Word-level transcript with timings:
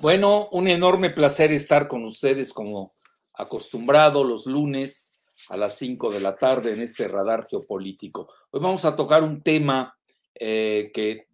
Bueno, 0.00 0.48
un 0.52 0.68
enorme 0.68 1.10
placer 1.10 1.52
estar 1.52 1.86
con 1.86 2.04
ustedes 2.04 2.52
como 2.52 2.94
acostumbrado 3.34 4.24
los 4.24 4.46
lunes 4.46 5.20
a 5.48 5.56
las 5.56 5.76
5 5.78 6.10
de 6.10 6.20
la 6.20 6.36
tarde 6.36 6.72
en 6.72 6.82
este 6.82 7.06
radar 7.06 7.46
geopolítico. 7.48 8.28
Hoy 8.50 8.60
vamos 8.60 8.84
a 8.84 8.96
tocar 8.96 9.22
un 9.22 9.40
tema 9.40 9.96
eh, 10.34 10.90
que 10.92 11.28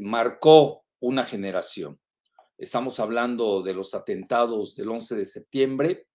marcó 0.00 0.84
una 1.00 1.24
generación. 1.24 1.98
Estamos 2.58 3.00
hablando 3.00 3.62
de 3.62 3.72
los 3.72 3.94
atentados 3.94 4.76
del 4.76 4.90
11 4.90 5.16
de 5.16 5.24
septiembre 5.24 6.06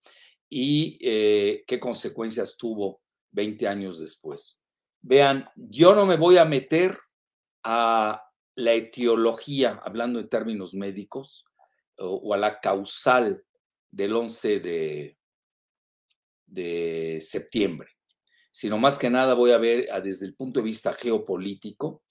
y 0.47 0.99
eh, 1.01 1.63
qué 1.65 1.79
consecuencias 1.79 2.57
tuvo 2.57 3.01
20 3.31 3.67
años 3.67 3.99
después. 3.99 4.59
Vean, 5.01 5.49
yo 5.55 5.95
no 5.95 6.05
me 6.05 6.17
voy 6.17 6.37
a 6.37 6.45
meter 6.45 6.97
a 7.63 8.21
la 8.53 8.73
etiología, 8.73 9.81
hablando 9.83 10.19
en 10.19 10.29
términos 10.29 10.75
médicos, 10.75 11.45
o, 11.97 12.33
a 12.33 12.37
la 12.37 12.59
causal 12.59 13.43
del 13.89 14.15
11 14.15 14.59
de, 14.59 15.17
de 16.45 17.19
septiembre, 17.21 17.89
sino 18.51 18.77
más 18.77 18.97
que 18.97 19.09
nada 19.09 19.33
voy 19.33 19.51
a 19.51 19.57
ver 19.57 19.87
desde 20.03 20.25
el 20.25 20.35
punto 20.35 20.59
de 20.59 20.65
vista 20.65 20.93
geopolítico, 20.93 22.03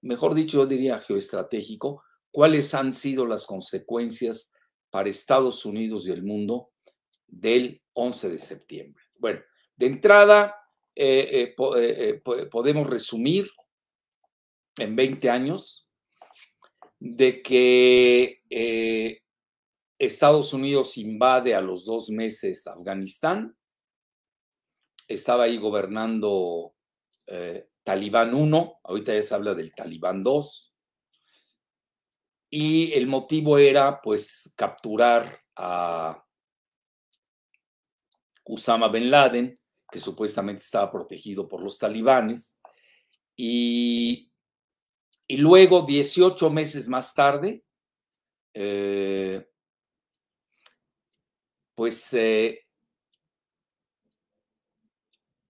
mejor 0.00 0.34
dicho, 0.34 0.58
yo 0.58 0.66
diría 0.66 0.98
geoestratégico, 0.98 2.02
cuáles 2.30 2.74
han 2.74 2.92
sido 2.92 3.26
las 3.26 3.46
consecuencias 3.46 4.52
para 4.90 5.08
Estados 5.08 5.64
Unidos 5.64 6.06
y 6.06 6.12
el 6.12 6.22
mundo 6.22 6.70
del 7.26 7.82
11 7.94 8.30
de 8.30 8.38
septiembre. 8.38 9.02
Bueno, 9.16 9.40
de 9.76 9.86
entrada, 9.86 10.54
eh, 10.94 11.54
eh, 11.56 11.64
eh, 11.76 12.46
podemos 12.50 12.88
resumir 12.88 13.50
en 14.78 14.96
20 14.96 15.30
años 15.30 15.87
de 17.00 17.42
que 17.42 19.22
Estados 19.98 20.52
Unidos 20.52 20.96
invade 20.96 21.54
a 21.54 21.60
los 21.60 21.84
dos 21.84 22.10
meses 22.10 22.66
Afganistán. 22.66 23.56
Estaba 25.06 25.44
ahí 25.44 25.58
gobernando 25.58 26.74
Talibán 27.82 28.34
1, 28.34 28.80
ahorita 28.84 29.14
ya 29.14 29.22
se 29.22 29.34
habla 29.34 29.54
del 29.54 29.74
Talibán 29.74 30.22
2. 30.22 30.74
Y 32.50 32.92
el 32.92 33.06
motivo 33.06 33.58
era 33.58 34.00
pues 34.00 34.52
capturar 34.56 35.42
a 35.56 36.24
Usama 38.44 38.88
bin 38.88 39.10
Laden, 39.10 39.60
que 39.90 40.00
supuestamente 40.00 40.62
estaba 40.62 40.90
protegido 40.90 41.48
por 41.48 41.62
los 41.62 41.78
talibanes. 41.78 42.58
Y, 43.36 44.27
y 45.28 45.36
luego, 45.36 45.82
18 45.82 46.48
meses 46.50 46.88
más 46.88 47.14
tarde, 47.14 47.62
eh, 48.54 49.46
pues 51.74 52.14
eh, 52.14 52.60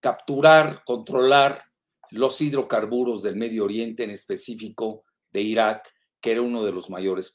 capturar, 0.00 0.82
controlar 0.84 1.62
los 2.10 2.40
hidrocarburos 2.40 3.22
del 3.22 3.36
Medio 3.36 3.64
Oriente, 3.64 4.02
en 4.02 4.10
específico 4.10 5.04
de 5.30 5.42
Irak, 5.42 5.88
que 6.20 6.32
era 6.32 6.42
uno 6.42 6.64
de 6.64 6.72
los 6.72 6.90
mayores 6.90 7.32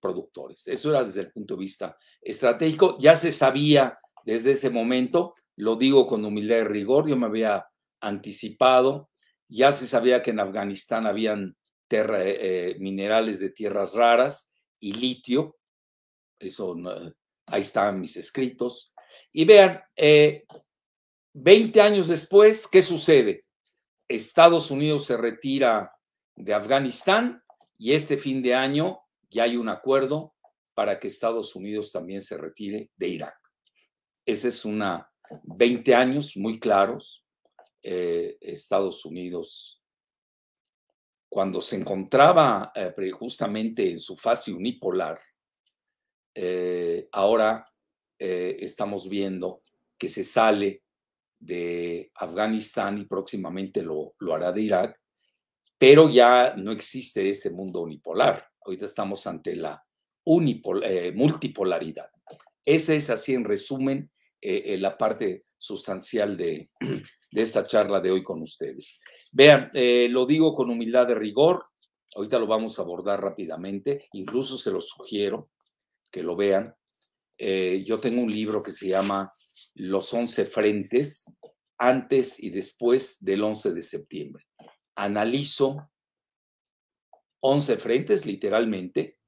productores. 0.00 0.68
Eso 0.68 0.90
era 0.90 1.02
desde 1.02 1.22
el 1.22 1.32
punto 1.32 1.54
de 1.54 1.60
vista 1.60 1.96
estratégico. 2.20 2.98
Ya 2.98 3.14
se 3.14 3.32
sabía 3.32 3.98
desde 4.24 4.50
ese 4.50 4.68
momento, 4.68 5.32
lo 5.56 5.76
digo 5.76 6.06
con 6.06 6.24
humildad 6.24 6.58
y 6.58 6.64
rigor, 6.64 7.08
yo 7.08 7.16
me 7.16 7.26
había 7.26 7.66
anticipado, 8.00 9.10
ya 9.48 9.72
se 9.72 9.86
sabía 9.86 10.20
que 10.22 10.30
en 10.30 10.40
Afganistán 10.40 11.06
habían 11.06 11.56
eh, 11.92 12.76
minerales 12.78 13.40
de 13.40 13.50
tierras 13.50 13.94
raras 13.94 14.52
y 14.78 14.92
litio, 14.92 15.58
eso 16.38 16.76
ahí 17.46 17.62
están 17.62 18.00
mis 18.00 18.16
escritos. 18.16 18.94
Y 19.32 19.44
vean, 19.44 19.82
20 19.96 20.46
eh, 21.78 21.82
años 21.82 22.08
después, 22.08 22.66
¿qué 22.68 22.80
sucede? 22.82 23.44
Estados 24.08 24.70
Unidos 24.70 25.04
se 25.04 25.16
retira 25.16 25.92
de 26.36 26.54
Afganistán 26.54 27.42
y 27.78 27.92
este 27.92 28.16
fin 28.16 28.42
de 28.42 28.54
año 28.54 29.00
ya 29.30 29.44
hay 29.44 29.56
un 29.56 29.68
acuerdo 29.68 30.34
para 30.74 30.98
que 30.98 31.08
Estados 31.08 31.54
Unidos 31.54 31.92
también 31.92 32.20
se 32.20 32.36
retire 32.36 32.90
de 32.96 33.08
Irak. 33.08 33.36
Ese 34.24 34.48
es 34.48 34.64
una 34.64 35.10
20 35.44 35.94
años 35.94 36.36
muy 36.36 36.58
claros. 36.58 37.24
Eh, 37.82 38.36
Estados 38.40 39.04
Unidos, 39.04 39.79
cuando 41.30 41.62
se 41.62 41.76
encontraba 41.76 42.72
eh, 42.74 43.10
justamente 43.12 43.90
en 43.90 43.98
su 43.98 44.16
fase 44.16 44.52
unipolar, 44.52 45.18
eh, 46.34 47.08
ahora 47.12 47.66
estamos 48.18 49.08
viendo 49.08 49.62
que 49.96 50.06
se 50.06 50.24
sale 50.24 50.82
de 51.38 52.10
Afganistán 52.16 52.98
y 52.98 53.06
próximamente 53.06 53.80
lo, 53.80 54.14
lo 54.18 54.34
hará 54.34 54.52
de 54.52 54.60
Irak, 54.60 55.00
pero 55.78 56.10
ya 56.10 56.54
no 56.54 56.70
existe 56.70 57.30
ese 57.30 57.48
mundo 57.48 57.80
unipolar. 57.80 58.46
Ahorita 58.62 58.84
estamos 58.84 59.26
ante 59.26 59.56
la 59.56 59.82
multipolaridad. 61.14 62.10
Ese 62.64 62.96
es 62.96 63.10
así 63.10 63.34
en 63.34 63.44
resumen 63.44 64.10
eh, 64.40 64.62
eh, 64.66 64.78
la 64.78 64.96
parte 64.96 65.44
sustancial 65.58 66.36
de, 66.36 66.70
de, 67.30 67.42
esta 67.42 67.66
charla 67.66 68.00
de 68.00 68.10
hoy 68.10 68.22
con 68.22 68.40
ustedes. 68.42 69.00
Vean, 69.30 69.70
eh, 69.74 70.08
lo 70.10 70.26
digo 70.26 70.54
con 70.54 70.70
humildad 70.70 71.06
de 71.06 71.14
rigor, 71.14 71.66
ahorita 72.14 72.38
lo 72.38 72.46
vamos 72.46 72.78
a 72.78 72.82
abordar 72.82 73.22
rápidamente, 73.22 74.08
incluso 74.12 74.58
se 74.58 74.70
los 74.70 74.88
sugiero 74.88 75.50
que 76.10 76.22
lo 76.22 76.36
vean. 76.36 76.74
yo 77.38 77.98
tengo 78.00 78.22
un 78.22 78.30
libro 78.30 78.62
que 78.62 78.72
se 78.72 78.88
llama 78.88 79.32
Los 79.74 80.12
once 80.12 80.44
frentes 80.44 81.24
antes 81.78 82.38
y 82.38 82.50
después 82.50 83.24
del 83.24 83.42
11 83.42 83.72
de 83.72 83.82
septiembre. 83.82 84.44
Analizo 84.96 85.90
11 87.40 87.78
frentes, 87.78 88.26
literalmente, 88.26 89.18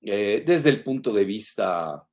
desde 0.00 0.70
el 0.70 0.84
punto 0.84 1.12
de 1.12 1.24
vista 1.24 2.06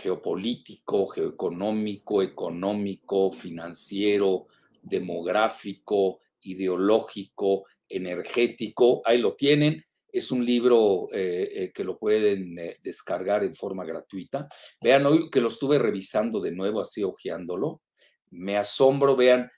geopolítico, 0.00 1.06
geoeconómico, 1.08 2.22
económico, 2.22 3.32
financiero, 3.32 4.46
demográfico, 4.80 6.20
ideológico, 6.42 7.64
energético. 7.88 9.02
Ahí 9.04 9.18
lo 9.18 9.34
tienen. 9.34 9.84
Es 10.10 10.30
un 10.32 10.44
libro 10.44 11.08
eh, 11.12 11.48
eh, 11.52 11.72
que 11.72 11.84
lo 11.84 11.98
pueden 11.98 12.58
eh, 12.58 12.78
descargar 12.82 13.44
en 13.44 13.52
forma 13.52 13.84
gratuita. 13.84 14.48
Vean, 14.80 15.04
hoy 15.06 15.28
que 15.30 15.40
lo 15.40 15.48
estuve 15.48 15.78
revisando 15.78 16.40
de 16.40 16.52
nuevo, 16.52 16.80
así 16.80 17.02
ojeándolo, 17.02 17.82
me 18.30 18.56
asombro, 18.56 19.16
vean 19.16 19.50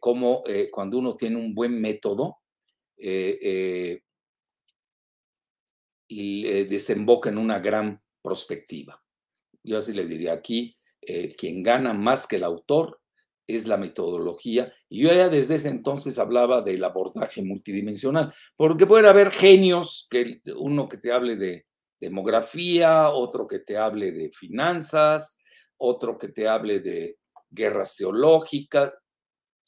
cómo 0.00 0.44
cuando 0.70 0.98
uno 0.98 1.16
tiene 1.16 1.36
un 1.36 1.54
buen 1.54 1.80
método, 1.80 2.40
desemboca 6.08 7.30
en 7.30 7.38
una 7.38 7.58
gran 7.58 8.02
perspectiva 8.22 9.01
yo 9.62 9.78
así 9.78 9.92
le 9.92 10.06
diría 10.06 10.32
aquí, 10.32 10.76
eh, 11.00 11.34
quien 11.36 11.62
gana 11.62 11.92
más 11.92 12.26
que 12.26 12.36
el 12.36 12.44
autor 12.44 13.00
es 13.46 13.66
la 13.66 13.76
metodología. 13.76 14.72
Y 14.88 15.02
yo 15.02 15.08
ya 15.12 15.28
desde 15.28 15.56
ese 15.56 15.68
entonces 15.68 16.18
hablaba 16.18 16.62
del 16.62 16.84
abordaje 16.84 17.42
multidimensional, 17.42 18.32
porque 18.56 18.86
puede 18.86 19.08
haber 19.08 19.30
genios, 19.30 20.06
que 20.10 20.40
uno 20.56 20.88
que 20.88 20.98
te 20.98 21.12
hable 21.12 21.36
de 21.36 21.66
demografía, 22.00 23.10
otro 23.10 23.46
que 23.46 23.60
te 23.60 23.76
hable 23.76 24.12
de 24.12 24.30
finanzas, 24.30 25.38
otro 25.76 26.16
que 26.18 26.28
te 26.28 26.48
hable 26.48 26.80
de 26.80 27.18
guerras 27.50 27.96
teológicas, 27.96 28.96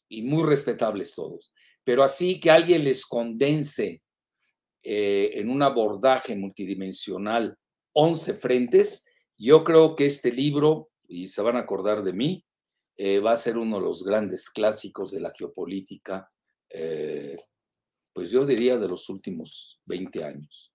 y 0.09 0.23
muy 0.23 0.45
respetables 0.45 1.15
todos. 1.15 1.53
Pero 1.83 2.03
así 2.03 2.41
que 2.41 2.51
alguien 2.51 2.85
les 2.85 3.05
condense 3.05 4.03
eh, 4.83 5.33
en 5.35 5.49
un 5.51 5.63
abordaje 5.63 6.37
multidimensional 6.37 7.57
11 7.93 8.35
frentes, 8.35 9.05
yo 9.45 9.63
creo 9.63 9.95
que 9.95 10.07
este 10.07 10.33
libro, 10.33 10.91
y 11.07 11.29
se 11.29 11.43
van 11.43 11.57
a 11.57 11.61
acordar 11.61 12.03
de 12.03 12.15
mí, 12.15 12.45
eh, 12.97 13.19
va 13.19 13.33
a 13.33 13.37
ser 13.37 13.59
uno 13.59 13.77
de 13.77 13.83
los 13.83 14.05
grandes 14.05 14.49
clásicos 14.49 15.11
de 15.11 15.21
la 15.21 15.33
geopolítica, 15.37 16.31
eh, 16.71 17.37
pues 18.13 18.31
yo 18.31 18.47
diría 18.47 18.79
de 18.79 18.89
los 18.89 19.09
últimos 19.11 19.81
20 19.85 20.25
años. 20.25 20.73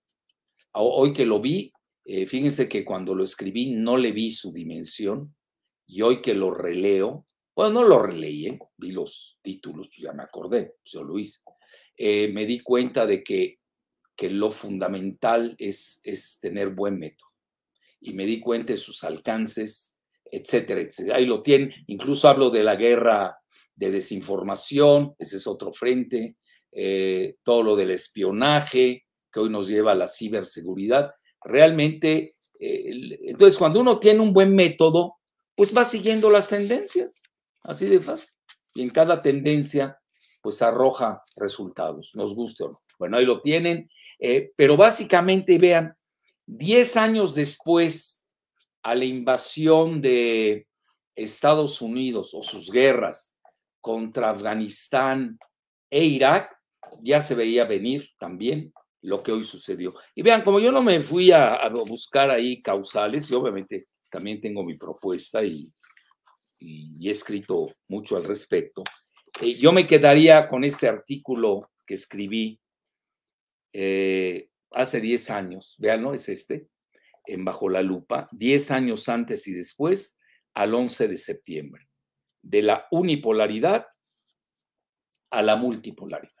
Hoy 0.72 1.12
que 1.12 1.26
lo 1.26 1.40
vi, 1.40 1.72
eh, 2.04 2.26
fíjense 2.26 2.68
que 2.68 2.84
cuando 2.84 3.14
lo 3.14 3.24
escribí 3.24 3.72
no 3.72 3.96
le 3.96 4.12
vi 4.12 4.30
su 4.30 4.52
dimensión 4.52 5.34
y 5.86 6.02
hoy 6.02 6.20
que 6.20 6.34
lo 6.34 6.52
releo, 6.52 7.26
bueno, 7.56 7.80
no 7.80 7.88
lo 7.88 8.00
releí, 8.02 8.56
vi 8.76 8.92
los 8.92 9.38
títulos, 9.42 9.88
pues 9.88 10.02
ya 10.02 10.12
me 10.12 10.22
acordé, 10.22 10.74
pues 10.82 10.92
yo 10.92 11.02
lo 11.02 11.18
hice. 11.18 11.40
me 11.98 12.46
di 12.46 12.60
cuenta 12.60 13.06
de 13.06 13.24
que, 13.24 13.58
que 14.14 14.30
lo 14.30 14.50
fundamental 14.50 15.56
es, 15.58 16.00
es 16.04 16.38
tener 16.40 16.70
buen 16.70 16.98
método 16.98 17.29
y 18.00 18.12
me 18.14 18.24
di 18.24 18.40
cuenta 18.40 18.72
de 18.72 18.78
sus 18.78 19.04
alcances, 19.04 19.98
etcétera, 20.24 20.80
etcétera. 20.80 21.16
Ahí 21.16 21.26
lo 21.26 21.42
tienen. 21.42 21.70
Incluso 21.86 22.28
hablo 22.28 22.50
de 22.50 22.62
la 22.62 22.76
guerra 22.76 23.36
de 23.74 23.90
desinformación, 23.90 25.14
ese 25.18 25.36
es 25.36 25.46
otro 25.46 25.72
frente, 25.72 26.36
eh, 26.72 27.36
todo 27.42 27.62
lo 27.62 27.76
del 27.76 27.90
espionaje 27.90 29.06
que 29.32 29.40
hoy 29.40 29.50
nos 29.50 29.68
lleva 29.68 29.92
a 29.92 29.96
la 29.96 30.08
ciberseguridad. 30.08 31.12
realmente, 31.42 32.36
eh, 32.58 33.18
entonces 33.22 33.58
cuando 33.58 33.80
uno 33.80 33.98
tiene 33.98 34.20
un 34.20 34.34
buen 34.34 34.54
método, 34.54 35.14
pues 35.54 35.74
va 35.74 35.86
siguiendo 35.86 36.28
las 36.28 36.48
tendencias, 36.48 37.22
así 37.62 37.86
de 37.86 38.00
fácil. 38.00 38.28
Y 38.74 38.82
en 38.82 38.90
cada 38.90 39.22
tendencia, 39.22 39.98
pues 40.42 40.60
arroja 40.60 41.22
resultados, 41.36 42.12
nos 42.14 42.34
guste 42.34 42.64
o 42.64 42.72
no. 42.72 42.78
Bueno, 42.98 43.16
ahí 43.16 43.24
lo 43.24 43.40
tienen, 43.40 43.88
eh, 44.18 44.52
pero 44.54 44.76
básicamente 44.76 45.56
vean, 45.56 45.94
10 46.50 46.96
años 46.96 47.34
después 47.34 48.28
a 48.82 48.94
la 48.94 49.04
invasión 49.04 50.00
de 50.00 50.66
Estados 51.14 51.80
Unidos 51.80 52.34
o 52.34 52.42
sus 52.42 52.72
guerras 52.72 53.40
contra 53.80 54.30
Afganistán 54.30 55.38
e 55.88 56.04
Irak, 56.04 56.50
ya 57.02 57.20
se 57.20 57.36
veía 57.36 57.64
venir 57.64 58.10
también 58.18 58.72
lo 59.02 59.22
que 59.22 59.32
hoy 59.32 59.44
sucedió. 59.44 59.94
Y 60.14 60.22
vean, 60.22 60.42
como 60.42 60.58
yo 60.58 60.72
no 60.72 60.82
me 60.82 61.02
fui 61.02 61.30
a, 61.30 61.68
buscar 61.68 62.30
ahí 62.30 62.60
causales, 62.60 63.30
y 63.30 63.34
obviamente 63.34 63.86
también 64.10 64.40
tengo 64.40 64.64
mi 64.64 64.76
propuesta 64.76 65.44
y, 65.44 65.72
he 66.62 67.10
escrito 67.10 67.68
mucho 67.88 68.16
al 68.16 68.24
respecto, 68.24 68.82
eh, 69.40 69.54
yo 69.54 69.72
me 69.72 69.86
quedaría 69.86 70.46
con 70.46 70.64
este 70.64 70.88
artículo 70.88 71.70
que 71.86 71.94
escribí 71.94 72.60
eh, 73.72 74.49
hace 74.70 75.00
10 75.00 75.30
años, 75.30 75.76
vean, 75.78 76.02
¿no? 76.02 76.14
Es 76.14 76.28
este, 76.28 76.68
en 77.26 77.44
Bajo 77.44 77.68
la 77.68 77.82
Lupa, 77.82 78.28
10 78.32 78.70
años 78.70 79.08
antes 79.08 79.46
y 79.48 79.52
después, 79.52 80.18
al 80.54 80.74
11 80.74 81.08
de 81.08 81.16
septiembre, 81.16 81.88
de 82.42 82.62
la 82.62 82.86
unipolaridad 82.90 83.86
a 85.30 85.42
la 85.42 85.56
multipolaridad. 85.56 86.32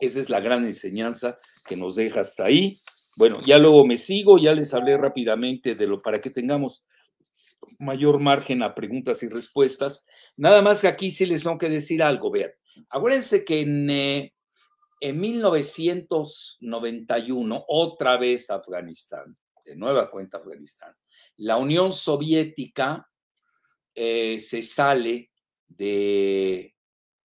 Esa 0.00 0.20
es 0.20 0.30
la 0.30 0.40
gran 0.40 0.64
enseñanza 0.64 1.38
que 1.66 1.76
nos 1.76 1.96
deja 1.96 2.20
hasta 2.20 2.44
ahí. 2.44 2.74
Bueno, 3.16 3.40
ya 3.44 3.58
luego 3.58 3.84
me 3.84 3.96
sigo, 3.96 4.38
ya 4.38 4.54
les 4.54 4.72
hablé 4.74 4.96
rápidamente 4.96 5.74
de 5.74 5.86
lo 5.88 6.00
para 6.02 6.20
que 6.20 6.30
tengamos 6.30 6.84
mayor 7.78 8.20
margen 8.20 8.62
a 8.62 8.74
preguntas 8.74 9.22
y 9.24 9.28
respuestas. 9.28 10.04
Nada 10.36 10.62
más 10.62 10.80
que 10.80 10.88
aquí 10.88 11.10
sí 11.10 11.26
les 11.26 11.42
tengo 11.42 11.58
que 11.58 11.68
decir 11.68 12.02
algo, 12.02 12.30
vean. 12.30 12.52
Acuérdense 12.90 13.44
que 13.44 13.60
en, 13.60 13.90
eh, 13.90 14.34
en 15.00 15.20
1991, 15.20 17.64
otra 17.68 18.16
vez 18.16 18.50
Afganistán, 18.50 19.36
de 19.64 19.76
nueva 19.76 20.10
cuenta 20.10 20.38
Afganistán, 20.38 20.92
la 21.36 21.56
Unión 21.56 21.92
Soviética 21.92 23.08
eh, 23.94 24.40
se 24.40 24.62
sale 24.62 25.30
de, 25.66 26.74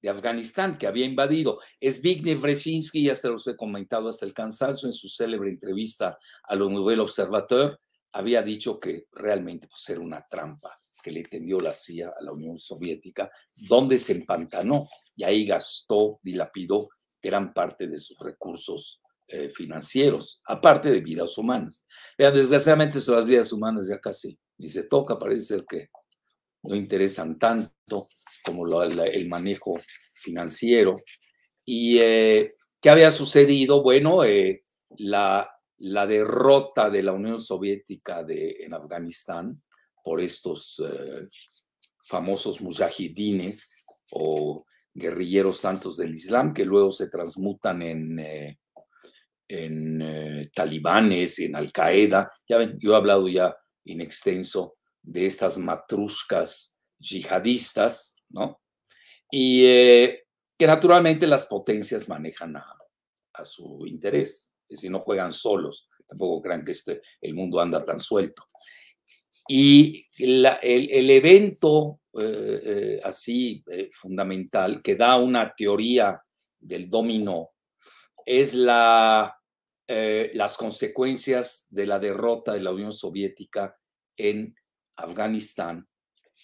Afganistán, 0.07 0.77
que 0.77 0.87
había 0.87 1.05
invadido. 1.05 1.59
Zbigniew 1.81 2.39
Brzezinski, 2.39 3.03
ya 3.03 3.15
se 3.15 3.29
los 3.29 3.47
he 3.47 3.55
comentado 3.55 4.09
hasta 4.09 4.25
el 4.25 4.33
cansancio 4.33 4.87
en 4.87 4.93
su 4.93 5.07
célebre 5.07 5.49
entrevista 5.49 6.17
a 6.43 6.55
lo 6.55 6.69
Nouvel 6.69 6.99
Observateur, 6.99 7.79
había 8.11 8.43
dicho 8.43 8.79
que 8.79 9.05
realmente 9.11 9.67
pues, 9.67 9.89
era 9.89 10.01
una 10.01 10.25
trampa 10.29 10.79
que 11.01 11.11
le 11.11 11.23
tendió 11.23 11.59
la 11.59 11.73
CIA 11.73 12.09
a 12.09 12.23
la 12.23 12.31
Unión 12.31 12.57
Soviética, 12.57 13.29
donde 13.55 13.97
se 13.97 14.13
empantanó 14.13 14.87
y 15.15 15.23
ahí 15.23 15.45
gastó, 15.45 16.19
dilapidó 16.21 16.89
gran 17.23 17.53
parte 17.53 17.87
de 17.87 17.97
sus 17.97 18.19
recursos 18.19 19.01
eh, 19.27 19.49
financieros, 19.49 20.41
aparte 20.45 20.91
de 20.91 20.99
vidas 20.99 21.37
humanas. 21.37 21.87
Vean, 22.17 22.33
desgraciadamente 22.33 22.99
las 23.07 23.25
vidas 23.25 23.53
humanas 23.53 23.87
ya 23.89 23.97
casi 23.99 24.37
ni 24.57 24.67
se 24.67 24.83
toca, 24.83 25.17
parece 25.17 25.41
ser 25.41 25.65
que 25.65 25.89
no 26.63 26.75
interesan 26.75 27.39
tanto 27.39 28.07
como 28.43 28.83
el 28.83 29.29
manejo 29.29 29.79
financiero. 30.13 30.97
¿Y 31.65 31.99
eh, 31.99 32.55
qué 32.81 32.89
había 32.89 33.11
sucedido? 33.11 33.81
Bueno, 33.81 34.25
eh, 34.25 34.65
la, 34.97 35.49
derrota 35.79 36.89
de 36.89 37.03
la 37.03 37.13
Unión 37.13 37.39
Soviética 37.39 38.23
de, 38.23 38.57
en 38.59 38.73
Afganistán 38.73 39.61
por 40.03 40.21
estos 40.21 40.81
famosos 42.05 42.61
mujahidines 42.61 43.85
o 44.11 44.65
guerrilleros 44.93 45.57
santos 45.57 45.97
del 45.97 46.13
Islam, 46.13 46.53
que 46.53 46.65
luego 46.65 46.91
se 46.91 47.09
transmutan 47.09 47.81
en, 47.81 48.57
en 49.47 50.51
talibanes, 50.55 51.39
en 51.39 51.55
Al-Qaeda. 51.55 52.31
Ya 52.47 52.57
ven, 52.57 52.77
yo 52.79 52.93
he 52.93 52.95
hablado 52.95 53.27
ya 53.27 53.55
en 53.85 54.01
extenso 54.01 54.75
de 55.01 55.25
estas 55.25 55.57
matruscas 55.57 56.77
yihadistas, 56.97 58.15
¿no? 58.29 58.61
Y 59.29 59.65
eh, 59.65 60.23
que 60.57 60.67
naturalmente 60.67 61.27
las 61.27 61.45
potencias 61.45 62.07
manejan 62.07 62.55
a, 62.55 62.65
su 63.43 63.85
interés, 63.87 64.55
es 64.69 64.77
decir, 64.77 64.91
no 64.91 64.99
juegan 64.99 65.33
solos, 65.33 65.89
tampoco 66.07 66.41
crean 66.41 66.63
que 66.63 66.71
este, 66.71 67.01
el 67.19 67.33
mundo 67.33 67.59
anda 67.59 67.83
tan 67.83 67.99
suelto. 67.99 68.45
Y 69.47 70.07
el, 70.17 71.09
evento 71.09 72.01
eh, 72.19 72.61
eh, 72.63 73.01
así 73.03 73.63
fundamental 73.91 74.81
que 74.81 74.95
da 74.95 75.17
una 75.17 75.53
teoría 75.55 76.21
del 76.59 76.89
dominó 76.89 77.51
es 78.25 78.53
la, 78.53 79.37
las 79.87 80.57
consecuencias 80.57 81.67
de 81.69 81.85
la 81.85 81.99
derrota 81.99 82.53
de 82.53 82.61
la 82.61 82.71
Unión 82.71 82.93
Soviética 82.93 83.77
en 84.15 84.55
Afganistán, 84.95 85.87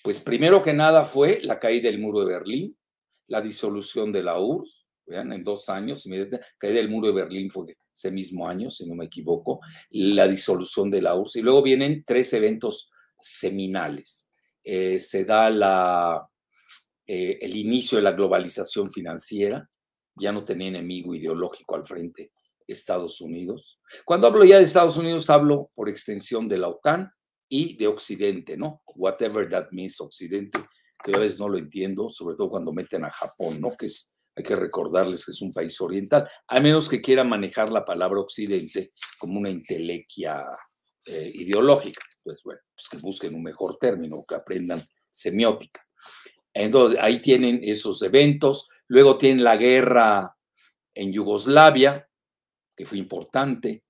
pues 0.04 0.20
primero 0.20 0.62
que 0.62 0.74
nada 0.74 1.06
fue 1.06 1.40
la 1.42 1.60
caída 1.60 1.90
del 1.90 2.00
muro 2.00 2.22
de 2.22 2.34
Berlín, 2.34 2.78
la 3.28 3.42
disolución 3.42 4.12
de 4.12 4.24
la 4.24 4.40
URSS, 4.40 4.88
vean, 5.06 5.34
en 5.34 5.44
dos 5.44 5.70
años, 5.70 6.06
caída 6.58 6.76
del 6.76 6.90
muro 6.90 7.08
de 7.08 7.14
Berlín 7.14 7.50
fue 7.50 7.76
ese 8.00 8.12
mismo 8.12 8.48
año, 8.48 8.70
si 8.70 8.88
no 8.88 8.96
me 8.96 9.06
equivoco, 9.06 9.60
la 9.90 10.28
disolución 10.28 10.90
de 10.90 11.02
la 11.02 11.16
URSS, 11.16 11.36
y 11.38 11.42
luego 11.42 11.62
vienen 11.62 12.04
tres 12.06 12.34
eventos 12.34 12.92
seminales. 13.20 14.32
Eh, 14.64 15.00
se 15.00 15.26
da 15.26 15.50
la, 15.50 16.28
eh, 17.06 17.38
el 17.42 17.56
inicio 17.56 17.98
de 17.98 18.04
la 18.04 18.14
globalización 18.14 18.90
financiera, 18.90 19.70
ya 20.16 20.32
no 20.32 20.44
tenía 20.44 20.70
enemigo 20.70 21.14
ideológico 21.14 21.76
al 21.76 21.86
frente 21.86 22.32
Estados 22.68 23.20
Unidos. 23.20 23.80
Cuando 24.06 24.28
hablo 24.28 24.46
ya 24.46 24.58
de 24.58 24.64
Estados 24.64 24.96
Unidos, 24.96 25.30
hablo 25.30 25.72
por 25.76 25.90
extensión 25.90 26.48
de 26.48 26.58
la 26.58 26.68
OTAN, 26.68 27.12
y 27.50 27.76
de 27.76 27.88
Occidente, 27.88 28.56
¿no? 28.56 28.84
Whatever 28.96 29.50
that 29.50 29.70
means, 29.72 30.00
Occidente, 30.00 30.64
que 31.04 31.16
a 31.16 31.18
veces 31.18 31.40
no 31.40 31.50
lo 31.50 31.58
entiendo, 31.58 32.10
sobre 32.10 32.36
todo 32.36 32.48
cuando 32.48 32.72
meten 32.72 33.04
a 33.04 33.10
Japón, 33.10 33.60
¿no? 33.60 33.76
Que 33.76 33.88
es, 33.88 34.16
hay 34.40 34.44
que 34.44 34.56
recordarles 34.56 35.26
que 35.26 35.32
es 35.32 35.42
un 35.42 35.52
país 35.52 35.80
oriental, 35.82 36.28
a 36.48 36.60
menos 36.62 36.88
que 36.88 37.02
quieran 37.02 37.28
manejar 37.28 37.72
la 37.72 37.84
palabra 37.84 38.22
Occidente 38.22 38.94
como 39.18 39.38
una 39.38 39.50
intelequia 39.50 40.46
eh, 41.06 41.32
ideológica. 41.36 42.02
Pues 42.24 42.42
bueno, 42.44 42.62
pues 42.74 42.88
que 42.90 42.98
busquen 42.98 43.36
un 43.36 43.44
mejor 43.44 43.78
término, 43.78 44.24
que 44.26 44.36
aprendan 44.36 44.82
semiótica. 45.10 45.86
Entonces, 46.54 47.00
ahí 47.02 47.22
tienen 47.22 47.60
esos 47.64 48.02
eventos. 48.02 48.70
Luego 48.88 49.18
tienen 49.18 49.44
la 49.44 49.58
guerra 49.58 50.34
en 50.94 51.12
Yugoslavia, 51.12 52.08
que 52.76 52.86
fue 52.86 52.98
importante, 52.98 53.84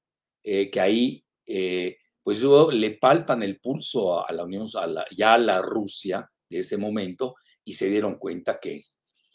eh, 0.44 0.72
que 0.72 0.82
ahí 0.82 1.24
eh, 1.46 1.98
pues 2.24 2.44
le 2.44 2.92
palpan 2.98 3.44
el 3.44 3.60
pulso 3.60 4.28
a 4.28 4.32
la 4.34 4.46
Unión, 4.46 4.68
ya 5.16 5.34
a 5.34 5.38
la 5.38 5.62
Rusia 5.62 6.28
de 6.50 6.58
ese 6.58 6.78
momento 6.78 7.36
y 7.64 7.74
se 7.74 7.88
dieron 7.88 8.16
cuenta 8.18 8.60
que, 8.60 8.86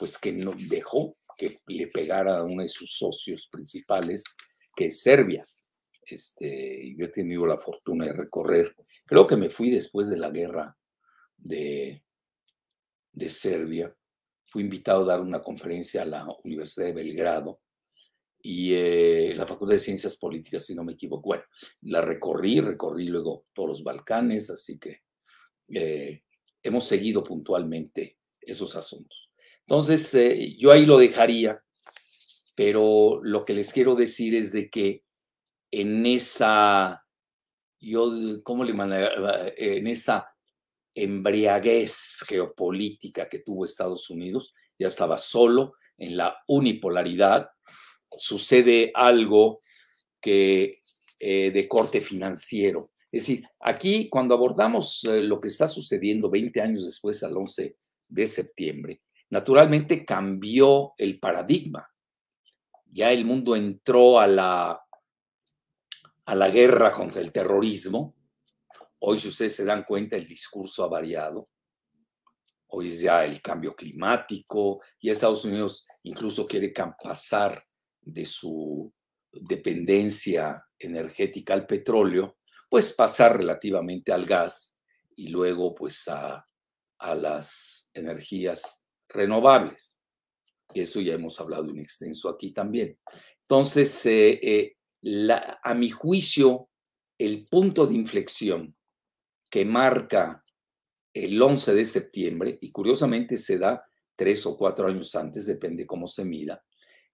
pues 0.04 0.18
que 0.18 0.32
no 0.32 0.52
dejó 0.68 1.16
que 1.34 1.61
le 1.66 1.87
pegara 1.87 2.37
a 2.37 2.42
uno 2.42 2.62
de 2.62 2.68
sus 2.68 2.94
socios 2.99 3.49
principales, 3.50 4.23
que 4.76 4.84
es 4.84 5.00
Serbia. 5.00 5.46
Este, 6.02 6.94
yo 6.94 7.06
he 7.06 7.08
tenido 7.08 7.46
la 7.46 7.56
fortuna 7.56 8.04
de 8.04 8.12
recorrer, 8.12 8.76
creo 9.06 9.26
que 9.26 9.38
me 9.38 9.49
fui 9.49 9.70
después 9.70 10.11
de 10.11 10.18
la 10.18 10.28
guerra 10.28 10.76
de, 11.38 12.04
de 13.14 13.30
Serbia, 13.30 13.96
fui 14.44 14.64
invitado 14.64 15.04
a 15.04 15.06
dar 15.06 15.23
una 15.23 15.40
conferencia 15.40 16.02
a 16.02 16.04
la 16.04 16.28
Universidad 16.44 16.88
de 16.88 16.92
Belgrado 16.92 17.62
y 18.42 18.75
eh, 18.75 19.32
la 19.34 19.46
Facultad 19.46 19.73
de 19.73 19.78
Ciencias 19.78 20.18
Políticas, 20.18 20.66
si 20.66 20.75
no 20.75 20.84
me 20.84 20.92
equivoco. 20.92 21.28
Bueno, 21.28 21.44
la 21.80 22.02
recorrí, 22.02 22.61
recorrí 22.61 23.06
luego 23.06 23.46
todos 23.54 23.70
los 23.70 23.82
Balcanes, 23.82 24.50
así 24.50 24.78
que 24.78 25.00
eh, 25.68 26.25
hemos 26.62 26.84
seguido 26.84 27.25
puntualmente 27.25 28.18
esos 28.42 28.76
asuntos. 28.76 29.30
Entonces, 29.66 30.14
eh, 30.14 30.56
yo 30.59 30.73
ahí 30.73 30.85
lo 30.85 30.99
dejaría, 30.99 31.62
pero 32.54 33.21
lo 33.23 33.44
que 33.44 33.54
les 33.54 33.73
quiero 33.73 33.94
decir 33.94 34.35
es 34.35 34.52
de 34.52 34.68
que 34.68 35.04
en 35.71 36.06
esa, 36.06 37.04
yo, 37.80 38.11
¿cómo 38.42 38.64
le 38.64 38.75
mandaría? 38.75 39.52
En 39.56 39.87
esa 39.87 40.28
embriaguez 40.94 42.25
geopolítica 42.26 43.28
que 43.28 43.40
tuvo 43.40 43.64
Estados 43.64 44.11
Unidos, 44.11 44.54
ya 44.78 44.87
estaba 44.87 45.18
solo 45.18 45.75
en 45.99 46.16
la 46.16 46.37
unipolaridad, 46.47 47.49
sucede 48.16 48.92
algo 48.94 49.61
que 50.21 50.78
eh, 51.18 51.50
de 51.50 51.68
corte 51.68 52.00
financiero. 52.00 52.92
Es 53.11 53.26
decir, 53.26 53.44
aquí 53.61 54.09
cuando 54.09 54.35
abordamos 54.35 55.04
eh, 55.04 55.23
lo 55.23 55.40
que 55.40 55.49
está 55.49 55.66
sucediendo 55.66 56.30
20 56.30 56.61
años 56.61 56.85
después, 56.85 57.23
al 57.23 57.37
11 57.37 57.76
de 58.09 58.26
septiembre, 58.26 59.00
naturalmente 59.31 60.04
cambió 60.04 60.93
el 60.97 61.19
paradigma. 61.19 61.88
Ya 62.87 63.11
el 63.12 63.25
mundo 63.25 63.57
entró 63.57 64.21
a 64.21 64.26
la, 64.26 64.81
a 66.26 66.35
la 66.35 66.50
guerra 66.50 66.90
contra 66.90 67.21
el 67.21 67.33
terrorismo. 67.33 68.14
Hoy, 69.00 69.19
si 69.19 69.28
ustedes 69.28 69.57
se 69.57 69.64
dan 69.64 69.83
cuenta, 69.83 70.16
el 70.16 70.26
discurso 70.26 70.85
ha 70.85 70.88
variado. 70.88 71.49
Hoy 72.69 72.88
es 72.88 73.00
ya 73.00 73.25
el 73.25 73.40
cambio 73.40 73.75
climático 73.75 74.81
y 74.99 75.11
Estados 75.11 75.45
Unidos 75.45 75.87
incluso 76.02 76.47
quiere 76.47 76.73
pasar 77.02 77.64
de 78.00 78.25
su 78.25 78.93
dependencia 79.33 80.64
energética 80.78 81.54
al 81.54 81.66
petróleo, 81.66 82.38
pues 82.69 82.93
pasar 82.93 83.37
relativamente 83.37 84.12
al 84.12 84.26
gas 84.26 84.78
y 85.16 85.28
luego 85.28 85.75
pues 85.75 86.09
a, 86.09 86.47
a 86.99 87.14
las 87.14 87.90
energías 87.95 88.83
renovables. 89.14 89.99
Eso 90.75 91.00
ya 91.00 91.14
hemos 91.14 91.38
hablado 91.40 91.71
en 91.71 91.78
extenso 91.78 92.28
aquí 92.28 92.52
también. 92.52 92.99
Entonces, 93.40 94.06
eh, 94.06 94.40
eh, 94.42 94.76
a 95.62 95.75
mi 95.75 95.90
juicio, 95.90 96.68
el 97.18 97.47
punto 97.47 97.87
de 97.87 97.94
inflexión 97.94 98.76
que 99.49 99.64
marca 99.64 100.44
el 101.12 101.40
11 101.40 101.75
de 101.75 101.85
septiembre, 101.85 102.59
y 102.61 102.71
curiosamente 102.71 103.37
se 103.37 103.59
da 103.59 103.85
tres 104.16 104.47
o 104.47 104.56
cuatro 104.56 104.88
años 104.88 105.14
antes, 105.14 105.47
depende 105.47 105.87
cómo 105.87 106.06
se 106.06 106.25
mida, 106.25 106.64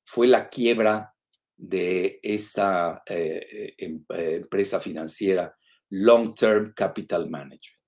fue 0.04 0.26
la 0.26 0.49
quiebra 0.49 1.14
de 1.57 2.19
esta 2.23 3.02
eh, 3.07 3.75
em, 3.76 4.02
empresa 4.09 4.80
financiera 4.80 5.54
Long 5.90 6.35
Term 6.35 6.73
Capital 6.73 7.28
Management. 7.28 7.80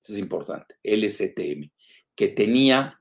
Eso 0.00 0.12
es 0.12 0.18
importante, 0.18 0.76
LCTM, 0.82 1.72
que 2.14 2.28
tenía 2.28 2.97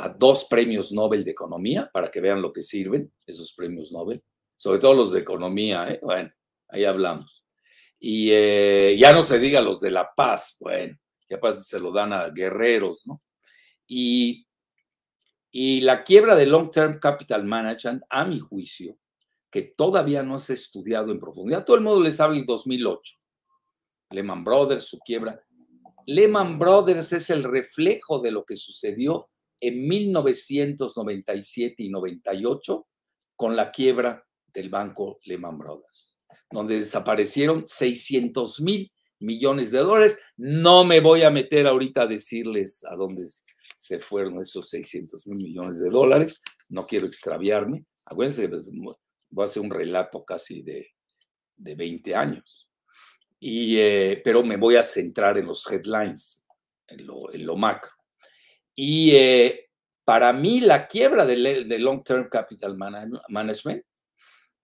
a 0.00 0.08
dos 0.10 0.46
premios 0.48 0.92
Nobel 0.92 1.24
de 1.24 1.32
Economía, 1.32 1.90
para 1.92 2.08
que 2.08 2.20
vean 2.20 2.40
lo 2.40 2.52
que 2.52 2.62
sirven 2.62 3.12
esos 3.26 3.52
premios 3.52 3.90
Nobel, 3.90 4.22
sobre 4.56 4.78
todo 4.78 4.94
los 4.94 5.10
de 5.10 5.18
Economía, 5.18 5.90
¿eh? 5.90 5.98
bueno, 6.00 6.30
ahí 6.68 6.84
hablamos. 6.84 7.44
Y 7.98 8.30
eh, 8.30 8.96
ya 8.96 9.12
no 9.12 9.24
se 9.24 9.40
diga 9.40 9.60
los 9.60 9.80
de 9.80 9.90
La 9.90 10.08
Paz, 10.14 10.56
bueno, 10.60 10.96
ya 11.28 11.40
pues 11.40 11.66
se 11.66 11.80
lo 11.80 11.90
dan 11.90 12.12
a 12.12 12.28
guerreros, 12.28 13.08
¿no? 13.08 13.20
Y, 13.88 14.46
y 15.50 15.80
la 15.80 16.04
quiebra 16.04 16.36
de 16.36 16.46
Long 16.46 16.70
Term 16.70 17.00
Capital 17.00 17.44
Management, 17.44 18.04
a 18.08 18.24
mi 18.24 18.38
juicio, 18.38 18.96
que 19.50 19.62
todavía 19.62 20.22
no 20.22 20.38
se 20.38 20.52
ha 20.52 20.54
estudiado 20.54 21.10
en 21.10 21.18
profundidad, 21.18 21.64
todo 21.64 21.74
el 21.74 21.82
mundo 21.82 22.00
les 22.00 22.20
habla 22.20 22.38
el 22.38 22.46
2008, 22.46 23.16
Lehman 24.10 24.44
Brothers, 24.44 24.84
su 24.84 25.00
quiebra. 25.00 25.44
Lehman 26.06 26.56
Brothers 26.56 27.12
es 27.14 27.30
el 27.30 27.42
reflejo 27.42 28.20
de 28.20 28.30
lo 28.30 28.44
que 28.44 28.54
sucedió 28.54 29.28
en 29.60 29.86
1997 29.86 31.82
y 31.82 31.90
98 31.90 32.86
con 33.36 33.56
la 33.56 33.70
quiebra 33.70 34.24
del 34.52 34.68
banco 34.68 35.18
Lehman 35.24 35.58
Brothers, 35.58 36.18
donde 36.50 36.76
desaparecieron 36.76 37.66
600 37.66 38.60
mil 38.60 38.90
millones 39.20 39.70
de 39.70 39.78
dólares. 39.78 40.18
No 40.36 40.84
me 40.84 41.00
voy 41.00 41.22
a 41.22 41.30
meter 41.30 41.66
ahorita 41.66 42.02
a 42.02 42.06
decirles 42.06 42.84
a 42.88 42.96
dónde 42.96 43.24
se 43.74 44.00
fueron 44.00 44.40
esos 44.40 44.68
600 44.70 45.26
mil 45.26 45.44
millones 45.44 45.80
de 45.80 45.90
dólares. 45.90 46.40
No 46.68 46.86
quiero 46.86 47.06
extraviarme. 47.06 47.84
Acuérdense, 48.04 48.48
voy 48.48 49.42
a 49.42 49.44
hacer 49.44 49.62
un 49.62 49.70
relato 49.70 50.24
casi 50.24 50.62
de, 50.62 50.88
de 51.56 51.74
20 51.74 52.14
años. 52.14 52.68
Y, 53.40 53.78
eh, 53.78 54.20
pero 54.24 54.42
me 54.42 54.56
voy 54.56 54.76
a 54.76 54.82
centrar 54.82 55.38
en 55.38 55.46
los 55.46 55.70
headlines, 55.70 56.44
en 56.88 57.06
lo, 57.06 57.32
en 57.32 57.46
lo 57.46 57.56
macro. 57.56 57.90
Y 58.80 59.10
eh, 59.16 59.70
para 60.04 60.32
mí 60.32 60.60
la 60.60 60.86
quiebra 60.86 61.26
de, 61.26 61.64
Long 61.80 62.00
Term 62.00 62.28
Capital 62.28 62.76
Management 62.76 63.84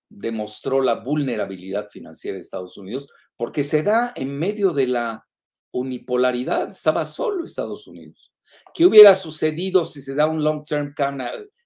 demostró 0.09 0.81
la 0.81 1.01
vulnerabilidad 1.01 1.89
financiera 1.89 2.37
de 2.37 2.43
Estados 2.43 2.79
Unidos 2.79 3.13
porque 3.37 3.65
se 3.65 3.83
da 3.83 4.13
en 4.15 4.39
medio 4.39 4.71
de 4.71 4.87
la 4.87 5.27
unipolaridad, 5.73 6.69
estaba 6.69 7.05
solo 7.05 7.43
Estados 7.43 7.89
Unidos. 7.89 8.33
¿Qué 8.73 8.87
hubiera 8.87 9.17
sucedido 9.17 9.85
si 9.85 10.01
se 10.01 10.15
da 10.15 10.29
un 10.29 10.45
Long 10.45 10.63
Term 10.65 10.95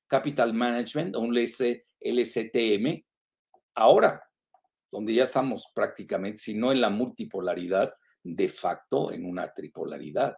Capital 0.06 0.54
Management, 0.54 1.16
un 1.16 1.36
LSTM, 1.36 3.04
ahora, 3.74 4.22
donde 4.90 5.12
ya 5.12 5.24
estamos 5.24 5.70
prácticamente, 5.74 6.38
si 6.38 6.54
no 6.54 6.72
en 6.72 6.80
la 6.80 6.88
multipolaridad, 6.88 7.92
de 8.22 8.48
facto 8.48 9.12
en 9.12 9.26
una 9.26 9.52
tripolaridad? 9.52 10.34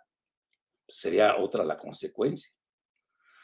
Sería 0.91 1.37
otra 1.39 1.65
la 1.65 1.77
consecuencia. 1.77 2.53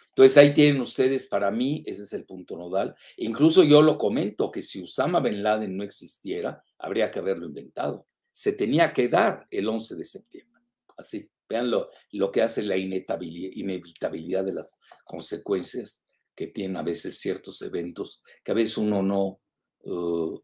Entonces 0.09 0.37
ahí 0.39 0.53
tienen 0.55 0.81
ustedes, 0.81 1.27
para 1.27 1.51
mí, 1.51 1.83
ese 1.87 2.05
es 2.05 2.13
el 2.15 2.25
punto 2.25 2.57
nodal. 2.57 2.95
Incluso 3.19 3.63
yo 3.65 3.83
lo 3.83 3.99
comento, 3.99 4.51
que 4.51 4.63
si 4.63 4.81
Usama 4.81 5.21
Ben 5.21 5.43
Laden 5.43 5.77
no 5.77 5.85
existiera, 5.85 6.63
habría 6.79 7.11
que 7.11 7.19
haberlo 7.19 7.47
inventado. 7.47 8.07
Se 8.33 8.53
tenía 8.53 8.95
que 8.95 9.09
dar 9.09 9.47
el 9.51 9.69
11 9.69 9.95
de 9.95 10.05
septiembre. 10.05 10.63
Así, 10.97 11.31
vean 11.47 11.71
lo, 11.71 11.91
que 12.33 12.41
hace 12.41 12.63
la 12.63 12.79
inevitabilidad 12.79 14.45
de 14.45 14.55
las 14.55 14.79
consecuencias 15.05 16.03
que 16.35 16.47
tienen 16.47 16.79
a 16.79 16.83
veces 16.83 17.19
ciertos 17.19 17.61
eventos, 17.61 18.23
que 18.43 18.53
a 18.53 18.55
veces 18.55 18.79
uno 18.79 19.03
no, 19.03 19.41
uh, 19.85 20.41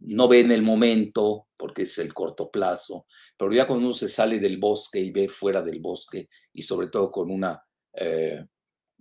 no 0.00 0.28
ve 0.28 0.40
en 0.40 0.52
el 0.52 0.62
momento 0.62 1.48
porque 1.56 1.82
es 1.82 1.98
el 1.98 2.14
corto 2.14 2.50
plazo, 2.50 3.06
pero 3.36 3.52
ya 3.52 3.66
cuando 3.66 3.86
uno 3.86 3.94
se 3.94 4.08
sale 4.08 4.38
del 4.38 4.58
bosque 4.58 5.00
y 5.00 5.10
ve 5.10 5.28
fuera 5.28 5.62
del 5.62 5.80
bosque 5.80 6.28
y 6.52 6.62
sobre 6.62 6.88
todo 6.88 7.10
con 7.10 7.30
una 7.30 7.60
eh, 7.94 8.44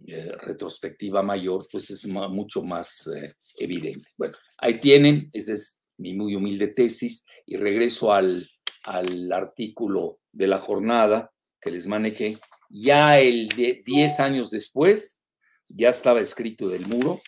eh, 0.07 0.31
retrospectiva 0.41 1.21
mayor, 1.21 1.67
pues 1.71 1.89
es 1.91 2.05
mucho 2.07 2.63
más 2.63 3.07
eh, 3.15 3.35
evidente. 3.57 4.09
Bueno, 4.17 4.35
ahí 4.57 4.79
tienen, 4.79 5.29
esa 5.33 5.53
es 5.53 5.81
mi 5.97 6.13
muy 6.13 6.35
humilde 6.35 6.67
tesis 6.67 7.25
y 7.45 7.57
regreso 7.57 8.13
al, 8.13 8.47
al 8.83 9.31
artículo 9.31 10.19
de 10.31 10.47
la 10.47 10.57
jornada 10.57 11.31
que 11.61 11.71
les 11.71 11.87
manejé. 11.87 12.37
Ya 12.69 13.19
el 13.19 13.49
de 13.49 13.81
10 13.85 14.19
años 14.19 14.51
después, 14.51 15.25
ya 15.67 15.89
estaba 15.89 16.21
escrito 16.21 16.69
del 16.69 16.85
muro 16.87 17.19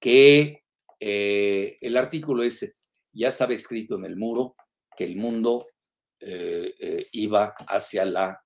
que 0.00 0.62
el 0.98 1.96
artículo 1.96 2.42
ese 2.42 2.72
ya 3.16 3.28
estaba 3.28 3.54
escrito 3.54 3.96
en 3.96 4.04
el 4.04 4.16
muro 4.16 4.54
que 4.96 5.04
el 5.04 5.16
mundo 5.16 5.66
eh, 6.20 6.74
eh, 6.78 7.06
iba 7.12 7.54
hacia 7.68 8.04
la 8.04 8.42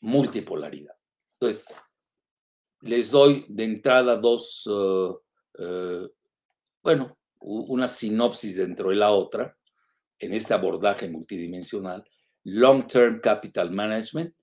multipolaridad. 0.00 0.94
Entonces, 1.40 1.66
les 2.80 3.10
doy 3.10 3.46
de 3.48 3.64
entrada 3.64 4.16
dos, 4.16 4.66
uh, 4.66 5.18
bueno, 6.82 7.18
una 7.40 7.88
sinopsis 7.88 8.56
dentro 8.56 8.90
de 8.90 8.96
la 8.96 9.10
otra 9.10 9.56
en 10.18 10.32
este 10.34 10.54
abordaje 10.54 11.08
multidimensional. 11.08 12.04
Long 12.44 12.86
Term 12.86 13.20
Capital 13.20 13.70
Management 13.70 14.34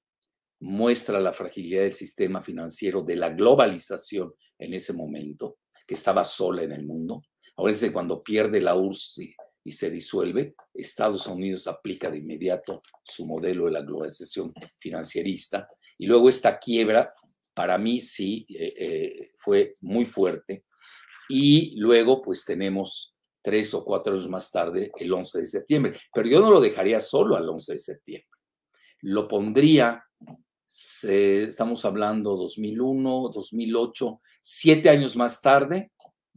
muestra 0.60 1.20
la 1.20 1.34
fragilidad 1.34 1.84
del 1.84 1.94
sistema 1.94 2.42
financiero 2.42 3.02
de 3.02 3.16
la 3.16 3.30
globalización 3.30 4.34
en 4.58 4.74
ese 4.74 4.94
momento, 4.94 5.58
que 5.86 5.96
estaba 5.96 6.24
sola 6.24 6.64
en 6.64 6.72
el 6.72 6.86
mundo. 6.86 7.24
Acuérdense, 7.62 7.92
cuando 7.92 8.24
pierde 8.24 8.60
la 8.60 8.74
URSS 8.74 9.22
y, 9.66 9.72
se 9.72 9.92
disuelve, 9.92 10.56
Estados 10.74 11.28
Unidos 11.28 11.68
aplica 11.68 12.10
de 12.10 12.18
inmediato 12.18 12.82
su 13.04 13.28
modelo 13.28 13.66
de 13.66 13.72
la 13.74 13.84
globalización 13.84 14.52
financierista. 14.80 15.70
Y 16.00 16.08
luego 16.08 16.28
esta 16.28 16.58
quiebra, 16.58 17.14
para 17.54 17.78
mí 17.78 18.02
sí, 18.02 18.48
eh, 18.50 18.74
eh, 18.76 19.30
fue 19.36 19.76
muy 19.82 20.06
fuerte. 20.06 20.66
Y 21.30 21.76
luego, 21.80 22.20
pues 22.20 22.46
tenemos 22.46 23.20
tres 23.44 23.76
o 23.76 23.86
cuatro 23.86 24.14
años 24.14 24.28
más 24.28 24.50
tarde, 24.50 24.92
el 24.98 25.14
11 25.14 25.40
de 25.42 25.46
septiembre. 25.46 26.00
Pero 26.12 26.28
yo 26.28 26.42
no 26.42 26.50
lo 26.50 26.60
dejaría 26.60 27.00
solo 27.00 27.36
al 27.36 27.48
11 27.48 27.74
de 27.74 27.80
septiembre. 27.80 28.30
Lo 29.02 29.28
pondría, 29.28 30.04
estamos 30.68 31.86
hablando 31.86 32.36
2001, 32.38 33.30
2008, 33.32 34.20
siete 34.42 34.90
años 34.90 35.16
más 35.16 35.40
tarde, 35.42 35.92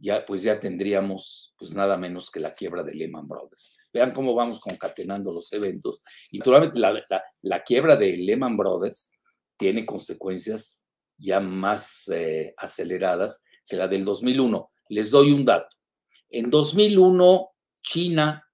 ya, 0.05 0.23
pues 0.23 0.43
ya 0.43 0.59
tendríamos 0.59 1.55
pues 1.57 1.73
nada 1.73 1.97
menos 1.97 2.29
que 2.29 2.39
la 2.39 2.53
quiebra 2.53 2.83
de 2.83 2.93
Lehman 2.93 3.27
Brothers. 3.27 3.75
Vean 3.91 4.11
cómo 4.11 4.35
vamos 4.35 4.59
concatenando 4.59 5.33
los 5.33 5.51
eventos. 5.51 6.03
Y 6.29 6.37
naturalmente 6.37 6.79
la, 6.79 7.63
quiebra 7.63 7.95
de 7.95 8.15
Lehman 8.15 8.55
Brothers 8.55 9.11
tiene 9.57 9.83
consecuencias 9.83 10.85
ya 11.17 11.39
más 11.39 12.07
eh, 12.09 12.53
aceleradas 12.55 13.45
que 13.67 13.77
la 13.77 13.87
del 13.87 14.05
2001. 14.05 14.69
Les 14.89 15.09
doy 15.09 15.31
un 15.31 15.43
dato. 15.43 15.75
En 16.29 16.51
2001, 16.51 17.49
China, 17.81 18.47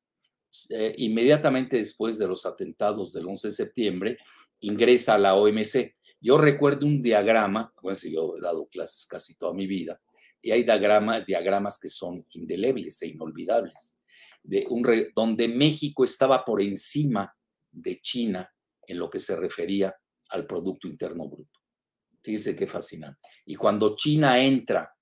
eh, 0.70 0.96
inmediatamente 1.00 1.76
después 1.76 2.18
de 2.18 2.28
los 2.28 2.46
atentados 2.46 3.12
del 3.12 3.28
11 3.28 3.50
de 3.50 3.54
septiembre, 3.54 4.18
ingresa 4.62 5.16
a 5.16 5.18
la 5.18 5.36
OMC. 5.36 5.98
Yo 6.22 6.38
recuerdo 6.38 6.86
un 6.86 7.02
diagrama, 7.02 7.74
si 7.94 8.14
yo 8.14 8.38
he 8.38 8.40
dado 8.40 8.68
clases 8.68 9.06
casi 9.06 9.36
toda 9.36 9.54
mi 9.54 9.68
vida, 9.68 10.00
y 10.42 10.52
hay 10.52 10.64
diagramas 10.64 11.80
que 11.80 11.90
son 11.90 12.26
indelebles 12.34 13.02
e 13.02 13.08
inolvidables, 13.08 14.02
de 14.44 14.66
un 14.70 14.84
donde 15.16 15.48
México 15.48 16.04
estaba 16.04 16.44
por 16.44 16.62
encima 16.62 17.34
de 17.72 18.00
China 18.02 18.52
en 18.88 18.98
lo 18.98 19.10
que 19.10 19.20
se 19.20 19.36
refería 19.36 19.96
al 20.30 20.48
Producto 20.48 20.88
Interno 20.88 21.28
Bruto. 21.28 21.60
Fíjense 22.24 22.56
qué 22.56 22.68
fascinante. 22.68 23.20
Y 23.46 23.56
cuando 23.56 23.96
China 23.96 24.40
entra 24.40 24.94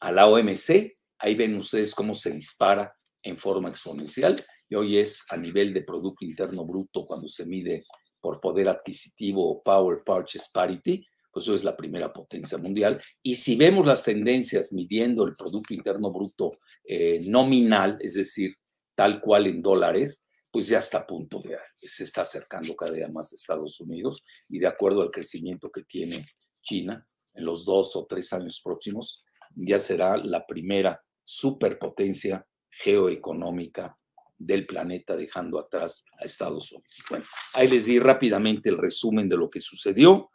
a 0.00 0.12
la 0.12 0.26
OMC, 0.26 0.96
ahí 1.18 1.34
ven 1.34 1.56
ustedes 1.56 1.94
cómo 1.94 2.14
se 2.14 2.30
dispara 2.30 2.94
en 3.22 3.36
forma 3.36 3.68
exponencial 3.68 4.44
y 4.68 4.74
hoy 4.74 4.98
es 4.98 5.24
a 5.30 5.36
nivel 5.36 5.72
de 5.72 5.82
Producto 5.82 6.24
Interno 6.24 6.64
Bruto 6.64 7.04
cuando 7.04 7.28
se 7.28 7.46
mide 7.46 7.84
por 8.20 8.40
poder 8.40 8.68
adquisitivo 8.68 9.48
o 9.48 9.62
Power 9.62 10.02
Purchase 10.04 10.48
Parity, 10.52 11.06
pues 11.34 11.46
eso 11.46 11.54
es 11.54 11.64
la 11.64 11.76
primera 11.76 12.12
potencia 12.12 12.56
mundial. 12.56 13.02
Y 13.20 13.34
si 13.34 13.56
vemos 13.56 13.86
las 13.86 14.04
tendencias 14.04 14.72
midiendo 14.72 15.24
el 15.24 15.34
Producto 15.34 15.74
Interno 15.74 16.12
Bruto 16.12 16.52
eh, 16.84 17.20
nominal, 17.26 17.98
es 18.00 18.14
decir, 18.14 18.54
tal 18.94 19.20
cual 19.20 19.48
en 19.48 19.60
dólares, 19.60 20.28
pues 20.52 20.68
ya 20.68 20.78
está 20.78 20.98
a 20.98 21.06
punto 21.06 21.40
de, 21.40 21.58
se 21.76 22.04
está 22.04 22.20
acercando 22.20 22.76
cada 22.76 22.92
día 22.92 23.08
más 23.08 23.32
a 23.32 23.34
Estados 23.34 23.80
Unidos 23.80 24.24
y 24.48 24.60
de 24.60 24.68
acuerdo 24.68 25.02
al 25.02 25.10
crecimiento 25.10 25.70
que 25.70 25.82
tiene 25.82 26.24
China 26.62 27.04
en 27.34 27.44
los 27.44 27.64
dos 27.64 27.96
o 27.96 28.06
tres 28.06 28.32
años 28.32 28.60
próximos, 28.62 29.24
ya 29.56 29.80
será 29.80 30.16
la 30.16 30.46
primera 30.46 31.02
superpotencia 31.24 32.46
geoeconómica 32.70 33.98
del 34.36 34.66
planeta, 34.66 35.16
dejando 35.16 35.58
atrás 35.58 36.04
a 36.20 36.24
Estados 36.24 36.70
Unidos. 36.72 36.94
Bueno, 37.08 37.24
ahí 37.54 37.68
les 37.68 37.86
di 37.86 37.98
rápidamente 37.98 38.68
el 38.68 38.78
resumen 38.78 39.28
de 39.28 39.36
lo 39.36 39.50
que 39.50 39.60
sucedió. 39.60 40.30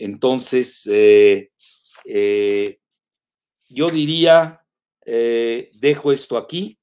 Entonces, 0.00 0.88
eh, 0.90 1.52
eh, 2.06 2.80
yo 3.68 3.90
diría, 3.90 4.58
eh, 5.04 5.70
dejo 5.74 6.10
esto 6.10 6.38
aquí, 6.38 6.78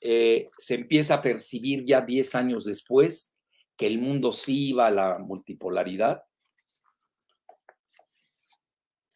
se 0.00 0.74
empieza 0.74 1.14
a 1.14 1.22
percibir 1.22 1.84
ya 1.84 2.00
10 2.00 2.36
años 2.36 2.64
después 2.64 3.36
que 3.76 3.88
el 3.88 3.98
mundo 3.98 4.30
sí 4.30 4.68
iba 4.68 4.86
a 4.86 4.92
la 4.92 5.18
multipolaridad. 5.18 6.22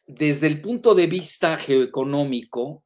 Desde 0.05 0.47
el 0.47 0.59
punto 0.59 0.93
de 0.93 1.07
vista 1.07 1.55
geoeconómico, 1.55 2.83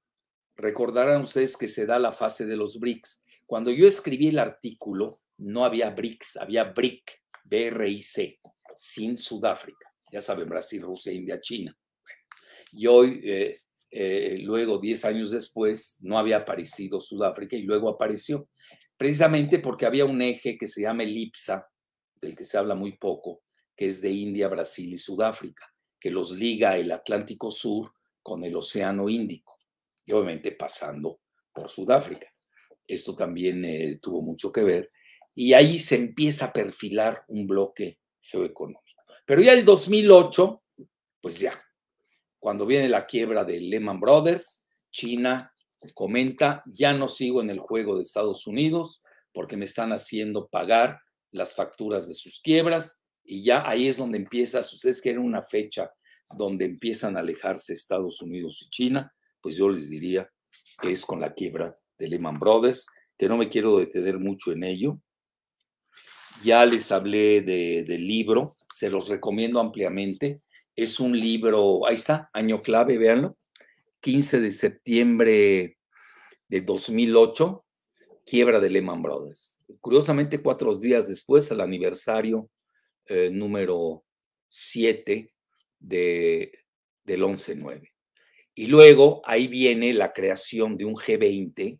recordarán 0.55 1.23
ustedes 1.23 1.57
que 1.57 1.67
se 1.67 1.87
da 1.87 1.97
la 1.97 2.11
fase 2.11 2.45
de 2.45 2.57
los 2.57 2.79
BRICS. 2.79 3.23
Cuando 3.47 3.71
yo 3.71 3.87
escribí 3.87 4.27
el 4.27 4.37
artículo, 4.37 5.19
no 5.37 5.65
había 5.65 5.89
BRICS, 5.89 6.37
había 6.37 6.65
BRIC, 6.65 7.23
B-R-I-C, 7.45 8.39
sin 8.75 9.17
Sudáfrica. 9.17 9.94
Ya 10.15 10.21
saben, 10.21 10.47
Brasil, 10.47 10.81
Rusia, 10.81 11.11
India, 11.11 11.41
China. 11.41 11.77
Y 12.71 12.87
hoy, 12.87 13.19
eh, 13.25 13.59
eh, 13.91 14.37
luego, 14.43 14.79
10 14.79 15.03
años 15.03 15.31
después, 15.31 15.97
no 16.03 16.17
había 16.17 16.37
aparecido 16.37 17.01
Sudáfrica 17.01 17.57
y 17.57 17.63
luego 17.63 17.89
apareció, 17.89 18.47
precisamente 18.95 19.59
porque 19.59 19.85
había 19.85 20.05
un 20.05 20.21
eje 20.21 20.57
que 20.57 20.67
se 20.67 20.83
llama 20.83 21.03
el 21.03 21.17
IPSA, 21.17 21.67
del 22.21 22.33
que 22.33 22.45
se 22.45 22.57
habla 22.57 22.75
muy 22.75 22.97
poco, 22.97 23.43
que 23.75 23.87
es 23.87 23.99
de 23.99 24.09
India, 24.09 24.47
Brasil 24.47 24.93
y 24.93 24.97
Sudáfrica, 24.97 25.65
que 25.99 26.11
los 26.11 26.31
liga 26.31 26.77
el 26.77 26.93
Atlántico 26.93 27.51
Sur 27.51 27.91
con 28.21 28.41
el 28.45 28.55
Océano 28.55 29.09
Índico, 29.09 29.59
y 30.05 30.13
obviamente 30.13 30.53
pasando 30.53 31.19
por 31.53 31.67
Sudáfrica. 31.67 32.27
Esto 32.87 33.17
también 33.17 33.65
eh, 33.65 33.99
tuvo 34.01 34.21
mucho 34.21 34.49
que 34.49 34.63
ver. 34.63 34.91
Y 35.33 35.51
ahí 35.51 35.77
se 35.77 35.95
empieza 35.97 36.45
a 36.45 36.53
perfilar 36.53 37.25
un 37.27 37.47
bloque 37.47 37.99
geoeconómico. 38.21 38.84
Pero 39.25 39.41
ya 39.41 39.53
el 39.53 39.65
2008, 39.65 40.63
pues 41.21 41.39
ya, 41.39 41.59
cuando 42.39 42.65
viene 42.65 42.89
la 42.89 43.05
quiebra 43.05 43.43
de 43.43 43.59
Lehman 43.59 43.99
Brothers, 43.99 44.67
China 44.91 45.51
comenta, 45.93 46.63
ya 46.65 46.93
no 46.93 47.07
sigo 47.07 47.41
en 47.41 47.49
el 47.49 47.59
juego 47.59 47.95
de 47.95 48.03
Estados 48.03 48.47
Unidos 48.47 49.03
porque 49.33 49.57
me 49.57 49.65
están 49.65 49.91
haciendo 49.91 50.47
pagar 50.47 50.99
las 51.31 51.55
facturas 51.55 52.07
de 52.07 52.15
sus 52.15 52.39
quiebras 52.39 53.05
y 53.23 53.43
ya 53.43 53.67
ahí 53.67 53.87
es 53.87 53.97
donde 53.97 54.17
empieza, 54.17 54.59
ustedes 54.59 55.01
quieren 55.01 55.21
una 55.21 55.41
fecha 55.41 55.91
donde 56.37 56.65
empiezan 56.65 57.17
a 57.17 57.19
alejarse 57.19 57.73
Estados 57.73 58.21
Unidos 58.21 58.61
y 58.61 58.69
China, 58.69 59.13
pues 59.41 59.57
yo 59.57 59.69
les 59.69 59.89
diría 59.89 60.29
que 60.81 60.91
es 60.91 61.05
con 61.05 61.19
la 61.19 61.33
quiebra 61.33 61.75
de 61.97 62.07
Lehman 62.07 62.39
Brothers, 62.39 62.87
que 63.17 63.27
no 63.27 63.37
me 63.37 63.49
quiero 63.49 63.77
detener 63.77 64.19
mucho 64.19 64.51
en 64.51 64.63
ello. 64.63 64.99
Ya 66.43 66.65
les 66.65 66.91
hablé 66.91 67.41
del 67.41 68.07
libro, 68.07 68.55
se 68.69 68.89
los 68.89 69.07
recomiendo 69.09 69.59
ampliamente. 69.59 70.41
Es 70.75 70.99
un 70.99 71.17
libro, 71.17 71.87
ahí 71.87 71.95
está, 71.95 72.29
año 72.33 72.61
clave, 72.61 72.97
véanlo, 72.97 73.37
15 74.01 74.41
de 74.41 74.51
septiembre 74.51 75.77
de 76.47 76.61
2008, 76.61 77.65
quiebra 78.25 78.59
de 78.59 78.69
Lehman 78.69 79.01
Brothers. 79.01 79.59
Curiosamente, 79.79 80.41
cuatro 80.41 80.75
días 80.75 81.07
después, 81.07 81.51
al 81.51 81.61
aniversario 81.61 82.49
eh, 83.07 83.29
número 83.31 84.03
7 84.49 85.29
de, 85.79 86.51
del 87.03 87.23
11-9. 87.23 87.91
Y 88.55 88.67
luego 88.67 89.21
ahí 89.25 89.47
viene 89.47 89.93
la 89.93 90.13
creación 90.13 90.77
de 90.77 90.85
un 90.85 90.95
G20 90.95 91.79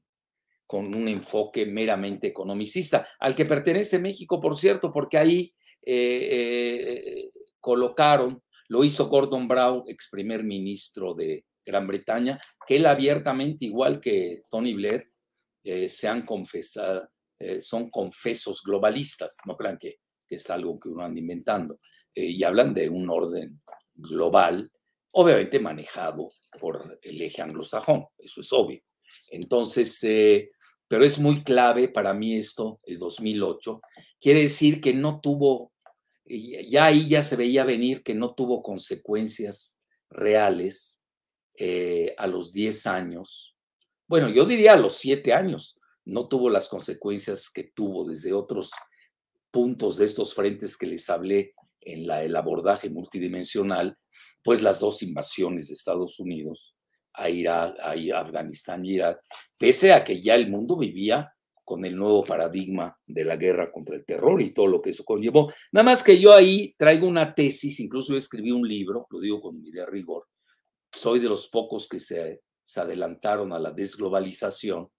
con 0.66 0.96
un 0.96 1.08
enfoque 1.08 1.66
meramente 1.66 2.28
economicista, 2.28 3.08
al 3.20 3.36
que 3.36 3.46
pertenece 3.46 4.00
México, 4.00 4.40
por 4.40 4.58
cierto, 4.58 4.92
porque 4.92 5.18
ahí 5.18 5.54
eh, 5.86 6.30
eh, 6.32 7.32
colocaron, 7.60 8.42
lo 8.70 8.84
hizo 8.84 9.08
Gordon 9.08 9.48
Brown, 9.48 9.84
ex 9.88 10.10
primer 10.10 10.44
ministro 10.44 11.14
de 11.14 11.46
Gran 11.64 11.86
Bretaña, 11.86 12.40
que 12.68 12.78
él 12.78 12.88
abiertamente, 12.88 13.66
igual 13.66 14.00
que 14.00 14.42
Tony 14.50 14.74
Blair, 14.74 15.12
eh, 15.64 15.88
se 15.88 16.08
han 16.08 16.22
confesado, 16.22 17.08
son 17.60 17.90
confesos 17.90 18.64
globalistas, 18.64 19.40
no 19.46 19.58
crean 19.58 19.78
que, 19.78 19.98
que, 20.26 20.36
es 20.36 20.50
algo 20.50 20.80
que 20.80 20.88
uno 20.88 21.04
anda 21.04 21.20
inventando, 21.20 21.80
y 22.14 22.42
hablan 22.44 22.74
de 22.74 22.90
un 22.90 23.10
orden 23.10 23.62
global, 23.94 24.72
obviamente 25.12 25.60
manejado 25.60 26.30
por 26.60 26.98
el 27.02 27.22
eje 27.22 27.42
anglosajón, 27.42 28.06
eso 28.18 28.40
es 28.40 28.54
obvio. 28.54 28.82
Entonces, 29.30 30.02
pero 30.88 31.04
es 31.04 31.20
muy 31.20 31.44
clave 31.44 31.88
para 31.88 32.14
mí 32.14 32.36
esto, 32.36 32.80
el 32.84 33.00
2008. 33.00 33.82
Quiere 34.20 34.42
decir 34.42 34.82
que 34.82 34.94
no 34.94 35.20
tuvo, 35.20 35.74
ya 36.26 36.86
ahí 36.86 37.08
ya 37.08 37.22
se 37.22 37.36
veía 37.36 37.64
venir 37.64 38.04
que 38.04 38.14
no 38.14 38.36
tuvo 38.36 38.62
consecuencias 38.62 39.80
reales 40.10 41.04
eh, 41.58 42.14
a 42.18 42.28
los 42.28 42.52
10 42.52 42.88
años. 42.88 43.58
Bueno, 44.08 44.30
yo 44.30 44.46
diría 44.46 44.74
a 44.74 44.78
los 44.78 44.98
7 44.98 45.34
años, 45.34 45.80
no 46.06 46.28
tuvo 46.28 46.50
las 46.50 46.70
consecuencias 46.70 47.50
que 47.50 47.72
tuvo 47.76 48.08
desde 48.08 48.34
otros 48.34 48.72
puntos 49.50 49.98
de 49.98 50.06
estos 50.06 50.36
frentes 50.36 50.78
que 50.78 50.86
les 50.86 51.10
hablé 51.10 51.54
en 51.82 52.10
el 52.10 52.36
abordaje 52.36 52.90
multidimensional, 52.90 53.98
pues 54.44 54.62
las 54.62 54.80
dos 54.80 55.02
invasiones 55.02 55.68
de 55.68 55.76
Estados 55.76 56.20
Unidos 56.20 56.75
a 57.16 57.30
Irak, 57.30 57.78
a 57.80 58.20
Afganistán 58.20 58.86
y 58.86 58.96
Irak, 58.96 59.20
pese 59.58 59.94
a 59.94 60.04
que 60.04 60.22
ya 60.22 60.36
el 60.36 60.50
mundo 60.50 60.78
vivía 60.78 61.32
con 61.66 61.84
el 61.84 61.96
nuevo 61.96 62.24
paradigma 62.24 62.96
de 63.08 63.26
la 63.26 63.38
guerra 63.38 63.72
contra 63.72 63.96
el 63.96 64.06
terror 64.06 64.40
y 64.42 64.54
todo 64.54 64.68
lo 64.68 64.82
que 64.82 64.92
eso 64.92 65.04
conllevó. 65.04 65.52
Nada 65.72 65.84
más 65.84 66.04
que 66.04 66.20
yo 66.20 66.32
ahí 66.32 66.76
traigo 66.78 67.08
una 67.08 67.34
tesis, 67.34 67.80
incluso 67.80 68.16
escribí 68.16 68.52
un 68.52 68.68
libro, 68.68 69.08
lo 69.10 69.20
digo 69.20 69.42
con 69.42 69.60
mi 69.60 69.72
de 69.72 69.86
rigor, 69.86 70.28
soy 70.92 71.20
de 71.20 71.28
los 71.28 71.48
pocos 71.48 71.90
que 71.90 72.00
se, 72.00 72.44
se 72.64 72.82
adelantaron 72.82 73.52
a 73.52 73.60
la 73.60 73.72
desglobalización, 73.72 74.90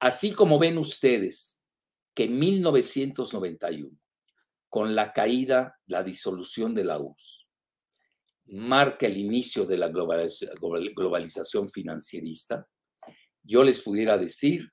así 0.00 0.32
como 0.32 0.58
ven 0.58 0.76
ustedes 0.76 1.66
que 2.14 2.24
en 2.24 2.38
1991, 2.38 3.98
con 4.68 4.94
la 4.94 5.12
caída, 5.12 5.78
la 5.86 6.02
disolución 6.02 6.74
de 6.74 6.84
la 6.84 6.98
URSS, 6.98 7.41
marca 8.46 9.06
el 9.06 9.16
inicio 9.16 9.64
de 9.64 9.76
la 9.76 9.88
globalización 9.88 11.68
financierista, 11.68 12.68
yo 13.42 13.64
les 13.64 13.82
pudiera 13.82 14.18
decir 14.18 14.70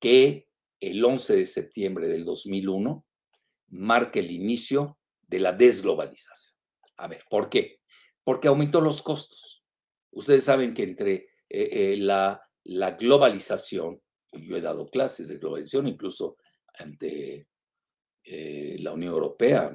que 0.00 0.48
el 0.80 1.04
11 1.04 1.36
de 1.36 1.44
septiembre 1.44 2.08
del 2.08 2.24
2001 2.24 3.04
marca 3.68 4.18
el 4.18 4.30
inicio 4.30 4.98
de 5.22 5.40
la 5.40 5.52
desglobalización. 5.52 6.54
A 6.96 7.08
ver, 7.08 7.22
¿por 7.28 7.48
qué? 7.48 7.80
Porque 8.24 8.48
aumentó 8.48 8.80
los 8.80 9.02
costos. 9.02 9.64
Ustedes 10.10 10.44
saben 10.44 10.74
que 10.74 10.82
entre 10.82 11.14
eh, 11.48 11.68
eh, 11.92 11.96
la, 11.98 12.42
la, 12.64 12.92
globalización, 12.92 14.00
yo 14.32 14.56
he 14.56 14.60
dado 14.60 14.88
clases 14.88 15.28
de 15.28 15.38
globalización, 15.38 15.88
incluso 15.88 16.36
ante 16.78 17.46
eh, 18.24 18.76
la 18.80 18.92
Unión 18.92 19.12
Europea, 19.12 19.74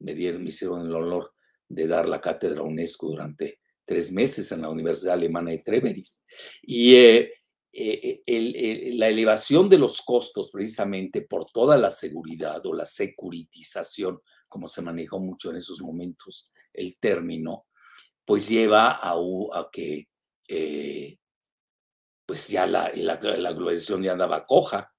me, 0.00 0.14
dieron, 0.14 0.42
me 0.42 0.50
hicieron 0.50 0.86
el 0.86 0.94
honor 0.94 1.34
de 1.68 1.86
dar 1.86 2.08
la 2.08 2.20
cátedra 2.20 2.62
UNESCO 2.62 3.08
durante 3.08 3.60
tres 3.84 4.12
meses 4.12 4.52
en 4.52 4.62
la 4.62 4.68
Universidad 4.68 5.14
Alemana 5.14 5.50
de 5.50 5.58
Treveris. 5.58 6.24
Y 6.62 6.94
eh, 6.94 7.32
eh, 7.72 8.90
la 8.94 9.08
elevación 9.08 9.68
de 9.68 9.78
los 9.78 10.02
costos 10.02 10.50
precisamente 10.50 11.22
por 11.22 11.50
toda 11.50 11.76
la 11.76 11.90
seguridad 11.90 12.64
o 12.66 12.74
la 12.74 12.84
securitización, 12.84 14.20
como 14.48 14.68
se 14.68 14.82
manejó 14.82 15.20
mucho 15.20 15.50
en 15.50 15.56
esos 15.56 15.80
momentos 15.80 16.50
el 16.72 16.98
término, 16.98 17.66
pues 18.24 18.48
lleva 18.48 18.98
a, 19.00 19.16
que 19.72 20.08
eh, 20.48 21.18
pues 22.26 22.48
ya 22.48 22.66
la, 22.66 22.92
la, 22.94 23.16
globalización 23.16 24.02
ya 24.02 24.12
andaba 24.12 24.44
coja. 24.44 24.92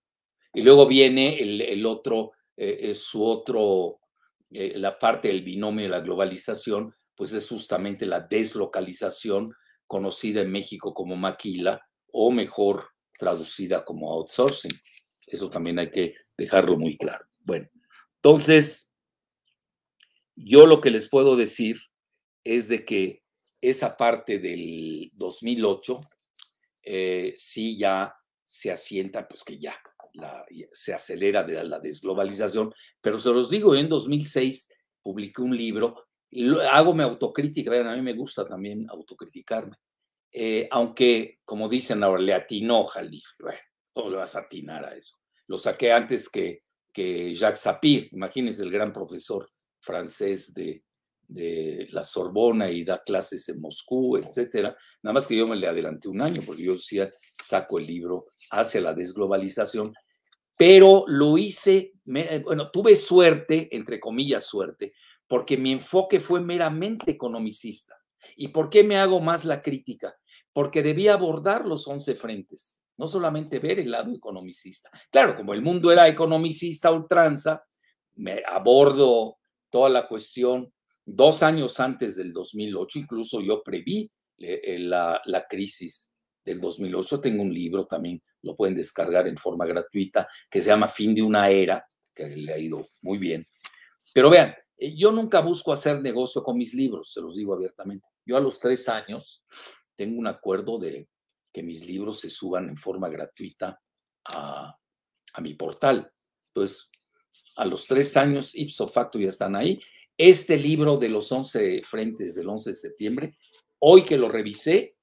Y 0.51 0.63
luego 0.63 0.87
viene 0.87 1.39
el, 1.39 1.61
el 1.61 1.85
otro, 1.85 2.31
su 2.95 3.23
otro 3.23 3.99
eh, 4.51 4.73
la 4.77 4.97
parte 4.97 5.27
del 5.27 5.43
binomio 5.43 5.83
de 5.83 5.89
la 5.89 6.01
globalización, 6.01 6.95
pues 7.15 7.33
es 7.33 7.47
justamente 7.49 8.05
la 8.05 8.21
deslocalización 8.21 9.53
conocida 9.87 10.41
en 10.41 10.51
México 10.51 10.93
como 10.93 11.15
maquila, 11.15 11.81
o 12.11 12.31
mejor 12.31 12.89
traducida 13.17 13.83
como 13.83 14.11
outsourcing. 14.13 14.71
Eso 15.27 15.49
también 15.49 15.79
hay 15.79 15.91
que 15.91 16.13
dejarlo 16.37 16.77
muy 16.77 16.97
claro. 16.97 17.25
Bueno, 17.39 17.67
entonces, 18.15 18.93
yo 20.35 20.65
lo 20.65 20.81
que 20.81 20.91
les 20.91 21.09
puedo 21.09 21.35
decir 21.35 21.79
es 22.43 22.67
de 22.67 22.85
que 22.85 23.23
esa 23.61 23.97
parte 23.97 24.39
del 24.39 25.11
2008 25.13 26.01
eh, 26.83 27.33
sí 27.35 27.77
ya 27.77 28.15
se 28.47 28.71
asienta, 28.71 29.27
pues 29.27 29.43
que 29.43 29.59
ya 29.59 29.79
se 30.71 30.93
acelera 30.93 31.45
la 31.47 31.79
desglobalización, 31.79 32.73
pero 33.01 33.17
se 33.17 33.29
los 33.29 33.49
digo, 33.49 33.75
en 33.75 33.89
2006 33.89 34.69
publiqué 35.01 35.41
un 35.41 35.55
libro, 35.55 36.07
hago 36.71 36.93
mi 36.93 37.03
autocrítica, 37.03 37.71
vean, 37.71 37.87
a 37.87 37.95
mí 37.95 38.01
me 38.01 38.13
gusta 38.13 38.45
también 38.45 38.89
autocriticarme, 38.89 39.77
eh, 40.31 40.67
aunque, 40.71 41.39
como 41.43 41.67
dicen 41.67 42.03
ahora, 42.03 42.21
le 42.21 42.33
atinó 42.33 42.83
Jalif, 42.83 43.25
bueno, 43.39 43.59
¿cómo 43.93 44.09
le 44.11 44.17
vas 44.17 44.35
a 44.35 44.39
atinar 44.39 44.85
a 44.85 44.95
eso? 44.95 45.17
Lo 45.47 45.57
saqué 45.57 45.91
antes 45.91 46.29
que, 46.29 46.63
que 46.93 47.33
Jacques 47.33 47.61
Sapir, 47.61 48.09
imagínense 48.11 48.61
el 48.63 48.71
gran 48.71 48.93
profesor 48.93 49.49
francés 49.79 50.53
de, 50.53 50.83
de 51.29 51.87
la 51.91 52.03
Sorbona 52.03 52.71
y 52.71 52.83
da 52.83 53.03
clases 53.03 53.47
en 53.49 53.61
Moscú, 53.61 54.17
etcétera. 54.17 54.75
Nada 55.03 55.13
más 55.13 55.27
que 55.27 55.37
yo 55.37 55.47
me 55.47 55.55
le 55.55 55.67
adelanté 55.67 56.09
un 56.09 56.21
año 56.21 56.41
porque 56.45 56.63
yo 56.63 56.73
decía, 56.73 57.13
saco 57.37 57.77
el 57.77 57.85
libro 57.85 58.25
hacia 58.49 58.81
la 58.81 58.93
desglobalización, 58.95 59.93
pero 60.57 61.05
lo 61.07 61.37
hice, 61.37 61.93
eh, 62.15 62.41
bueno, 62.43 62.71
tuve 62.71 62.95
suerte, 62.95 63.69
entre 63.71 63.99
comillas 63.99 64.43
suerte, 64.43 64.93
porque 65.27 65.55
mi 65.55 65.71
enfoque 65.71 66.19
fue 66.19 66.41
meramente 66.41 67.11
economicista. 67.11 67.95
¿Y 68.35 68.49
por 68.49 68.69
qué 68.69 68.83
me 68.83 68.97
hago 68.97 69.21
más 69.21 69.45
la 69.45 69.61
crítica? 69.61 70.17
Porque 70.51 70.81
debía 70.81 71.13
abordar 71.13 71.65
los 71.65 71.87
11 71.87 72.15
frentes, 72.15 72.81
no 72.97 73.07
solamente 73.07 73.59
ver 73.59 73.79
el 73.79 73.91
lado 73.91 74.11
economicista. 74.11 74.89
Claro, 75.11 75.35
como 75.35 75.53
el 75.53 75.61
mundo 75.61 75.91
era 75.91 76.07
economicista 76.07 76.91
ultranza, 76.91 77.63
me 78.15 78.41
abordo 78.45 79.37
toda 79.69 79.89
la 79.89 80.07
cuestión 80.07 80.73
dos 81.15 81.43
años 81.43 81.79
antes 81.79 82.15
del 82.15 82.33
2008, 82.33 82.99
incluso 82.99 83.41
yo 83.41 83.63
preví 83.63 84.11
eh, 84.37 84.61
eh, 84.63 84.79
la, 84.79 85.21
la 85.25 85.45
crisis 85.47 86.15
del 86.43 86.59
2008. 86.59 87.21
Tengo 87.21 87.43
un 87.43 87.53
libro 87.53 87.85
también, 87.85 88.21
lo 88.41 88.55
pueden 88.55 88.75
descargar 88.75 89.27
en 89.27 89.37
forma 89.37 89.65
gratuita, 89.65 90.27
que 90.49 90.61
se 90.61 90.69
llama 90.69 90.87
Fin 90.87 91.13
de 91.13 91.21
una 91.21 91.49
era, 91.49 91.85
que 92.13 92.27
le 92.27 92.53
ha 92.53 92.57
ido 92.57 92.85
muy 93.01 93.17
bien. 93.17 93.47
Pero 94.13 94.29
vean, 94.29 94.53
eh, 94.77 94.95
yo 94.95 95.11
nunca 95.11 95.41
busco 95.41 95.73
hacer 95.73 96.01
negocio 96.01 96.43
con 96.43 96.57
mis 96.57 96.73
libros, 96.73 97.11
se 97.13 97.21
los 97.21 97.35
digo 97.35 97.53
abiertamente. 97.53 98.07
Yo 98.25 98.37
a 98.37 98.41
los 98.41 98.59
tres 98.59 98.87
años 98.89 99.43
tengo 99.95 100.19
un 100.19 100.27
acuerdo 100.27 100.77
de 100.79 101.09
que 101.51 101.63
mis 101.63 101.85
libros 101.87 102.19
se 102.19 102.29
suban 102.29 102.69
en 102.69 102.77
forma 102.77 103.09
gratuita 103.09 103.79
a, 104.25 104.75
a 105.33 105.41
mi 105.41 105.55
portal. 105.55 106.11
Entonces, 106.53 106.91
a 107.55 107.65
los 107.65 107.87
tres 107.87 108.15
años, 108.15 108.55
ipso 108.55 108.87
facto, 108.87 109.19
ya 109.19 109.27
están 109.27 109.55
ahí 109.55 109.79
este 110.19 110.57
libro 110.57 110.97
de 110.97 111.07
los 111.07 111.31
11 111.31 111.81
frentes 111.81 112.35
del 112.35 112.49
11 112.49 112.71
de 112.71 112.75
septiembre, 112.75 113.37
hoy 113.79 114.03
que 114.03 114.17
lo 114.17 114.27
revisé, 114.27 114.97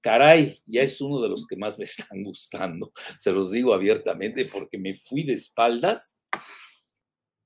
caray, 0.00 0.60
ya 0.66 0.82
es 0.82 1.00
uno 1.00 1.22
de 1.22 1.28
los 1.28 1.46
que 1.46 1.56
más 1.56 1.78
me 1.78 1.84
están 1.84 2.24
gustando, 2.24 2.92
se 3.16 3.30
los 3.30 3.52
digo 3.52 3.72
abiertamente, 3.72 4.44
porque 4.46 4.76
me 4.76 4.94
fui 4.96 5.22
de 5.22 5.34
espaldas 5.34 6.20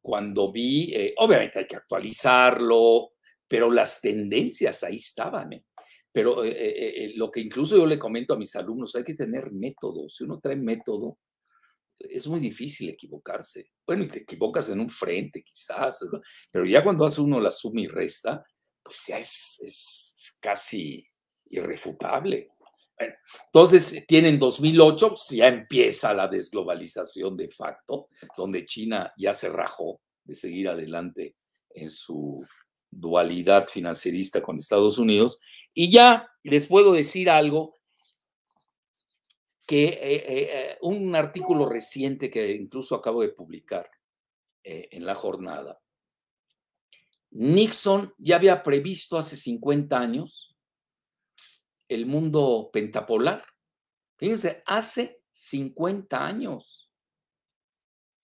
cuando 0.00 0.50
vi, 0.50 0.94
eh, 0.94 1.14
obviamente 1.18 1.58
hay 1.58 1.66
que 1.66 1.76
actualizarlo, 1.76 3.12
pero 3.46 3.70
las 3.70 4.00
tendencias 4.00 4.82
ahí 4.82 4.96
estaban. 4.96 5.52
¿eh? 5.52 5.64
Pero 6.10 6.42
eh, 6.42 7.12
lo 7.16 7.30
que 7.30 7.40
incluso 7.40 7.76
yo 7.76 7.84
le 7.84 7.98
comento 7.98 8.32
a 8.32 8.38
mis 8.38 8.56
alumnos, 8.56 8.96
hay 8.96 9.04
que 9.04 9.14
tener 9.14 9.52
método. 9.52 10.08
Si 10.08 10.24
uno 10.24 10.40
trae 10.40 10.56
método, 10.56 11.18
es 12.08 12.26
muy 12.26 12.40
difícil 12.40 12.88
equivocarse. 12.88 13.66
Bueno, 13.86 14.04
y 14.04 14.08
te 14.08 14.20
equivocas 14.20 14.70
en 14.70 14.80
un 14.80 14.88
frente 14.88 15.42
quizás, 15.42 16.04
pero 16.50 16.64
ya 16.64 16.82
cuando 16.82 17.04
hace 17.04 17.20
uno 17.20 17.40
la 17.40 17.50
suma 17.50 17.82
y 17.82 17.86
resta, 17.88 18.44
pues 18.82 19.06
ya 19.08 19.18
es, 19.18 19.60
es 19.62 20.38
casi 20.40 21.06
irrefutable. 21.50 22.48
entonces, 23.46 24.04
tienen 24.06 24.38
2008, 24.38 25.08
pues 25.08 25.28
ya 25.30 25.48
empieza 25.48 26.14
la 26.14 26.28
desglobalización 26.28 27.36
de 27.36 27.48
facto, 27.48 28.08
donde 28.36 28.64
China 28.64 29.12
ya 29.16 29.34
se 29.34 29.48
rajó 29.48 30.00
de 30.24 30.34
seguir 30.34 30.68
adelante 30.68 31.36
en 31.70 31.90
su 31.90 32.44
dualidad 32.90 33.68
financierista 33.68 34.42
con 34.42 34.58
Estados 34.58 34.98
Unidos. 34.98 35.38
Y 35.72 35.90
ya 35.90 36.28
les 36.42 36.66
puedo 36.66 36.92
decir 36.92 37.30
algo 37.30 37.79
que 39.70 39.84
eh, 39.84 39.98
eh, 40.00 40.22
eh, 40.26 40.78
un 40.80 41.14
artículo 41.14 41.64
reciente 41.64 42.28
que 42.28 42.50
incluso 42.50 42.96
acabo 42.96 43.22
de 43.22 43.28
publicar 43.28 43.88
en 44.64 45.06
la 45.06 45.14
jornada, 45.14 45.80
Nixon 47.30 48.12
ya 48.18 48.34
había 48.34 48.64
previsto 48.64 49.16
hace 49.16 49.36
50 49.36 49.96
años 49.96 50.56
el 51.86 52.04
mundo 52.04 52.70
pentapolar. 52.72 53.44
Fíjense, 54.16 54.64
hace 54.66 55.22
50 55.30 56.26
años. 56.26 56.90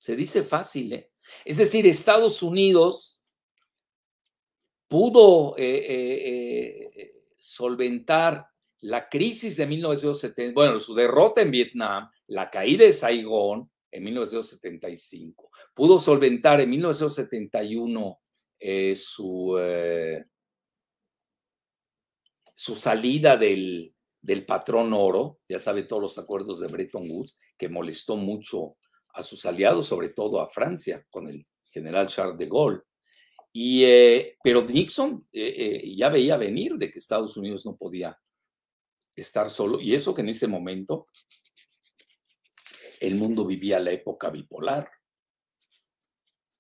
Se 0.01 0.17
dice 0.17 0.43
fácil, 0.43 0.95
¿eh? 0.95 1.13
Es 1.45 1.59
decir, 1.59 1.87
Estados 1.87 2.43
Unidos 2.43 3.23
pudo 4.89 5.55
solventar 7.39 8.49
la 8.81 9.09
crisis 9.09 9.57
de 9.57 9.67
1970, 9.67 10.55
bueno, 10.55 10.79
su 10.81 10.95
derrota 10.95 11.43
en 11.43 11.51
Vietnam, 11.51 12.11
la 12.27 12.51
caída 12.51 12.85
de 12.85 12.93
Saigón 12.93 13.71
en 13.91 14.05
1975, 14.05 15.51
pudo 15.75 15.99
solventar 15.99 16.61
en 16.61 16.71
1971 16.71 18.21
eh, 18.59 18.97
su, 18.97 19.57
eh, 19.59 20.25
su 22.55 22.75
salida 22.75 23.37
del, 23.37 23.95
del 24.21 24.45
patrón 24.45 24.93
oro, 24.93 25.41
ya 25.49 25.59
sabe 25.59 25.85
todos 25.85 26.03
los 26.03 26.19
acuerdos 26.19 26.61
de 26.61 26.69
Bretton 26.69 27.11
Woods, 27.11 27.39
que 27.57 27.69
molestó 27.69 28.17
mucho 28.17 28.77
a 29.15 29.23
sus 29.23 29.47
aliados, 29.47 29.87
sobre 29.87 30.11
todo 30.11 30.41
a 30.41 30.47
Francia, 30.47 31.07
con 31.11 31.29
el 31.29 31.47
general 31.71 32.09
Charles 32.09 32.37
de 32.39 32.47
Gaulle. 32.47 32.83
Y, 33.53 33.85
eh, 33.85 34.37
pero 34.45 34.63
Nixon 34.63 35.27
ya 35.33 36.11
veía 36.11 36.37
venir 36.37 36.75
de 36.75 36.91
que 36.91 36.99
Estados 36.99 37.39
Unidos 37.39 37.65
no 37.65 37.75
podía 37.75 38.19
estar 39.17 39.51
solo. 39.51 39.81
Y 39.81 39.95
eso 39.95 40.15
que 40.15 40.23
en 40.23 40.29
ese 40.29 40.47
momento 40.47 41.09
el 43.01 43.15
mundo 43.17 43.45
vivía 43.45 43.81
la 43.81 43.93
época 43.93 44.31
bipolar. 44.31 44.91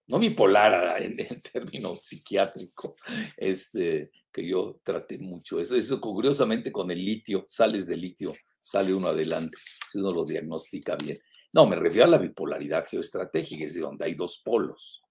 No 0.08 0.18
bipolar 0.18 1.02
en, 1.02 1.16
términos 1.42 2.02
psiquiátricos, 2.02 2.94
este, 3.36 4.10
que 4.32 4.46
yo 4.46 4.80
traté 4.82 5.18
mucho. 5.18 5.60
Eso, 5.60 5.76
eso 5.76 6.00
curiosamente 6.00 6.72
con 6.72 6.90
el 6.90 7.04
litio, 7.04 7.44
sales 7.48 7.86
de 7.86 7.96
litio, 7.96 8.32
sale 8.60 8.94
uno 8.94 9.08
adelante, 9.08 9.56
si 9.90 9.98
uno 9.98 10.12
lo 10.12 10.24
diagnostica 10.24 10.96
bien. 10.96 11.18
No, 11.52 11.66
me 11.66 11.76
refiero 11.76 12.06
a 12.06 12.10
la 12.10 12.18
bipolaridad 12.18 12.86
geoestratégica, 12.86 13.64
es 13.64 13.70
decir, 13.70 13.82
donde 13.82 14.04
hay 14.04 14.14
dos 14.14 14.42
polos, 14.44 15.02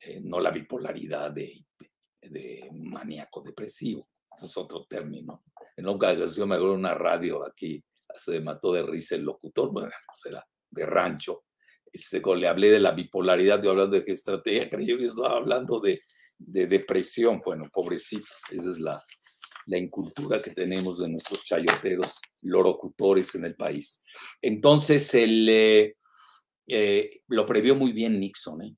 eh, 0.00 0.20
no 0.22 0.40
la 0.40 0.50
bipolaridad 0.50 1.30
de, 1.30 1.64
de 2.20 2.68
maníaco 2.72 3.42
depresivo. 3.42 4.08
Ese 4.34 4.46
es 4.46 4.56
otro 4.56 4.86
término 4.86 5.44
en 5.76 5.86
una 5.86 5.96
ocasión 5.96 6.48
me 6.48 6.56
acuerdo 6.56 6.74
una 6.74 6.94
radio 6.94 7.44
aquí, 7.44 7.82
se 8.14 8.40
mató 8.40 8.72
de 8.72 8.82
risa 8.82 9.14
el 9.14 9.22
locutor, 9.22 9.72
bueno, 9.72 9.90
será 10.12 10.44
de 10.70 10.86
rancho. 10.86 11.44
Este, 11.92 12.22
le 12.36 12.48
hablé 12.48 12.70
de 12.70 12.80
la 12.80 12.92
bipolaridad, 12.92 13.62
yo 13.62 13.70
hablando 13.70 13.96
de 13.96 14.04
qué 14.04 14.12
estrategia, 14.12 14.70
creyó 14.70 14.96
que 14.96 15.06
estaba 15.06 15.36
hablando 15.36 15.80
de, 15.80 16.00
de 16.38 16.66
depresión. 16.66 17.40
Bueno, 17.44 17.68
pobrecito, 17.70 18.26
esa 18.50 18.70
es 18.70 18.78
la, 18.78 19.02
la 19.66 19.78
incultura 19.78 20.40
que 20.40 20.52
tenemos 20.52 20.98
de 20.98 21.08
nuestros 21.08 21.44
chayoteros 21.44 22.20
lorocutores 22.42 23.34
en 23.34 23.44
el 23.44 23.54
país. 23.56 24.02
Entonces, 24.40 25.14
el, 25.14 25.48
eh, 25.48 25.96
eh, 26.66 27.20
lo 27.28 27.44
previó 27.44 27.76
muy 27.76 27.92
bien 27.92 28.18
Nixon. 28.18 28.62
¿eh? 28.62 28.76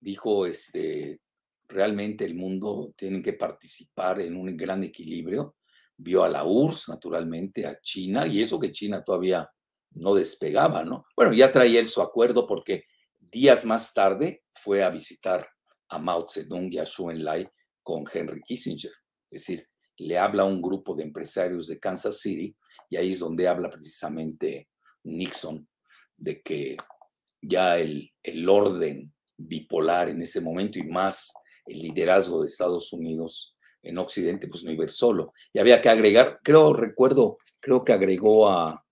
Dijo, 0.00 0.46
este, 0.46 1.20
realmente 1.68 2.24
el 2.24 2.34
mundo 2.34 2.92
tiene 2.96 3.22
que 3.22 3.34
participar 3.34 4.20
en 4.20 4.36
un 4.36 4.56
gran 4.56 4.82
equilibrio 4.82 5.54
vio 5.98 6.24
a 6.24 6.28
la 6.28 6.44
URSS, 6.44 6.88
naturalmente, 6.88 7.66
a 7.66 7.78
China, 7.80 8.26
y 8.26 8.40
eso 8.40 8.58
que 8.58 8.72
China 8.72 9.02
todavía 9.04 9.50
no 9.90 10.14
despegaba, 10.14 10.84
¿no? 10.84 11.04
Bueno, 11.16 11.32
ya 11.32 11.50
traía 11.50 11.80
él 11.80 11.88
su 11.88 12.00
acuerdo 12.00 12.46
porque 12.46 12.84
días 13.18 13.64
más 13.64 13.92
tarde 13.92 14.44
fue 14.52 14.82
a 14.82 14.90
visitar 14.90 15.46
a 15.88 15.98
Mao 15.98 16.26
Zedong 16.28 16.72
y 16.72 16.78
a 16.78 16.86
Xu 16.86 17.10
Enlai 17.10 17.48
con 17.82 18.04
Henry 18.12 18.40
Kissinger. 18.42 18.92
Es 19.30 19.42
decir, 19.42 19.68
le 19.98 20.18
habla 20.18 20.44
a 20.44 20.46
un 20.46 20.62
grupo 20.62 20.94
de 20.94 21.02
empresarios 21.02 21.66
de 21.66 21.80
Kansas 21.80 22.20
City 22.20 22.56
y 22.88 22.96
ahí 22.96 23.12
es 23.12 23.18
donde 23.18 23.48
habla 23.48 23.68
precisamente 23.70 24.68
Nixon 25.04 25.68
de 26.16 26.40
que 26.42 26.76
ya 27.42 27.78
el, 27.78 28.10
el 28.22 28.48
orden 28.48 29.12
bipolar 29.36 30.08
en 30.08 30.22
ese 30.22 30.40
momento 30.40 30.78
y 30.78 30.84
más 30.84 31.32
el 31.66 31.78
liderazgo 31.78 32.42
de 32.42 32.48
Estados 32.48 32.92
Unidos 32.92 33.56
en 33.82 33.98
Occidente, 33.98 34.48
pues 34.48 34.64
no 34.64 34.70
iba 34.70 34.86
solo. 34.88 35.32
Y 35.52 35.58
había 35.58 35.80
que 35.80 35.88
agregar, 35.88 36.40
creo, 36.42 36.72
recuerdo, 36.72 37.38
creo 37.60 37.84
que 37.84 37.92
agregó 37.92 38.48
a, 38.48 38.84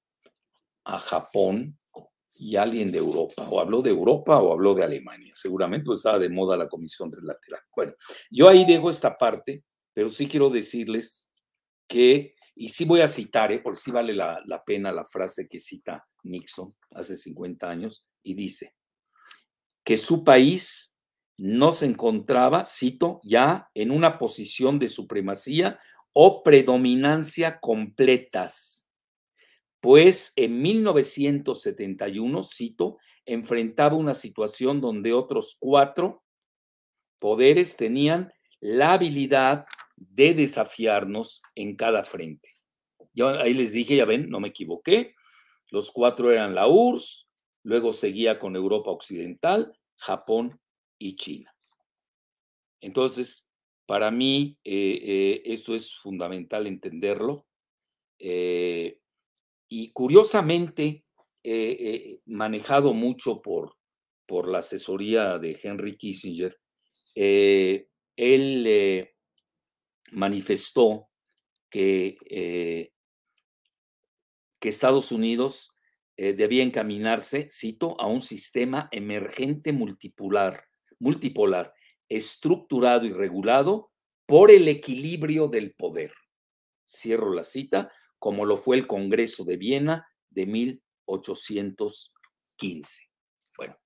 a 0.85 0.99
Japón 0.99 1.79
y 2.39 2.57
alguien 2.57 2.93
de 2.93 2.99
Europa, 2.99 3.49
o 3.49 3.61
habló 3.61 3.83
de 3.83 3.91
Europa 3.91 4.39
o 4.39 4.53
habló 4.53 4.75
de 4.75 4.85
Alemania, 4.85 5.33
seguramente 5.35 5.87
pues 5.87 6.01
estaba 6.01 6.19
de 6.19 6.29
moda 6.29 6.57
la 6.57 6.69
comisión 6.69 7.11
trilateral. 7.11 7.63
Bueno, 7.75 7.95
yo 8.31 8.49
ahí 8.49 8.65
dejo 8.67 8.91
esta 8.91 9.17
parte, 9.17 9.65
pero 9.95 10.09
sí 10.09 10.29
quiero 10.29 10.51
decirles 10.51 11.29
que, 11.89 12.35
y 12.55 12.69
sí 12.69 12.85
voy 12.85 13.01
a 13.01 13.09
citar, 13.09 13.53
¿eh? 13.53 13.61
porque 13.61 13.81
sí 13.81 13.91
vale 13.91 14.13
la, 14.13 14.63
pena 14.67 14.93
la 14.93 15.05
frase 15.05 15.49
que 15.49 15.61
cita 15.61 16.05
Nixon 16.25 16.77
hace 16.91 17.17
50 17.17 17.69
años, 17.69 18.05
y 18.23 18.35
dice 18.35 18.75
que 19.85 19.97
su 19.97 20.25
país 20.25 20.96
no 21.37 21.73
se 21.73 21.87
encontraba, 21.87 22.65
cito, 22.65 23.21
ya 23.23 23.71
en 23.75 23.91
una 23.91 24.19
posición 24.19 24.79
de 24.79 24.89
supremacía 24.89 25.79
o 26.13 26.43
predominancia 26.43 27.61
completas, 27.61 28.89
pues 29.81 30.33
en 30.37 30.63
1971, 30.63 32.43
cito, 32.43 32.99
enfrentaba 33.27 33.97
una 33.97 34.15
situación 34.15 34.81
donde 34.81 35.13
otros 35.13 35.57
cuatro 35.61 36.25
poderes 37.19 37.77
tenían 37.77 38.33
la 38.61 38.95
habilidad 38.95 39.67
de 39.97 40.35
desafiarnos 40.35 41.43
en 41.55 41.77
cada 41.77 42.03
frente. 42.03 42.55
Yo 43.13 43.29
ahí 43.29 43.55
les 43.55 43.73
dije, 43.73 43.97
ya 43.97 44.05
ven, 44.05 44.29
no 44.31 44.41
me 44.41 44.49
equivoqué, 44.49 45.15
los 45.71 45.91
cuatro 45.91 46.33
eran 46.33 46.55
la 46.55 46.69
URSS, 46.69 47.29
luego 47.63 47.93
seguía 47.93 48.39
con 48.39 48.57
Europa 48.57 48.91
Occidental, 48.91 49.77
Japón 49.97 50.61
y 50.99 51.17
China. 51.17 51.55
Entonces, 52.81 53.47
para 53.87 54.11
mí, 54.11 54.59
eh, 54.65 55.01
eh, 55.03 55.43
esto 55.45 55.75
es 55.75 55.97
fundamental 55.97 56.67
entenderlo. 56.67 57.47
Eh, 58.19 59.01
y 59.69 59.93
curiosamente, 59.93 61.05
manejado 62.25 62.93
mucho 62.93 63.41
por, 63.41 63.77
por 64.27 64.49
la 64.49 64.59
asesoría 64.59 65.39
de 65.39 65.59
Henry 65.63 65.97
Kissinger, 65.97 66.59
él 67.15 69.09
manifestó 70.11 71.09
que, 71.71 72.17
que 74.59 74.69
Estados 74.69 75.13
Unidos 75.13 75.73
debía 76.17 76.65
encaminarse, 76.65 77.49
cito, 77.51 78.01
a 78.01 78.07
un 78.07 78.23
sistema 78.23 78.89
emergente 78.91 79.73
multipolar, 79.73 80.65
multipolar, 80.99 81.73
estructurado 82.09 83.07
y 83.07 83.13
regulado 83.13 83.93
por 84.27 84.51
el 84.51 84.69
equilibrio 84.69 85.49
del 85.49 85.75
poder. 85.75 86.13
Cierro 86.89 87.33
la 87.33 87.45
cita, 87.45 87.93
como 88.19 88.45
lo 88.45 88.57
fue 88.57 88.77
el 88.77 88.87
Congreso 88.87 89.45
de 89.45 89.57
Viena 89.57 90.07
de 90.31 90.47
1815. 90.47 93.03
Bueno, 93.57 93.77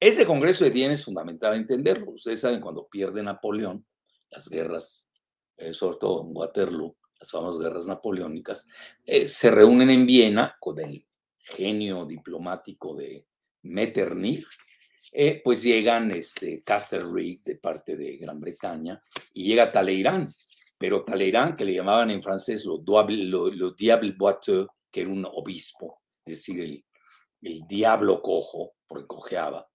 ese 0.00 0.26
Congreso 0.26 0.64
de 0.64 0.70
Viena 0.70 0.94
es 0.94 1.04
fundamental 1.04 1.56
entenderlo. 1.56 2.12
Ustedes 2.12 2.40
saben, 2.40 2.60
cuando 2.60 2.88
pierde 2.88 3.22
Napoleón, 3.22 3.86
las 4.30 4.48
guerras, 4.48 5.10
eh, 5.56 5.74
sobre 5.74 5.98
todo 5.98 6.22
en 6.22 6.36
Waterloo, 6.36 6.96
las 7.18 7.30
famosas 7.30 7.60
guerras 7.60 7.86
napoleónicas, 7.86 8.66
eh, 9.04 9.26
se 9.26 9.50
reúnen 9.50 9.90
en 9.90 10.06
Viena 10.06 10.56
con 10.60 10.78
el 10.80 11.06
genio 11.38 12.04
diplomático 12.04 12.94
de 12.94 13.26
Metternich, 13.62 14.46
eh, 15.12 15.40
pues 15.42 15.62
llegan 15.62 16.10
este, 16.10 16.62
Castlereagh 16.62 17.42
de 17.42 17.56
parte 17.56 17.96
de 17.96 18.16
Gran 18.18 18.40
Bretaña 18.40 19.02
y 19.32 19.46
llega 19.48 19.72
Talleyrand, 19.72 20.32
pero 20.76 21.04
Talleyrand, 21.04 21.56
que 21.56 21.64
le 21.64 21.74
llamaban 21.74 22.10
en 22.10 22.22
francés 22.22 22.64
lo, 22.64 22.82
lo, 22.82 23.70
diable 23.72 24.12
boiteux, 24.16 24.68
que 24.90 25.00
era 25.00 25.10
un 25.10 25.24
obispo, 25.24 26.02
es 26.24 26.34
decir, 26.38 26.60
el, 26.60 26.84
el 27.42 27.66
diablo 27.66 28.20
cojo, 28.20 28.74
porque 28.86 29.06
cojeaba, 29.06 29.68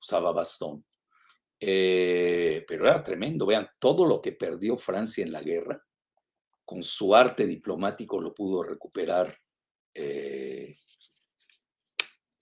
usaba 0.00 0.32
bastón. 0.32 0.84
Eh, 1.60 2.64
pero 2.68 2.86
era 2.86 3.02
tremendo, 3.02 3.44
vean, 3.44 3.68
todo 3.78 4.06
lo 4.06 4.20
que 4.20 4.32
perdió 4.32 4.78
Francia 4.78 5.24
en 5.24 5.32
la 5.32 5.42
guerra, 5.42 5.82
con 6.64 6.82
su 6.82 7.14
arte 7.14 7.46
diplomático 7.46 8.20
lo 8.20 8.34
pudo 8.34 8.62
recuperar 8.62 9.36
eh, 9.94 10.76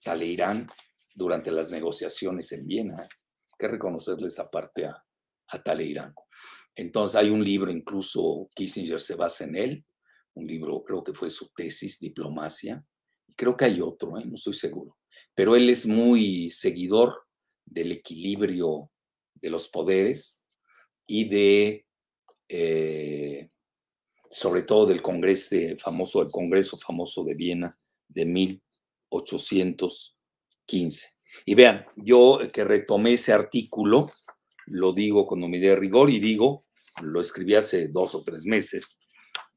Talleyrand 0.03 0.69
durante 1.17 1.51
las 1.51 1.71
negociaciones 1.71 2.51
en 2.51 2.67
Viena. 2.67 3.01
Hay 3.01 3.07
que 3.57 3.67
reconocerle 3.67 4.27
esa 4.27 4.49
parte 4.49 4.85
a, 4.85 5.03
a 5.47 5.63
Talleyrand. 5.63 6.13
Entonces 6.75 7.15
hay 7.15 7.31
un 7.31 7.43
libro, 7.43 7.71
incluso 7.71 8.51
Kissinger 8.53 8.99
se 8.99 9.15
basa 9.15 9.45
en 9.45 9.55
él, 9.55 9.83
un 10.35 10.45
libro, 10.45 10.83
creo 10.83 11.03
que 11.03 11.15
fue 11.15 11.31
su 11.31 11.49
tesis, 11.55 11.99
Diplomacia, 11.99 12.85
creo 13.35 13.57
que 13.57 13.65
hay 13.65 13.81
otro, 13.81 14.19
¿eh? 14.19 14.25
no 14.25 14.35
estoy 14.35 14.53
seguro, 14.53 14.95
pero 15.33 15.55
él 15.55 15.67
es 15.71 15.87
muy 15.87 16.51
seguidor 16.51 17.23
del 17.65 17.93
equilibrio 17.93 18.91
de 19.33 19.49
los 19.49 19.69
poderes 19.69 20.45
y 21.07 21.27
de, 21.27 21.87
eh, 22.47 23.49
sobre 24.29 24.61
todo 24.61 24.85
del 24.85 25.01
Congreso 25.01 25.55
famoso, 25.79 26.21
el 26.21 26.29
Congreso 26.29 26.77
famoso 26.77 27.23
de 27.23 27.33
Viena 27.33 27.75
de 28.07 28.25
1800 28.25 30.16
15. 30.67 31.07
Y 31.45 31.55
vean, 31.55 31.85
yo 31.95 32.39
que 32.53 32.63
retomé 32.63 33.13
ese 33.13 33.33
artículo, 33.33 34.11
lo 34.67 34.93
digo 34.93 35.25
con 35.25 35.41
humildad 35.41 35.69
de 35.69 35.75
rigor 35.77 36.09
y 36.11 36.19
digo, 36.19 36.65
lo 37.01 37.19
escribí 37.19 37.55
hace 37.55 37.87
dos 37.87 38.13
o 38.15 38.23
tres 38.23 38.45
meses, 38.45 38.99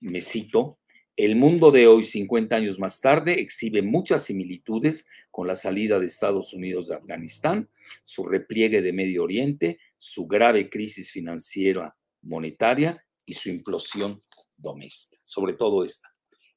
me 0.01 0.21
cito, 0.21 0.79
el 1.17 1.37
mundo 1.37 1.71
de 1.71 1.87
hoy, 1.87 2.05
50 2.05 2.57
años 2.57 2.79
más 2.79 3.01
tarde, 3.01 3.41
exhibe 3.41 3.83
muchas 3.83 4.25
similitudes 4.25 5.07
con 5.31 5.47
la 5.47 5.55
salida 5.55 5.99
de 5.99 6.07
Estados 6.07 6.55
Unidos 6.55 6.89
de 6.89 6.95
Afganistán, 6.95 7.69
su 8.05 8.25
repliegue 8.25 8.81
de 8.81 8.95
Medio 8.95 9.25
Oriente, 9.25 9.79
su 9.99 10.27
grave 10.27 10.71
crisis 10.71 11.13
financiera 11.13 11.95
monetaria 12.23 13.05
y 13.27 13.35
su 13.35 13.51
implosión 13.51 14.23
doméstica, 14.57 15.21
sobre 15.23 15.53
todo 15.53 15.85
esta. 15.85 16.09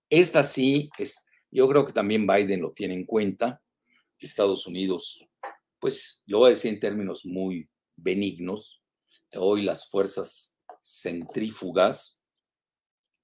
Esta 0.10 0.44
sí 0.44 0.90
es, 0.98 1.26
yo 1.52 1.68
creo 1.68 1.84
que 1.84 1.92
también 1.92 2.26
Biden 2.26 2.62
lo 2.62 2.72
tiene 2.72 2.94
en 2.94 3.06
cuenta, 3.06 3.62
Estados 4.26 4.68
Unidos, 4.68 5.30
pues 5.80 6.22
lo 6.28 6.40
voy 6.40 6.48
a 6.48 6.50
decir 6.52 6.74
en 6.74 6.80
términos 6.80 7.26
muy 7.26 7.70
benignos, 7.96 8.84
hoy 9.36 9.64
las 9.64 9.90
fuerzas 9.90 10.58
centrífugas 10.84 12.22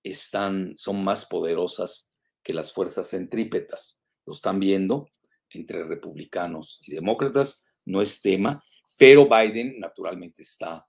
están, 0.04 0.74
son 0.78 1.04
más 1.04 1.26
poderosas 1.26 2.12
que 2.44 2.54
las 2.54 2.74
fuerzas 2.74 3.10
centrípetas. 3.10 4.02
Lo 4.26 4.34
están 4.34 4.60
viendo 4.60 5.10
entre 5.50 5.84
republicanos 5.84 6.82
y 6.86 6.94
demócratas, 6.94 7.66
no 7.86 8.02
es 8.02 8.22
tema, 8.22 8.64
pero 8.98 9.28
Biden 9.28 9.80
naturalmente 9.80 10.44
está, 10.44 10.86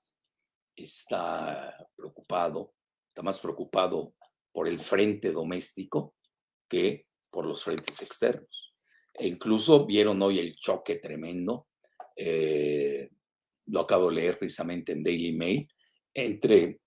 está 0.77 1.77
preocupado, 1.97 2.75
está 3.09 3.23
más 3.23 3.41
preocupado 3.41 4.15
por 4.53 4.69
el 4.69 4.79
frente 4.79 5.33
doméstico 5.33 6.15
que 6.69 7.07
por 7.31 7.47
los 7.47 7.65
frentes 7.65 8.03
externos. 8.03 8.70
E 9.21 9.29
incluso 9.29 9.85
vieron 9.85 10.23
hoy 10.23 10.39
el 10.39 10.55
choque 10.55 10.97
tremendo, 10.97 11.69
eh, 12.17 13.11
lo 13.67 13.81
acabo 13.81 14.09
de 14.09 14.15
leer 14.15 14.39
precisamente 14.39 14.93
en 14.93 15.03
Daily 15.03 15.33
Mail, 15.33 15.69
entre 16.15 16.81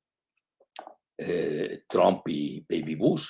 eh, 1.15 1.83
Trump 1.87 2.27
y 2.27 2.65
Baby 2.67 2.95
Bush, 2.95 3.29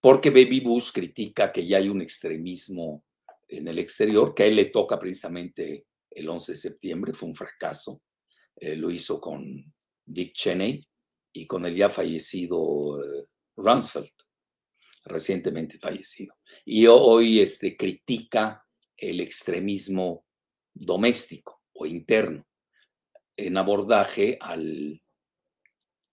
porque 0.00 0.30
Baby 0.30 0.58
Bush 0.58 0.90
critica 0.92 1.52
que 1.52 1.64
ya 1.64 1.78
hay 1.78 1.88
un 1.88 2.02
extremismo 2.02 3.04
en 3.46 3.68
el 3.68 3.78
exterior, 3.78 4.34
que 4.34 4.42
a 4.42 4.46
él 4.46 4.56
le 4.56 4.66
toca 4.66 4.98
precisamente 4.98 5.86
el 6.10 6.28
11 6.28 6.52
de 6.52 6.58
septiembre, 6.58 7.12
fue 7.12 7.28
un 7.28 7.34
fracaso, 7.36 8.02
eh, 8.56 8.74
lo 8.74 8.90
hizo 8.90 9.20
con 9.20 9.72
Dick 10.04 10.32
Cheney 10.32 10.84
y 11.32 11.46
con 11.46 11.64
el 11.64 11.76
ya 11.76 11.88
fallecido 11.88 13.00
Rumsfeld 13.54 14.10
recientemente 15.08 15.78
fallecido. 15.78 16.34
Y 16.64 16.86
hoy 16.86 17.40
este, 17.40 17.76
critica 17.76 18.64
el 18.96 19.20
extremismo 19.20 20.24
doméstico 20.74 21.62
o 21.72 21.86
interno 21.86 22.46
en 23.36 23.56
abordaje 23.56 24.36
al, 24.40 25.00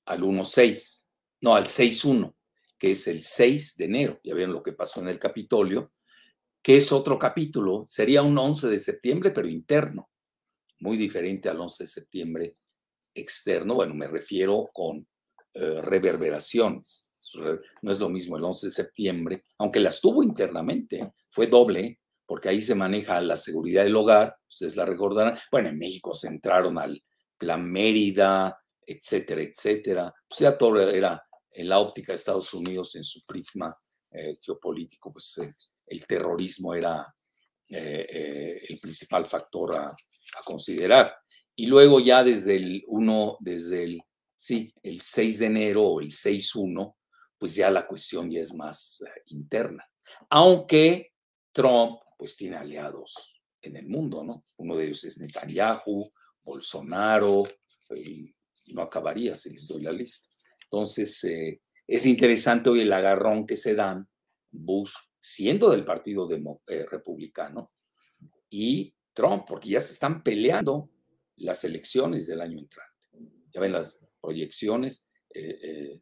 al 0.05 0.21
1.6, 0.21 1.09
no, 1.41 1.55
al 1.55 1.65
6.1, 1.65 2.35
que 2.77 2.91
es 2.91 3.07
el 3.07 3.21
6 3.21 3.77
de 3.77 3.85
enero. 3.85 4.19
Ya 4.23 4.35
vieron 4.35 4.53
lo 4.53 4.63
que 4.63 4.73
pasó 4.73 5.01
en 5.01 5.07
el 5.07 5.19
Capitolio, 5.19 5.91
que 6.61 6.77
es 6.77 6.91
otro 6.91 7.17
capítulo. 7.17 7.85
Sería 7.87 8.21
un 8.21 8.37
11 8.37 8.67
de 8.67 8.79
septiembre, 8.79 9.31
pero 9.31 9.47
interno, 9.47 10.09
muy 10.79 10.97
diferente 10.97 11.49
al 11.49 11.59
11 11.59 11.83
de 11.83 11.87
septiembre 11.87 12.57
externo. 13.13 13.75
Bueno, 13.75 13.95
me 13.95 14.07
refiero 14.07 14.69
con 14.71 15.07
eh, 15.53 15.81
reverberaciones 15.81 17.11
no 17.81 17.91
es 17.91 17.99
lo 17.99 18.09
mismo 18.09 18.37
el 18.37 18.43
11 18.43 18.67
de 18.67 18.71
septiembre, 18.71 19.43
aunque 19.57 19.79
las 19.79 20.01
tuvo 20.01 20.23
internamente, 20.23 21.13
fue 21.29 21.47
doble, 21.47 21.99
porque 22.25 22.49
ahí 22.49 22.61
se 22.61 22.75
maneja 22.75 23.21
la 23.21 23.37
seguridad 23.37 23.83
del 23.83 23.95
hogar, 23.95 24.35
ustedes 24.47 24.75
la 24.75 24.85
recordarán. 24.85 25.37
Bueno, 25.51 25.69
en 25.69 25.77
México 25.77 26.13
se 26.13 26.27
entraron 26.27 26.77
al 26.77 27.03
Plan 27.37 27.69
Mérida, 27.69 28.57
etcétera, 28.85 29.41
etcétera. 29.41 30.07
O 30.07 30.33
sea, 30.33 30.57
todo 30.57 30.89
era 30.89 31.21
en 31.51 31.69
la 31.69 31.79
óptica 31.79 32.11
de 32.11 32.17
Estados 32.17 32.53
Unidos, 32.53 32.95
en 32.95 33.03
su 33.03 33.25
prisma 33.25 33.75
eh, 34.11 34.37
geopolítico, 34.41 35.11
pues 35.11 35.39
el 35.85 36.07
terrorismo 36.07 36.73
era 36.73 37.05
eh, 37.69 38.05
eh, 38.09 38.65
el 38.69 38.79
principal 38.79 39.25
factor 39.25 39.75
a, 39.75 39.87
a, 39.87 40.43
considerar. 40.43 41.13
Y 41.55 41.67
luego 41.67 41.99
ya 41.99 42.23
desde 42.23 42.55
el 42.55 42.83
1, 42.87 43.37
desde 43.39 43.83
el, 43.83 44.01
sí, 44.35 44.73
el 44.83 45.01
6 45.01 45.39
de 45.39 45.45
enero 45.45 45.83
o 45.83 46.01
el 46.01 46.09
6-1, 46.09 46.95
pues 47.45 47.53
ya 47.53 47.69
la 47.69 47.85
cuestión 47.85 48.31
ya 48.31 48.39
es 48.39 48.55
más 48.55 49.03
uh, 49.05 49.19
interna. 49.27 49.87
Aunque 50.31 51.13
Trump 51.51 51.99
pues 52.17 52.35
tiene 52.35 52.55
aliados 52.55 53.39
en 53.61 53.75
el 53.75 53.87
mundo, 53.87 54.23
¿no? 54.23 54.43
Uno 54.57 54.75
de 54.75 54.85
ellos 54.85 55.03
es 55.03 55.19
Netanyahu, 55.19 56.11
Bolsonaro, 56.41 57.43
y 57.95 58.33
no 58.73 58.81
acabaría 58.81 59.35
si 59.35 59.51
les 59.51 59.67
doy 59.67 59.83
la 59.83 59.91
lista. 59.91 60.27
Entonces, 60.63 61.23
eh, 61.25 61.61
es 61.85 62.07
interesante 62.07 62.71
hoy 62.71 62.81
el 62.81 62.91
agarrón 62.91 63.45
que 63.45 63.57
se 63.57 63.75
dan 63.75 64.09
Bush, 64.49 64.95
siendo 65.19 65.69
del 65.69 65.85
Partido 65.85 66.27
eh, 66.65 66.85
Republicano, 66.89 67.73
y 68.49 68.95
Trump, 69.13 69.43
porque 69.47 69.69
ya 69.69 69.79
se 69.81 69.93
están 69.93 70.23
peleando 70.23 70.89
las 71.35 71.63
elecciones 71.63 72.25
del 72.25 72.41
año 72.41 72.57
entrante. 72.57 73.07
Ya 73.53 73.61
ven, 73.61 73.73
las 73.73 73.99
proyecciones 74.19 75.07
eh, 75.31 76.01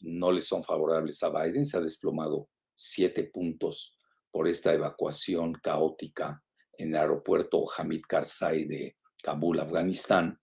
no 0.00 0.30
le 0.30 0.42
son 0.42 0.62
favorables 0.62 1.22
a 1.22 1.30
Biden, 1.30 1.66
se 1.66 1.76
ha 1.76 1.80
desplomado 1.80 2.48
siete 2.74 3.24
puntos 3.24 3.98
por 4.30 4.48
esta 4.48 4.74
evacuación 4.74 5.54
caótica 5.54 6.42
en 6.76 6.90
el 6.90 6.96
aeropuerto 6.96 7.64
Hamid 7.76 8.02
Karzai 8.06 8.64
de 8.64 8.96
Kabul, 9.22 9.60
Afganistán. 9.60 10.38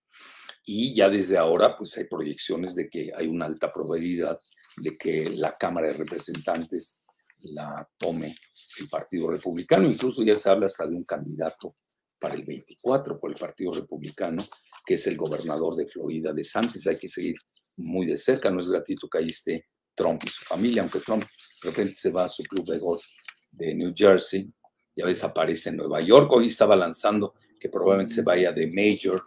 Y 0.65 0.95
ya 0.95 1.09
desde 1.09 1.37
ahora, 1.37 1.75
pues 1.75 1.97
hay 1.97 2.05
proyecciones 2.05 2.75
de 2.75 2.89
que 2.89 3.11
hay 3.15 3.27
una 3.27 3.45
alta 3.45 3.71
probabilidad 3.71 4.39
de 4.77 4.97
que 4.97 5.29
la 5.29 5.57
Cámara 5.57 5.87
de 5.87 5.93
Representantes 5.93 7.03
la 7.43 7.87
tome 7.97 8.35
el 8.79 8.87
Partido 8.87 9.29
Republicano. 9.29 9.87
Incluso 9.87 10.23
ya 10.23 10.35
se 10.35 10.49
habla 10.49 10.65
hasta 10.65 10.87
de 10.87 10.95
un 10.95 11.03
candidato 11.03 11.75
para 12.19 12.35
el 12.35 12.43
24 12.43 13.19
por 13.19 13.31
el 13.31 13.37
Partido 13.37 13.73
Republicano, 13.73 14.43
que 14.85 14.93
es 14.93 15.05
el 15.07 15.17
gobernador 15.17 15.75
de 15.75 15.87
Florida, 15.87 16.33
de 16.33 16.43
Santis. 16.43 16.87
Hay 16.87 16.97
que 16.97 17.09
seguir 17.09 17.35
muy 17.75 18.05
de 18.05 18.17
cerca. 18.17 18.49
No 18.49 18.59
es 18.59 18.69
gratuito 18.69 19.09
que 19.09 19.17
ahí 19.17 19.29
esté 19.29 19.67
Trump 19.95 20.21
y 20.25 20.29
su 20.29 20.43
familia, 20.45 20.81
aunque 20.81 20.99
Trump 20.99 21.23
de 21.23 21.69
repente 21.69 21.93
se 21.93 22.11
va 22.11 22.25
a 22.25 22.29
su 22.29 22.43
club 22.43 22.65
de 22.65 22.79
golf 22.79 23.03
de 23.51 23.73
New 23.75 23.93
Jersey, 23.95 24.51
ya 24.95 25.05
ves, 25.05 25.23
aparece 25.23 25.69
en 25.69 25.77
Nueva 25.77 26.01
York. 26.01 26.31
Hoy 26.31 26.47
estaba 26.47 26.75
lanzando 26.75 27.33
que 27.59 27.69
probablemente 27.69 28.13
se 28.13 28.21
vaya 28.21 28.51
de 28.51 28.67
mayor, 28.67 29.25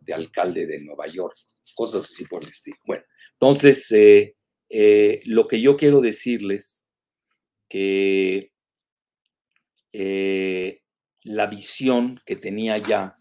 de 0.00 0.14
alcalde 0.14 0.66
de 0.66 0.80
Nueva 0.80 1.06
York, 1.06 1.34
cosas 1.74 2.04
así 2.04 2.24
por 2.24 2.44
el 2.44 2.50
estilo. 2.50 2.76
Bueno, 2.86 3.04
entonces, 3.32 3.90
eh, 3.92 4.36
eh, 4.68 5.20
lo 5.24 5.48
que 5.48 5.60
yo 5.60 5.76
quiero 5.76 6.00
decirles, 6.00 6.88
que 7.68 8.52
eh, 9.92 10.82
la 11.22 11.46
visión 11.46 12.20
que 12.26 12.36
tenía 12.36 12.78
ya 12.78 13.14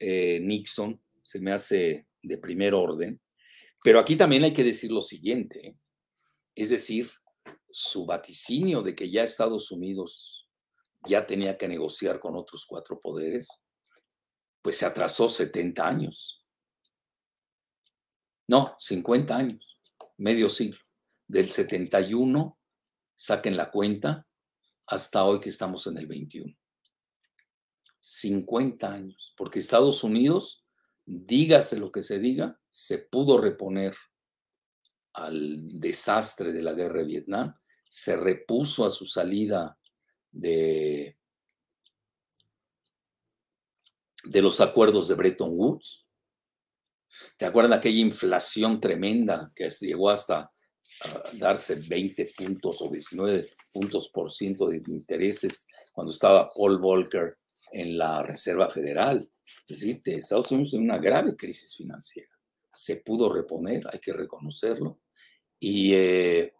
Nixon 0.00 1.00
se 1.22 1.40
me 1.40 1.52
hace 1.52 2.06
de 2.22 2.38
primer 2.38 2.74
orden, 2.74 3.20
pero 3.88 4.00
aquí 4.00 4.16
también 4.16 4.44
hay 4.44 4.52
que 4.52 4.64
decir 4.64 4.92
lo 4.92 5.00
siguiente, 5.00 5.78
es 6.54 6.68
decir, 6.68 7.10
su 7.70 8.04
vaticinio 8.04 8.82
de 8.82 8.94
que 8.94 9.10
ya 9.10 9.22
Estados 9.22 9.70
Unidos 9.70 10.46
ya 11.06 11.26
tenía 11.26 11.56
que 11.56 11.68
negociar 11.68 12.20
con 12.20 12.36
otros 12.36 12.66
cuatro 12.66 13.00
poderes, 13.00 13.48
pues 14.60 14.76
se 14.76 14.84
atrasó 14.84 15.26
70 15.26 15.88
años. 15.88 16.44
No, 18.46 18.76
50 18.78 19.34
años, 19.34 19.80
medio 20.18 20.50
siglo. 20.50 20.80
Del 21.26 21.48
71, 21.48 22.58
saquen 23.14 23.56
la 23.56 23.70
cuenta, 23.70 24.26
hasta 24.86 25.24
hoy 25.24 25.40
que 25.40 25.48
estamos 25.48 25.86
en 25.86 25.96
el 25.96 26.06
21. 26.06 26.54
50 28.00 28.92
años, 28.92 29.32
porque 29.34 29.60
Estados 29.60 30.04
Unidos, 30.04 30.66
dígase 31.06 31.78
lo 31.78 31.90
que 31.90 32.02
se 32.02 32.18
diga, 32.18 32.60
se 32.70 32.98
pudo 32.98 33.38
reponer 33.38 33.94
al 35.14 35.56
desastre 35.80 36.52
de 36.52 36.62
la 36.62 36.72
guerra 36.72 37.00
de 37.00 37.06
Vietnam, 37.06 37.54
se 37.88 38.16
repuso 38.16 38.84
a 38.84 38.90
su 38.90 39.04
salida 39.06 39.74
de, 40.30 41.16
los 44.24 44.60
acuerdos 44.60 45.08
de 45.08 45.14
Bretton 45.14 45.58
Woods. 45.58 46.06
¿Te 47.36 47.46
acuerdas 47.46 47.70
de 47.70 47.76
aquella 47.76 48.00
inflación 48.00 48.80
tremenda 48.80 49.50
que 49.54 49.70
llegó 49.70 50.10
hasta 50.10 50.52
darse 51.32 51.76
20 51.76 52.32
puntos 52.36 52.82
o 52.82 52.90
19 52.90 53.50
puntos 53.72 54.10
por 54.10 54.30
ciento 54.30 54.66
de 54.66 54.82
intereses 54.86 55.66
cuando 55.92 56.12
estaba 56.12 56.50
Paul 56.54 56.78
Volcker 56.78 57.38
en 57.72 57.96
la 57.96 58.22
Reserva 58.22 58.68
Federal? 58.68 59.16
Es 59.16 59.66
decir, 59.66 60.02
Estados 60.04 60.52
Unidos 60.52 60.74
en 60.74 60.82
una 60.82 60.98
grave 60.98 61.34
crisis 61.34 61.74
financiera. 61.74 62.37
Se 62.78 62.96
pudo 62.96 63.32
reponer, 63.32 63.86
hay 63.92 63.98
que 63.98 64.12
reconocerlo. 64.12 65.00
Y 65.58 65.92
eh, 65.94 66.54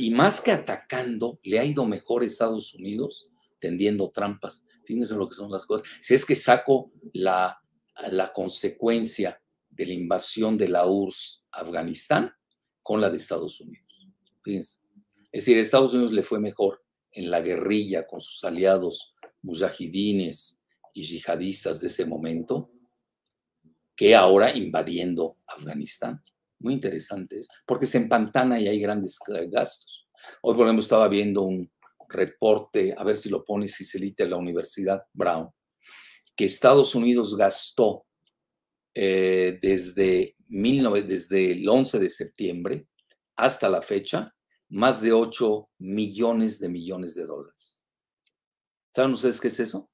y 0.00 0.10
más 0.10 0.40
que 0.40 0.52
atacando, 0.52 1.40
le 1.42 1.58
ha 1.58 1.64
ido 1.64 1.84
mejor 1.84 2.22
a 2.22 2.26
Estados 2.26 2.72
Unidos 2.72 3.32
tendiendo 3.58 4.12
trampas. 4.12 4.64
Fíjense 4.84 5.16
lo 5.16 5.28
que 5.28 5.34
son 5.34 5.50
las 5.50 5.66
cosas. 5.66 5.88
Si 6.00 6.14
es 6.14 6.24
que 6.24 6.36
saco 6.36 6.92
la, 7.14 7.60
la 8.12 8.32
consecuencia 8.32 9.42
de 9.68 9.86
la 9.86 9.94
invasión 9.94 10.56
de 10.56 10.68
la 10.68 10.86
URSS 10.86 11.46
a 11.50 11.62
Afganistán 11.62 12.32
con 12.80 13.00
la 13.00 13.10
de 13.10 13.16
Estados 13.16 13.60
Unidos. 13.60 14.08
Fíjense. 14.44 14.78
Es 15.32 15.44
decir, 15.44 15.58
a 15.58 15.62
Estados 15.62 15.92
Unidos 15.92 16.12
le 16.12 16.22
fue 16.22 16.38
mejor 16.38 16.84
en 17.10 17.28
la 17.28 17.40
guerrilla 17.40 18.06
con 18.06 18.20
sus 18.20 18.44
aliados 18.44 19.16
mujahidines 19.42 20.62
y 20.94 21.02
yihadistas 21.02 21.80
de 21.80 21.88
ese 21.88 22.06
momento 22.06 22.70
que 23.98 24.14
ahora 24.14 24.56
invadiendo 24.56 25.38
Afganistán 25.48 26.22
muy 26.60 26.72
interesantes, 26.74 27.48
porque 27.66 27.84
se 27.84 27.98
empantana 27.98 28.60
y 28.60 28.68
hay 28.68 28.80
grandes 28.80 29.18
gastos. 29.48 30.08
Hoy, 30.40 30.54
por 30.54 30.66
ejemplo, 30.66 30.82
estaba 30.82 31.08
viendo 31.08 31.42
un 31.42 31.68
reporte, 32.08 32.94
a 32.96 33.02
ver 33.02 33.16
si 33.16 33.28
lo 33.28 33.44
pone 33.44 33.66
Cicelita 33.66 34.22
en 34.22 34.30
la 34.30 34.36
Universidad 34.36 35.02
Brown, 35.12 35.50
que 36.36 36.44
Estados 36.44 36.94
Unidos 36.94 37.36
gastó 37.36 38.06
eh, 38.94 39.58
desde, 39.60 40.36
desde 40.48 41.50
el 41.52 41.68
11 41.68 41.98
de 41.98 42.08
septiembre 42.08 42.88
hasta 43.34 43.68
la 43.68 43.82
fecha 43.82 44.32
más 44.68 45.00
de 45.00 45.12
8 45.12 45.70
millones 45.78 46.60
de 46.60 46.68
millones 46.68 47.16
de 47.16 47.26
dólares. 47.26 47.82
¿Saben 48.94 49.12
ustedes 49.12 49.40
qué 49.40 49.48
es 49.48 49.58
eso? 49.58 49.90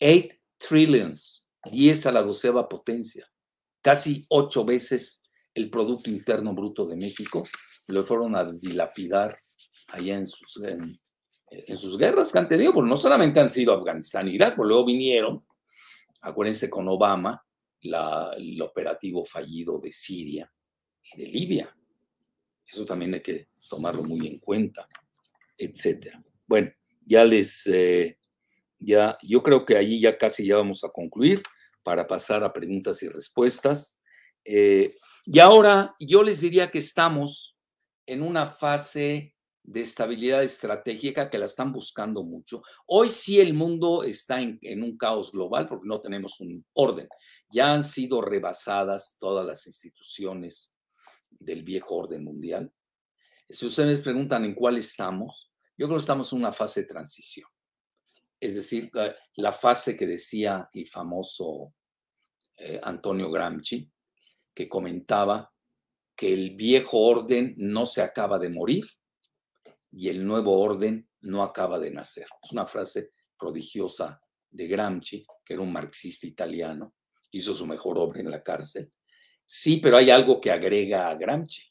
8 0.00 0.28
trillions, 0.58 1.45
10 1.70 2.06
a 2.06 2.12
la 2.12 2.22
doceava 2.22 2.68
potencia, 2.68 3.30
casi 3.80 4.24
8 4.28 4.64
veces 4.64 5.22
el 5.54 5.70
Producto 5.70 6.10
Interno 6.10 6.54
Bruto 6.54 6.84
de 6.84 6.96
México, 6.96 7.42
lo 7.86 8.04
fueron 8.04 8.36
a 8.36 8.44
dilapidar 8.44 9.38
allá 9.88 10.18
en 10.18 10.26
sus, 10.26 10.62
en, 10.64 10.98
sus 11.76 11.96
guerras 11.96 12.32
que 12.32 12.38
han 12.38 12.48
tenido, 12.48 12.74
porque 12.74 12.90
no 12.90 12.96
solamente 12.96 13.40
han 13.40 13.48
sido 13.48 13.72
Afganistán 13.72 14.28
e 14.28 14.32
Irak, 14.32 14.58
luego 14.58 14.84
vinieron, 14.84 15.44
acuérdense 16.20 16.68
con 16.68 16.88
Obama, 16.88 17.42
la, 17.82 18.32
el 18.36 18.60
operativo 18.60 19.24
fallido 19.24 19.78
de 19.78 19.92
Siria 19.92 20.52
y 21.14 21.22
de 21.22 21.28
Libia. 21.28 21.76
Eso 22.66 22.84
también 22.84 23.14
hay 23.14 23.22
que 23.22 23.48
tomarlo 23.70 24.02
muy 24.02 24.26
en 24.26 24.38
cuenta, 24.40 24.88
etcétera. 25.56 26.22
Bueno, 26.46 26.70
ya 27.06 27.24
les, 27.24 27.66
eh, 27.68 28.18
ya, 28.78 29.16
yo 29.22 29.42
creo 29.42 29.64
que 29.64 29.76
allí 29.76 30.00
ya 30.00 30.18
casi 30.18 30.46
ya 30.46 30.56
vamos 30.56 30.82
a 30.84 30.88
concluir 30.88 31.42
para 31.86 32.04
pasar 32.04 32.42
a 32.42 32.52
preguntas 32.52 33.00
y 33.04 33.08
respuestas. 33.08 34.00
Eh, 34.44 34.96
y 35.24 35.38
ahora 35.38 35.94
yo 36.00 36.24
les 36.24 36.40
diría 36.40 36.68
que 36.68 36.78
estamos 36.78 37.60
en 38.06 38.22
una 38.22 38.48
fase 38.48 39.36
de 39.62 39.82
estabilidad 39.82 40.42
estratégica 40.42 41.30
que 41.30 41.38
la 41.38 41.46
están 41.46 41.70
buscando 41.72 42.24
mucho. 42.24 42.64
Hoy 42.88 43.10
sí 43.10 43.38
el 43.38 43.54
mundo 43.54 44.02
está 44.02 44.40
en, 44.40 44.82
un 44.82 44.98
caos 44.98 45.30
global 45.30 45.68
porque 45.68 45.86
no 45.86 46.00
tenemos 46.00 46.40
un 46.40 46.66
orden. 46.72 47.06
Ya 47.52 47.72
han 47.72 47.84
sido 47.84 48.20
rebasadas 48.20 49.16
todas 49.20 49.46
las 49.46 49.68
instituciones 49.68 50.76
del 51.30 51.62
viejo 51.62 51.94
orden 51.94 52.24
mundial. 52.24 52.72
Si 53.48 53.64
ustedes 53.64 54.02
preguntan 54.02 54.44
en 54.44 54.56
cuál 54.56 54.76
estamos, 54.76 55.52
yo 55.78 55.86
creo 55.86 55.98
que 55.98 56.02
estamos 56.02 56.32
en 56.32 56.40
una 56.40 56.52
fase 56.52 56.80
de 56.80 56.88
transición. 56.88 57.48
Es 58.38 58.54
decir, 58.54 58.90
la 59.36 59.52
fase 59.52 59.96
que 59.96 60.06
decía 60.06 60.68
el 60.72 60.86
famoso 60.86 61.74
eh, 62.56 62.80
Antonio 62.82 63.30
Gramsci, 63.30 63.90
que 64.54 64.68
comentaba 64.68 65.52
que 66.14 66.32
el 66.32 66.56
viejo 66.56 66.98
orden 66.98 67.54
no 67.58 67.84
se 67.84 68.02
acaba 68.02 68.38
de 68.38 68.48
morir 68.48 68.84
y 69.92 70.08
el 70.08 70.26
nuevo 70.26 70.58
orden 70.58 71.08
no 71.20 71.42
acaba 71.42 71.78
de 71.78 71.90
nacer. 71.90 72.26
Es 72.42 72.52
una 72.52 72.66
frase 72.66 73.12
prodigiosa 73.38 74.20
de 74.50 74.66
Gramsci, 74.66 75.26
que 75.44 75.54
era 75.54 75.62
un 75.62 75.72
marxista 75.72 76.26
italiano, 76.26 76.94
hizo 77.30 77.54
su 77.54 77.66
mejor 77.66 77.98
obra 77.98 78.20
en 78.20 78.30
la 78.30 78.42
cárcel. 78.42 78.92
Sí, 79.44 79.78
pero 79.78 79.98
hay 79.98 80.10
algo 80.10 80.40
que 80.40 80.50
agrega 80.50 81.08
a 81.08 81.14
Gramsci. 81.14 81.62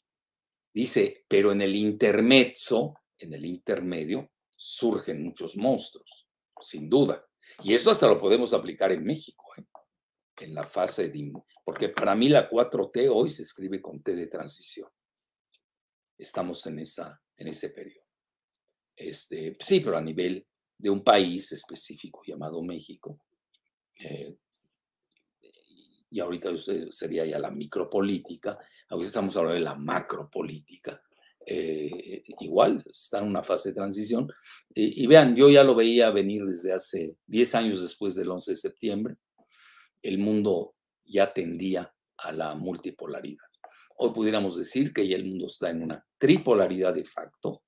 Dice, 0.72 1.24
pero 1.28 1.52
en 1.52 1.62
el 1.62 1.74
intermezzo, 1.74 2.94
en 3.18 3.34
el 3.34 3.44
intermedio, 3.44 4.30
surgen 4.54 5.24
muchos 5.24 5.56
monstruos, 5.56 6.25
sin 6.60 6.88
duda. 6.88 7.24
Y 7.62 7.74
eso 7.74 7.90
hasta 7.90 8.06
lo 8.06 8.18
podemos 8.18 8.52
aplicar 8.52 8.92
en 8.92 9.04
México, 9.04 9.52
¿eh? 9.56 9.64
en 10.38 10.54
la 10.54 10.64
fase 10.64 11.08
de... 11.08 11.32
Porque 11.64 11.88
para 11.88 12.14
mí 12.14 12.28
la 12.28 12.48
4T 12.48 13.08
hoy 13.12 13.30
se 13.30 13.42
escribe 13.42 13.80
con 13.80 14.02
T 14.02 14.14
de 14.14 14.26
transición. 14.26 14.88
Estamos 16.18 16.66
en, 16.66 16.78
esa, 16.78 17.20
en 17.36 17.48
ese 17.48 17.70
periodo. 17.70 18.04
Este, 18.94 19.56
sí, 19.60 19.80
pero 19.80 19.98
a 19.98 20.02
nivel 20.02 20.46
de 20.78 20.90
un 20.90 21.02
país 21.02 21.52
específico 21.52 22.22
llamado 22.26 22.62
México. 22.62 23.20
Eh, 23.98 24.36
y 26.10 26.20
ahorita 26.20 26.50
sería 26.90 27.26
ya 27.26 27.38
la 27.38 27.50
micropolítica, 27.50 28.58
ahorita 28.88 29.06
estamos 29.06 29.36
hablando 29.36 29.54
de 29.54 29.60
la 29.60 29.74
macropolítica. 29.74 31.02
Eh, 31.48 32.24
igual 32.40 32.84
está 32.90 33.20
en 33.20 33.28
una 33.28 33.42
fase 33.42 33.68
de 33.68 33.76
transición. 33.76 34.28
y 34.74 35.06
vean, 35.06 35.36
yo 35.36 35.48
ya 35.48 35.62
lo 35.62 35.74
veía 35.74 36.10
venir 36.10 36.44
desde 36.44 36.72
hace 36.72 37.16
10 37.26 37.54
años 37.54 37.82
después 37.82 38.14
del 38.14 38.30
11 38.30 38.52
de 38.52 38.56
septiembre. 38.56 39.14
El 40.02 40.18
mundo 40.18 40.74
ya 41.04 41.32
tendía 41.32 41.92
a 42.18 42.32
la 42.32 42.54
multipolaridad. 42.54 43.46
Hoy 43.98 44.10
pudiéramos 44.12 44.56
decir 44.56 44.92
que 44.92 45.06
ya 45.06 45.16
el 45.16 45.24
mundo 45.24 45.46
está 45.46 45.70
en 45.70 45.82
una 45.82 46.04
tripolaridad 46.18 46.94
de 46.94 47.04
facto. 47.04 47.62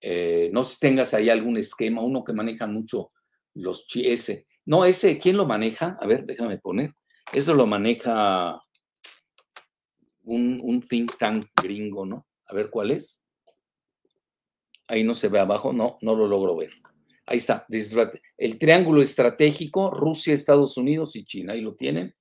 Eh, 0.00 0.50
no 0.52 0.64
sé 0.64 0.74
si 0.74 0.80
tengas 0.80 1.12
ahí 1.14 1.28
algún 1.28 1.56
esquema, 1.56 2.02
uno 2.02 2.24
que 2.24 2.32
maneja 2.32 2.66
mucho 2.66 3.12
los 3.54 3.86
ese. 3.94 4.46
No, 4.64 4.84
ese, 4.84 5.18
¿quién 5.18 5.36
lo 5.36 5.46
maneja? 5.46 5.98
A 6.00 6.06
ver, 6.06 6.24
déjame 6.24 6.58
poner. 6.58 6.94
Eso 7.32 7.54
lo 7.54 7.66
maneja 7.66 8.60
un, 10.24 10.60
un 10.62 10.80
think 10.80 11.16
tank 11.18 11.46
gringo, 11.60 12.06
¿no? 12.06 12.26
A 12.52 12.54
ver 12.54 12.68
cuál 12.68 12.90
es. 12.90 13.22
Ahí 14.86 15.04
no 15.04 15.14
se 15.14 15.28
ve 15.28 15.38
abajo, 15.38 15.72
no, 15.72 15.96
no 16.02 16.14
lo 16.14 16.26
logro 16.26 16.54
ver. 16.54 16.70
Ahí 17.24 17.38
está, 17.38 17.66
el 18.36 18.58
triángulo 18.58 19.00
estratégico, 19.00 19.90
Rusia, 19.90 20.34
Estados 20.34 20.76
Unidos 20.76 21.16
y 21.16 21.24
China, 21.24 21.54
ahí 21.54 21.62
lo 21.62 21.74
tienen. 21.74 22.14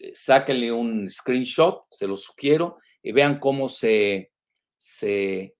Eh, 0.00 0.10
sáquenle 0.14 0.72
un 0.72 1.08
screenshot, 1.08 1.82
se 1.90 2.08
lo 2.08 2.16
sugiero, 2.16 2.76
y 3.04 3.12
vean 3.12 3.38
cómo 3.38 3.68
se, 3.68 4.32
se, 4.76 5.54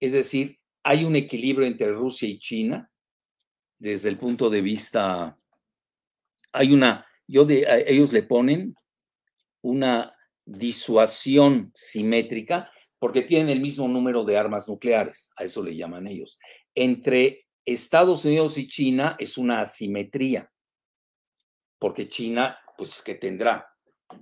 es 0.00 0.12
decir, 0.12 0.58
hay 0.82 1.04
un 1.04 1.14
equilibrio 1.14 1.68
entre 1.68 1.92
Rusia 1.92 2.28
y 2.28 2.40
China 2.40 2.90
desde 3.78 4.08
el 4.08 4.18
punto 4.18 4.50
de 4.50 4.60
vista, 4.60 5.38
hay 6.52 6.72
una, 6.72 7.06
yo 7.28 7.44
de, 7.44 7.64
ellos 7.86 8.12
le 8.12 8.24
ponen 8.24 8.74
una 9.60 10.10
disuasión 10.44 11.70
simétrica 11.74 12.71
porque 13.02 13.22
tienen 13.22 13.48
el 13.48 13.60
mismo 13.60 13.88
número 13.88 14.22
de 14.22 14.36
armas 14.36 14.68
nucleares, 14.68 15.32
a 15.34 15.42
eso 15.42 15.60
le 15.60 15.74
llaman 15.74 16.06
ellos. 16.06 16.38
Entre 16.72 17.48
Estados 17.64 18.24
Unidos 18.24 18.56
y 18.58 18.68
China 18.68 19.16
es 19.18 19.38
una 19.38 19.60
asimetría, 19.60 20.48
porque 21.80 22.06
China, 22.06 22.56
pues 22.78 23.02
que 23.02 23.16
tendrá, 23.16 23.68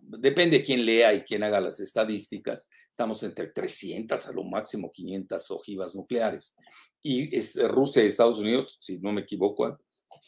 depende 0.01 0.57
de 0.57 0.65
quién 0.65 0.87
lea 0.87 1.13
y 1.13 1.25
quién 1.25 1.43
haga 1.43 1.61
las 1.61 1.79
estadísticas, 1.79 2.71
estamos 2.89 3.23
entre 3.23 3.49
300 3.49 4.27
a 4.27 4.33
lo 4.33 4.45
máximo 4.45 4.91
500 4.91 5.51
ojivas 5.51 5.95
nucleares. 5.95 6.57
Y 7.03 7.37
es 7.37 7.63
Rusia 7.69 8.03
y 8.03 8.07
Estados 8.07 8.39
Unidos, 8.39 8.79
si 8.81 8.99
no 8.99 9.13
me 9.13 9.21
equivoco, 9.21 9.79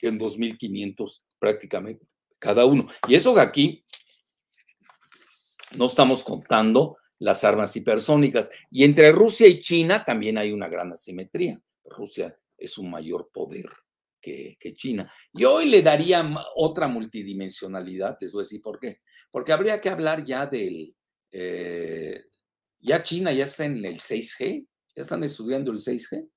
en 0.03 0.19
2.500 0.19 1.23
prácticamente 1.39 2.07
cada 2.39 2.67
uno. 2.67 2.87
Y 3.09 3.15
eso 3.15 3.35
de 3.35 3.41
aquí 3.41 3.83
no 5.75 5.87
estamos 5.87 6.23
contando 6.23 6.99
las 7.23 7.45
armas 7.45 7.75
hipersónicas. 7.77 8.51
Y 8.71 8.83
entre 8.85 9.13
Rusia 9.13 9.47
y 9.47 9.61
China 9.61 10.03
también 10.05 10.39
hay 10.39 10.51
una 10.51 10.69
gran 10.69 10.93
asimetría. 10.93 11.61
Rusia 11.85 12.37
es 12.59 12.79
un 12.79 12.91
mayor 12.91 13.31
poder 13.33 13.67
que, 14.21 14.57
China. 14.75 15.11
Y 15.33 15.45
hoy 15.45 15.69
le 15.69 15.83
daría 15.83 16.29
otra 16.57 16.89
multidimensionalidad, 16.89 18.17
les 18.21 18.33
voy 18.33 18.43
a 18.43 18.45
decir 18.45 18.61
por 18.61 18.81
qué. 18.81 19.01
Porque 19.31 19.53
habría 19.53 19.81
que 19.81 19.89
hablar 19.89 20.25
ya 20.25 20.47
del... 20.47 20.95
Eh, 21.31 22.25
ya 22.81 23.03
China 23.03 23.33
ya 23.33 23.45
está 23.45 23.65
en 23.65 23.85
el 23.85 24.01
6G, 24.01 24.67
ya 24.97 25.03
están 25.03 25.23
estudiando 25.23 25.71
el 25.71 25.79
6G, 25.79 26.29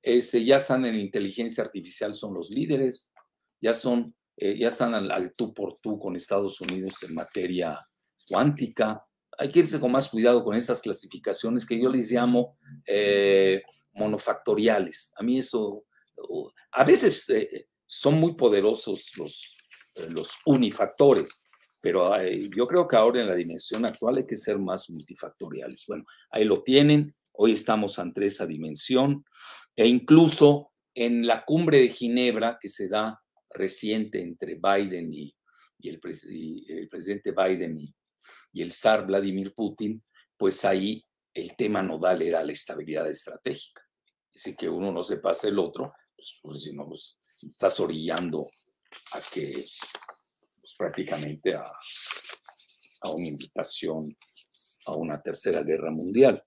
este, 0.00 0.42
ya 0.42 0.56
están 0.56 0.86
en 0.86 0.98
inteligencia 0.98 1.62
artificial, 1.62 2.14
son 2.14 2.32
los 2.32 2.48
líderes, 2.48 3.12
ya 3.60 3.74
son, 3.74 4.16
eh, 4.38 4.56
ya 4.58 4.68
están 4.68 4.94
al, 4.94 5.10
al 5.10 5.34
tú 5.34 5.52
por 5.52 5.78
tú 5.80 5.98
con 5.98 6.16
Estados 6.16 6.62
Unidos 6.62 7.02
en 7.02 7.14
materia 7.14 7.86
cuántica, 8.26 9.04
hay 9.40 9.50
que 9.50 9.60
irse 9.60 9.80
con 9.80 9.90
más 9.90 10.10
cuidado 10.10 10.44
con 10.44 10.54
estas 10.54 10.82
clasificaciones 10.82 11.64
que 11.64 11.80
yo 11.80 11.88
les 11.88 12.12
llamo 12.12 12.58
eh, 12.86 13.62
monofactoriales. 13.94 15.14
A 15.16 15.22
mí 15.22 15.38
eso, 15.38 15.86
a 16.72 16.84
veces 16.84 17.26
eh, 17.30 17.68
son 17.86 18.20
muy 18.20 18.34
poderosos 18.34 19.16
los, 19.16 19.56
eh, 19.94 20.08
los 20.10 20.36
unifactores, 20.44 21.46
pero 21.80 22.12
yo 22.54 22.66
creo 22.66 22.86
que 22.86 22.96
ahora 22.96 23.22
en 23.22 23.28
la 23.28 23.34
dimensión 23.34 23.86
actual 23.86 24.18
hay 24.18 24.26
que 24.26 24.36
ser 24.36 24.58
más 24.58 24.90
multifactoriales. 24.90 25.86
Bueno, 25.88 26.04
ahí 26.30 26.44
lo 26.44 26.62
tienen, 26.62 27.16
hoy 27.32 27.52
estamos 27.52 27.98
ante 27.98 28.26
esa 28.26 28.46
dimensión 28.46 29.24
e 29.74 29.86
incluso 29.86 30.72
en 30.92 31.26
la 31.26 31.46
cumbre 31.46 31.78
de 31.78 31.88
Ginebra 31.88 32.58
que 32.60 32.68
se 32.68 32.90
da 32.90 33.18
reciente 33.48 34.20
entre 34.20 34.56
Biden 34.56 35.10
y, 35.10 35.34
el, 35.82 35.98
el 36.68 36.88
presidente 36.90 37.32
Biden 37.32 37.78
y, 37.78 37.94
y 38.52 38.62
el 38.62 38.72
zar 38.72 39.06
Vladimir 39.06 39.54
Putin, 39.54 40.02
pues 40.36 40.64
ahí 40.64 41.04
el 41.34 41.56
tema 41.56 41.82
nodal 41.82 42.22
era 42.22 42.44
la 42.44 42.52
estabilidad 42.52 43.08
estratégica. 43.08 43.82
Así 44.34 44.56
que 44.56 44.68
uno 44.68 44.92
no 44.92 45.02
se 45.02 45.18
pase 45.18 45.48
el 45.48 45.58
otro, 45.58 45.92
pues, 46.16 46.38
pues 46.42 46.62
si 46.62 46.74
no, 46.74 46.86
pues 46.86 47.18
estás 47.42 47.80
orillando 47.80 48.50
a 49.12 49.20
que 49.32 49.64
pues, 50.60 50.74
prácticamente 50.76 51.54
a, 51.54 51.70
una 53.14 53.26
invitación 53.26 54.16
a 54.86 54.94
una 54.94 55.20
tercera 55.20 55.62
guerra 55.62 55.90
mundial. 55.90 56.42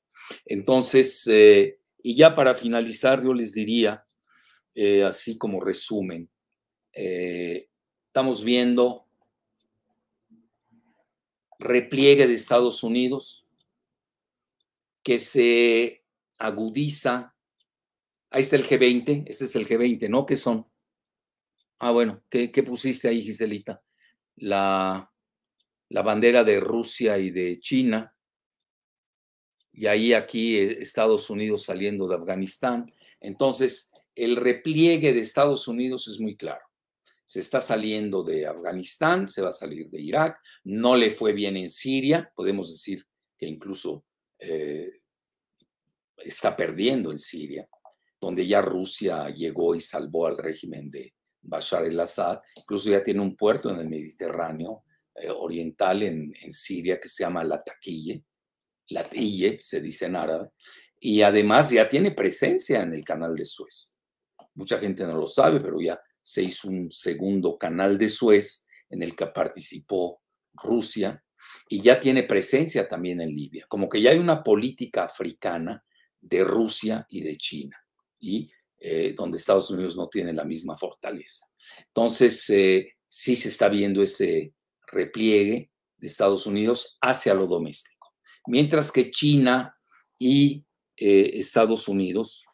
Entonces, 0.46 1.28
eh, 1.28 1.80
y 2.02 2.16
ya 2.16 2.34
para 2.34 2.56
finalizar, 2.56 3.24
yo 3.24 3.34
les 3.34 3.54
diría, 3.54 4.06
eh, 4.76 5.04
así 5.04 5.38
como 5.38 5.62
resumen, 5.62 6.30
eh, 6.94 7.70
estamos 8.08 8.44
viendo 8.44 9.08
repliegue 11.64 12.28
de 12.28 12.34
Estados 12.34 12.84
Unidos 12.84 13.48
que 15.02 15.20
se 15.20 16.04
agudiza. 16.38 17.36
Ahí 18.30 18.42
está 18.42 18.56
el 18.56 18.64
G20, 18.68 19.24
este 19.28 19.46
es 19.46 19.56
el 19.56 19.68
G20, 19.68 20.10
¿no? 20.10 20.26
¿Qué 20.26 20.36
son? 20.36 20.68
Ah, 21.80 21.92
bueno, 21.92 22.24
¿qué, 22.30 22.50
pusiste 22.64 23.08
ahí, 23.08 23.22
Giselita? 23.22 23.82
La, 24.36 25.12
la 25.90 26.02
bandera 26.02 26.44
de 26.44 26.60
Rusia 26.60 27.18
y 27.18 27.32
de 27.32 27.60
China, 27.60 28.16
y 29.72 29.88
ahí 29.88 30.14
aquí 30.14 30.58
eh, 30.58 30.78
Estados 30.80 31.30
Unidos 31.30 31.64
saliendo 31.64 32.08
de 32.08 32.16
Afganistán. 32.16 32.92
Entonces, 33.20 33.92
el 34.16 34.36
repliegue 34.36 35.14
de 35.14 35.20
Estados 35.20 35.68
Unidos 35.68 36.08
es 36.08 36.20
muy 36.20 36.36
claro 36.36 36.64
se 37.34 37.40
está 37.40 37.60
saliendo 37.60 38.22
de 38.22 38.46
Afganistán, 38.46 39.28
se 39.28 39.42
va 39.42 39.48
a 39.48 39.52
salir 39.52 39.90
de 39.90 40.00
Irak, 40.00 40.40
no 40.66 40.96
le 40.96 41.10
fue 41.10 41.34
bien 41.34 41.58
en 41.58 41.68
Siria, 41.68 42.32
podemos 42.36 42.72
decir 42.72 43.08
que 43.36 43.48
incluso 43.48 44.06
eh, 44.38 45.02
está 46.18 46.56
perdiendo 46.56 47.12
en 47.12 47.18
Siria, 47.18 47.68
donde 48.22 48.46
ya 48.46 48.62
Rusia 48.62 49.30
llegó 49.32 49.74
y 49.74 49.82
salvó 49.82 50.28
al 50.28 50.38
régimen 50.38 50.92
de 50.92 51.16
Bashar 51.42 51.86
el-Assad, 51.86 52.40
incluso 52.56 52.92
ya 52.92 53.02
tiene 53.02 53.22
un 53.22 53.36
puerto 53.36 53.72
en 53.72 53.80
el 53.80 53.90
Mediterráneo 53.90 54.84
eh, 55.16 55.32
oriental 55.32 56.04
en, 56.04 56.36
Siria 56.52 57.00
que 57.00 57.10
se 57.10 57.24
llama 57.24 57.44
La 57.44 57.64
Taquille, 57.64 58.24
Latille 58.90 59.58
se 59.60 59.82
dice 59.82 60.06
en 60.06 60.18
árabe, 60.18 60.52
y 61.00 61.24
además 61.24 61.72
ya 61.72 61.90
tiene 61.90 62.12
presencia 62.12 62.84
en 62.84 62.94
el 62.94 63.04
canal 63.04 63.36
de 63.36 63.46
Suez. 63.46 63.98
Mucha 64.54 64.78
gente 64.78 65.04
no 65.04 65.18
lo 65.18 65.26
sabe, 65.26 65.60
pero 65.60 65.82
ya 65.82 66.00
se 66.24 66.44
hizo 66.44 66.70
un 66.70 66.92
segundo 66.92 67.58
canal 67.58 67.98
de 67.98 68.10
Suez 68.10 68.66
en 68.90 69.04
el 69.04 69.16
que 69.16 69.28
participó 69.28 70.22
Rusia 70.54 71.24
y 71.68 71.82
ya 71.82 72.00
tiene 72.00 72.24
presencia 72.24 72.88
también 72.88 73.22
en 73.22 73.30
Libia, 73.30 73.66
como 73.68 73.90
que 73.90 74.02
ya 74.02 74.12
hay 74.12 74.18
una 74.18 74.44
política 74.44 75.04
africana 75.04 75.84
de 76.22 76.44
Rusia 76.44 77.06
y 77.10 77.22
de 77.22 77.36
China, 77.36 77.78
y 78.20 78.50
eh, 78.80 79.14
donde 79.16 79.38
Estados 79.38 79.70
Unidos 79.72 79.98
no 79.98 80.08
tiene 80.08 80.34
la 80.34 80.46
misma 80.46 80.78
fortaleza. 80.78 81.46
Entonces, 81.88 82.50
eh, 82.50 82.94
sí 83.08 83.36
se 83.36 83.50
está 83.50 83.68
viendo 83.68 84.02
ese 84.02 84.54
repliegue 84.88 85.72
de 85.98 86.08
Estados 86.08 86.48
Unidos 86.48 86.98
hacia 87.02 87.34
lo 87.34 87.48
doméstico, 87.48 88.14
mientras 88.48 88.92
que 88.92 89.12
China 89.12 89.76
y 90.18 90.66
eh, 90.96 91.32
Estados 91.34 91.88
Unidos, 91.88 92.46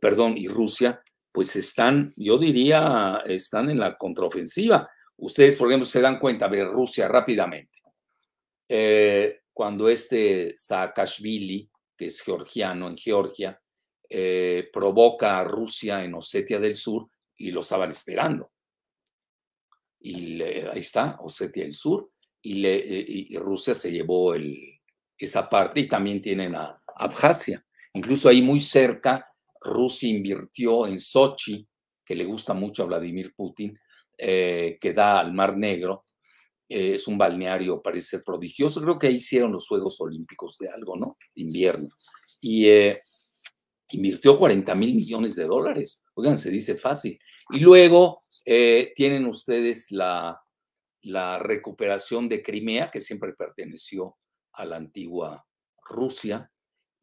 perdón, 0.00 0.36
y 0.36 0.48
Rusia 0.48 1.00
pues 1.36 1.54
están, 1.54 2.14
yo 2.16 2.38
diría, 2.38 3.22
están 3.26 3.68
en 3.68 3.78
la 3.78 3.98
contraofensiva. 3.98 4.88
Ustedes, 5.18 5.54
por 5.56 5.68
ejemplo, 5.68 5.84
se 5.84 6.00
dan 6.00 6.18
cuenta, 6.18 6.48
de 6.48 6.64
Rusia 6.64 7.08
rápidamente. 7.08 7.82
Eh, 8.66 9.40
cuando 9.52 9.86
este 9.86 10.54
Saakashvili, 10.56 11.70
que 11.94 12.06
es 12.06 12.22
georgiano 12.22 12.88
en 12.88 12.96
Georgia, 12.96 13.60
eh, 14.08 14.70
provoca 14.72 15.38
a 15.38 15.44
Rusia 15.44 16.02
en 16.02 16.14
Osetia 16.14 16.58
del 16.58 16.74
Sur 16.74 17.10
y 17.36 17.50
lo 17.50 17.60
estaban 17.60 17.90
esperando. 17.90 18.50
Y 20.00 20.40
ahí 20.40 20.80
está, 20.80 21.18
Osetia 21.20 21.64
del 21.64 21.74
Sur, 21.74 22.12
y, 22.40 23.36
Rusia 23.36 23.74
se 23.74 23.92
llevó 23.92 24.32
esa 25.18 25.50
parte 25.50 25.80
y 25.80 25.86
también 25.86 26.22
tienen 26.22 26.54
a 26.54 26.82
Abjasia. 26.96 27.62
Incluso 27.92 28.30
ahí 28.30 28.40
muy 28.40 28.62
cerca, 28.62 29.30
Rusia 29.66 30.08
invirtió 30.08 30.86
en 30.86 30.98
Sochi, 30.98 31.66
que 32.04 32.14
le 32.14 32.24
gusta 32.24 32.54
mucho 32.54 32.82
a 32.82 32.86
Vladimir 32.86 33.34
Putin, 33.34 33.78
eh, 34.16 34.78
que 34.80 34.92
da 34.92 35.20
al 35.20 35.34
Mar 35.34 35.56
Negro. 35.56 36.04
Eh, 36.68 36.94
es 36.94 37.06
un 37.08 37.18
balneario, 37.18 37.82
parece 37.82 38.20
prodigioso. 38.20 38.80
Creo 38.80 38.98
que 38.98 39.08
ahí 39.08 39.16
hicieron 39.16 39.52
los 39.52 39.66
Juegos 39.66 40.00
Olímpicos 40.00 40.56
de 40.58 40.68
algo, 40.68 40.96
¿no? 40.96 41.16
De 41.34 41.42
invierno. 41.42 41.88
Y 42.40 42.68
eh, 42.68 43.00
invirtió 43.90 44.38
40 44.38 44.74
mil 44.74 44.94
millones 44.94 45.34
de 45.34 45.44
dólares. 45.44 46.04
Oigan, 46.14 46.38
se 46.38 46.50
dice 46.50 46.76
fácil. 46.76 47.18
Y 47.50 47.60
luego 47.60 48.24
tienen 48.44 49.26
ustedes 49.26 49.90
la, 49.90 50.40
la 51.02 51.40
recuperación 51.40 52.28
de 52.28 52.42
Crimea, 52.42 52.90
que 52.92 53.00
siempre 53.00 53.32
perteneció 53.32 54.16
a 54.52 54.64
la 54.64 54.76
antigua 54.76 55.44
Rusia, 55.88 56.50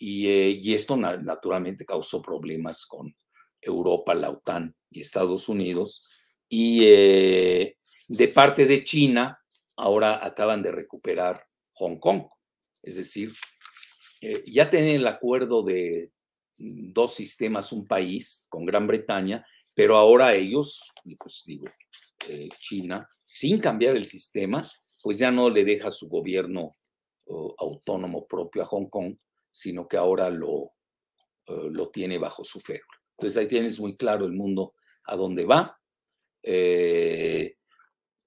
y, 0.04 0.28
y 0.28 0.74
esto 0.74 0.98
naturalmente 0.98 1.86
causó 1.86 2.22
problemas 2.22 2.86
con 2.86 3.16
Europa, 3.62 4.14
la 4.14 4.32
OTAN 4.32 4.76
y 4.90 5.00
Estados 5.00 5.48
Unidos, 5.48 6.06
y 6.50 6.82
eh, 6.84 7.78
de 8.10 8.28
parte 8.28 8.66
de 8.66 8.84
China, 8.84 9.40
ahora 9.78 10.20
acaban 10.24 10.62
de 10.62 10.74
recuperar 10.74 11.42
Hong 11.76 12.00
Kong. 12.00 12.26
Es 12.82 12.98
decir, 12.98 13.32
eh, 14.20 14.42
ya 14.46 14.70
tienen 14.70 14.98
el 14.98 15.08
acuerdo 15.08 15.64
de 15.64 16.12
dos 16.58 17.14
sistemas, 17.14 17.72
un 17.72 17.88
país 17.88 18.46
con 18.50 18.66
Gran 18.66 18.86
Bretaña, 18.86 19.46
pero 19.74 19.96
ahora 19.96 20.36
ellos, 20.36 20.92
pues 21.18 21.44
digo, 21.46 21.68
eh, 22.28 22.50
China, 22.60 23.08
sin 23.24 23.58
cambiar 23.60 23.96
el 23.96 24.06
sistema, 24.06 24.70
pues 25.02 25.18
ya 25.18 25.32
no 25.32 25.50
le 25.50 25.64
deja 25.64 25.90
su 25.90 26.10
gobierno 26.10 26.76
autónomo 27.58 28.28
propio 28.28 28.64
a 28.64 28.66
Hong 28.66 28.90
Kong, 28.90 29.16
sino 29.54 29.88
que 29.88 29.98
ahora 29.98 30.30
lo, 30.32 30.72
lo 31.48 31.90
tiene 31.92 32.18
bajo 32.18 32.44
su 32.44 32.60
férola. 32.60 33.00
Entonces 33.12 33.38
ahí 33.38 33.48
tienes 33.48 33.80
muy 33.80 33.96
claro 33.96 34.26
el 34.26 34.34
mundo 34.34 34.74
a 35.06 35.16
dónde 35.16 35.46
va 35.46 35.80
eh, 36.44 37.56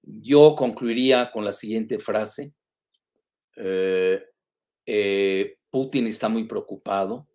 yo 0.01 0.55
concluiría 0.55 1.29
con 1.31 1.45
la 1.45 1.53
siguiente 1.53 1.99
frase. 1.99 2.53
Eh, 3.55 4.23
eh, 4.85 5.57
Putin 5.69 6.07
está 6.07 6.27
muy 6.27 6.45
preocupado 6.45 7.27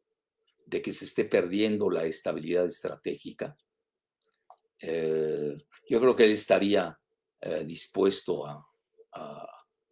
de 0.66 0.82
que 0.82 0.90
se 0.90 1.04
esté 1.04 1.24
perdiendo 1.24 1.88
la 1.88 2.04
estabilidad 2.04 2.66
estratégica. 2.66 3.56
yo 4.80 6.00
creo 6.00 6.16
que 6.16 6.24
él 6.24 6.32
estaría 6.32 6.98
dispuesto 7.64 8.46
a, 8.46 8.66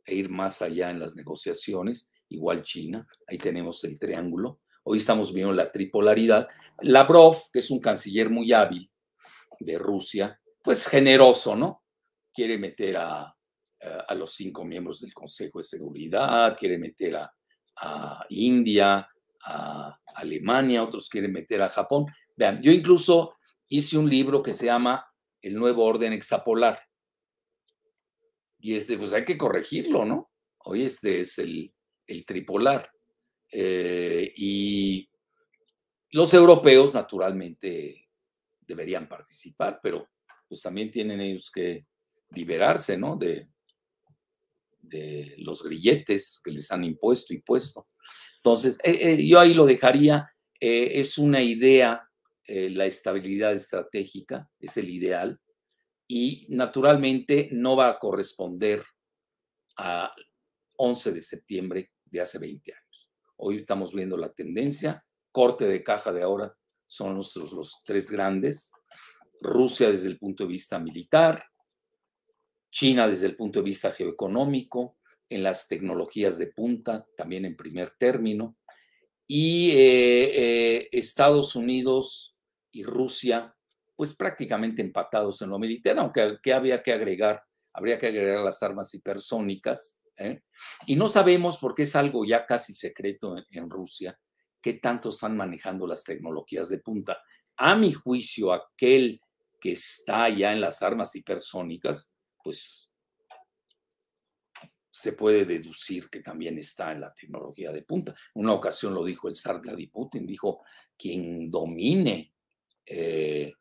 ir 0.06 0.28
más 0.28 0.60
allá 0.62 0.90
en 0.90 0.98
las 0.98 1.14
negociaciones, 1.14 2.10
igual 2.30 2.62
China, 2.62 3.06
ahí 3.26 3.38
tenemos 3.38 3.84
el 3.84 3.98
triángulo. 3.98 4.60
Hoy 4.84 4.98
estamos 4.98 5.32
viendo 5.32 5.52
la 5.52 5.68
tripolaridad. 5.68 6.48
Lavrov, 6.80 7.36
que 7.52 7.58
es 7.58 7.70
un 7.70 7.80
canciller 7.80 8.30
muy 8.30 8.52
hábil 8.52 8.90
de 9.58 9.78
Rusia, 9.78 10.40
pues 10.62 10.86
generoso, 10.88 11.54
¿no? 11.54 11.84
Quiere 12.32 12.58
meter 12.58 12.96
a, 12.96 13.36
a 14.08 14.14
los 14.14 14.34
cinco 14.34 14.64
miembros 14.64 15.00
del 15.00 15.12
Consejo 15.12 15.58
de 15.58 15.64
Seguridad, 15.64 16.56
quiere 16.58 16.78
meter 16.78 17.16
a, 17.16 17.32
a 17.76 18.24
India, 18.30 19.08
a 19.44 19.98
Alemania, 20.14 20.82
otros 20.82 21.08
quieren 21.08 21.32
meter 21.32 21.62
a 21.62 21.68
Japón. 21.68 22.06
Vean, 22.36 22.60
yo 22.62 22.72
incluso 22.72 23.36
hice 23.68 23.98
un 23.98 24.08
libro 24.08 24.42
que 24.42 24.52
se 24.52 24.66
llama 24.66 25.04
El 25.42 25.54
nuevo 25.54 25.84
orden 25.84 26.12
hexapolar. 26.12 26.80
Y 28.58 28.74
este, 28.74 28.98
pues 28.98 29.14
hay 29.14 29.24
que 29.24 29.38
corregirlo, 29.38 30.04
¿no? 30.04 30.30
Hoy 30.58 30.84
este 30.84 31.20
es 31.20 31.38
el, 31.38 31.72
el 32.10 32.26
tripolar. 32.26 32.90
Eh, 33.52 34.32
y 34.36 35.08
los 36.10 36.34
europeos, 36.34 36.94
naturalmente, 36.94 38.08
deberían 38.60 39.08
participar, 39.08 39.80
pero 39.82 40.08
pues 40.48 40.62
también 40.62 40.90
tienen 40.90 41.20
ellos 41.20 41.50
que 41.50 41.86
liberarse, 42.30 42.96
¿no? 42.96 43.16
De, 43.16 43.48
de 44.80 45.34
los 45.38 45.62
grilletes 45.62 46.40
que 46.42 46.50
les 46.50 46.70
han 46.70 46.84
impuesto 46.84 47.32
y 47.32 47.40
puesto. 47.40 47.88
Entonces, 48.36 48.78
eh, 48.82 48.98
eh, 49.00 49.26
yo 49.26 49.38
ahí 49.38 49.54
lo 49.54 49.66
dejaría, 49.66 50.28
es 50.62 51.16
una 51.16 51.40
idea, 51.40 52.06
la 52.46 52.84
estabilidad 52.84 53.54
estratégica 53.54 54.50
es 54.58 54.76
el 54.76 54.90
ideal 54.90 55.40
y 56.06 56.44
naturalmente 56.50 57.48
no 57.52 57.76
va 57.76 57.88
a 57.88 57.98
corresponder 57.98 58.84
a 59.78 60.12
11 60.76 61.12
de 61.12 61.22
septiembre 61.22 61.90
de 62.10 62.20
hace 62.20 62.38
20 62.38 62.72
años. 62.72 63.10
Hoy 63.36 63.58
estamos 63.58 63.94
viendo 63.94 64.16
la 64.16 64.32
tendencia, 64.32 65.04
corte 65.32 65.66
de 65.66 65.82
caja 65.82 66.12
de 66.12 66.22
ahora 66.22 66.54
son 66.90 67.14
nuestros 67.14 67.52
los 67.52 67.82
tres 67.84 68.10
grandes, 68.10 68.72
Rusia 69.40 69.90
desde 69.90 70.08
el 70.08 70.18
punto 70.18 70.42
de 70.42 70.48
vista 70.48 70.78
militar, 70.80 71.44
China 72.70 73.06
desde 73.06 73.28
el 73.28 73.36
punto 73.36 73.60
de 73.60 73.64
vista 73.64 73.92
geoeconómico, 73.92 74.98
en 75.28 75.44
las 75.44 75.68
tecnologías 75.68 76.36
de 76.38 76.48
punta, 76.48 77.06
también 77.16 77.44
en 77.44 77.56
primer 77.56 77.92
término, 77.92 78.56
y 79.24 79.70
eh, 79.70 80.78
eh, 80.78 80.88
Estados 80.90 81.54
Unidos 81.54 82.36
y 82.72 82.82
Rusia, 82.82 83.54
pues 83.94 84.14
prácticamente 84.14 84.82
empatados 84.82 85.40
en 85.42 85.50
lo 85.50 85.60
militar, 85.60 85.96
aunque 86.00 86.38
¿qué 86.42 86.52
había 86.52 86.82
que 86.82 86.92
agregar, 86.92 87.40
habría 87.72 87.98
que 87.98 88.08
agregar 88.08 88.40
las 88.40 88.60
armas 88.64 88.92
hipersónicas, 88.92 89.99
¿eh? 90.20 90.42
y 90.86 90.96
no 90.96 91.08
sabemos, 91.08 91.58
porque 91.58 91.82
es 91.82 91.96
algo 91.96 92.24
ya 92.24 92.46
casi 92.46 92.74
secreto 92.74 93.36
en 93.50 93.70
Rusia, 93.70 94.18
qué 94.60 94.74
tanto 94.74 95.08
están 95.08 95.36
manejando 95.36 95.86
las 95.86 96.04
tecnologías 96.04 96.68
de 96.68 96.78
punta. 96.78 97.18
A 97.56 97.74
mi 97.74 97.92
juicio, 97.92 98.52
aquel 98.52 99.20
que 99.60 99.72
está 99.72 100.28
ya 100.28 100.52
en 100.52 100.60
las 100.60 100.82
armas 100.82 101.14
hipersónicas, 101.16 102.10
pues 102.42 102.90
se 104.90 105.12
puede 105.12 105.44
deducir 105.44 106.10
que 106.10 106.20
también 106.20 106.58
está 106.58 106.92
en 106.92 107.00
la 107.00 107.14
tecnología 107.14 107.72
de 107.72 107.82
punta. 107.82 108.14
Una 108.34 108.52
ocasión 108.52 108.92
lo 108.94 109.04
dijo 109.04 109.28
el 109.28 109.36
zar 109.36 109.60
Vladimir 109.60 109.90
Putin, 109.90 110.26
dijo, 110.26 110.62
quien 110.96 111.50
domine, 111.50 112.34
eh, 112.84 113.52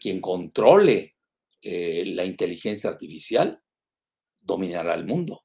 quien 0.00 0.20
controle 0.20 1.16
eh, 1.60 2.04
la 2.06 2.24
inteligencia 2.24 2.90
artificial, 2.90 3.62
dominará 4.40 4.94
el 4.94 5.06
mundo. 5.06 5.44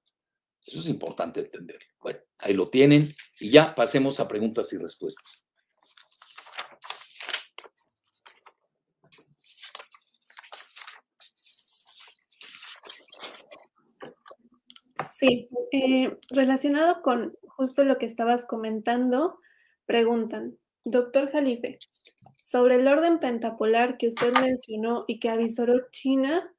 Eso 0.68 0.80
es 0.80 0.88
importante 0.88 1.40
entender. 1.40 1.80
Bueno, 2.02 2.20
ahí 2.40 2.54
lo 2.54 2.70
tienen 2.70 3.16
y 3.40 3.50
ya 3.50 3.74
pasemos 3.74 4.20
a 4.20 4.28
preguntas 4.28 4.72
y 4.74 4.78
respuestas. 4.78 5.48
Sí, 15.10 15.50
eh, 15.72 16.18
relacionado 16.32 17.02
con 17.02 17.36
justo 17.48 17.84
lo 17.86 17.98
que 17.98 18.06
estabas 18.06 18.46
comentando, 18.46 19.40
preguntan, 19.86 20.58
doctor 20.84 21.32
Jalife, 21.32 21.80
sobre 22.44 22.76
el 22.76 22.88
orden 22.88 23.20
pentapolar 23.20 23.98
que 23.98 24.10
usted 24.10 24.34
mencionó 24.34 25.06
y 25.08 25.20
que 25.20 25.30
avisoró 25.30 25.90
China, 25.92 26.54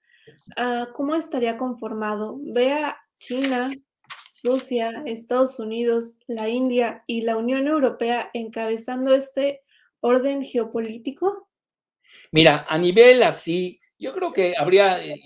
ah, 0.56 0.88
¿cómo 0.94 1.14
estaría 1.14 1.56
conformado? 1.56 2.38
¿Ve 2.42 2.72
a 2.72 2.96
China, 3.18 3.70
Rusia, 4.42 5.02
Estados 5.06 5.58
Unidos, 5.58 6.16
la 6.26 6.48
India 6.48 7.04
y 7.06 7.22
la 7.22 7.36
Unión 7.36 7.66
Europea 7.66 8.30
encabezando 8.34 9.14
este 9.14 9.62
orden 10.00 10.44
geopolítico? 10.44 11.48
Mira, 12.32 12.66
a 12.68 12.78
nivel 12.78 13.22
así, 13.22 13.80
yo 13.98 14.12
creo 14.12 14.32
que 14.32 14.54
habría, 14.56 15.04
eh, 15.04 15.20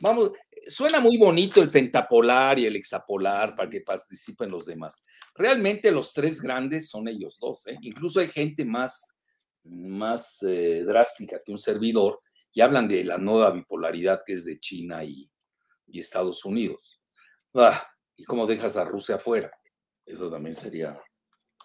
vamos, 0.00 0.32
suena 0.66 1.00
muy 1.00 1.16
bonito 1.18 1.60
el 1.62 1.70
pentapolar 1.70 2.58
y 2.58 2.66
el 2.66 2.76
hexapolar 2.76 3.54
para 3.54 3.68
que 3.68 3.80
participen 3.80 4.50
los 4.50 4.66
demás. 4.66 5.04
Realmente 5.34 5.90
los 5.90 6.12
tres 6.12 6.40
grandes 6.40 6.88
son 6.88 7.08
ellos 7.08 7.38
dos. 7.40 7.66
¿eh? 7.66 7.78
Incluso 7.82 8.20
hay 8.20 8.28
gente 8.28 8.64
más, 8.64 9.16
más 9.64 10.42
eh, 10.42 10.82
drástica 10.84 11.40
que 11.44 11.52
un 11.52 11.58
servidor 11.58 12.20
y 12.52 12.60
hablan 12.60 12.88
de 12.88 13.04
la 13.04 13.18
nueva 13.18 13.50
bipolaridad 13.50 14.20
que 14.24 14.34
es 14.34 14.44
de 14.44 14.58
China 14.58 15.04
y, 15.04 15.30
Estados 15.92 16.44
Unidos. 16.44 17.00
Ah, 17.52 17.84
¿Y 18.20 18.24
cómo 18.24 18.46
dejas 18.46 18.76
a 18.76 18.84
Rusia 18.84 19.14
afuera? 19.14 19.50
Eso 20.04 20.30
también 20.30 20.54
sería... 20.54 20.94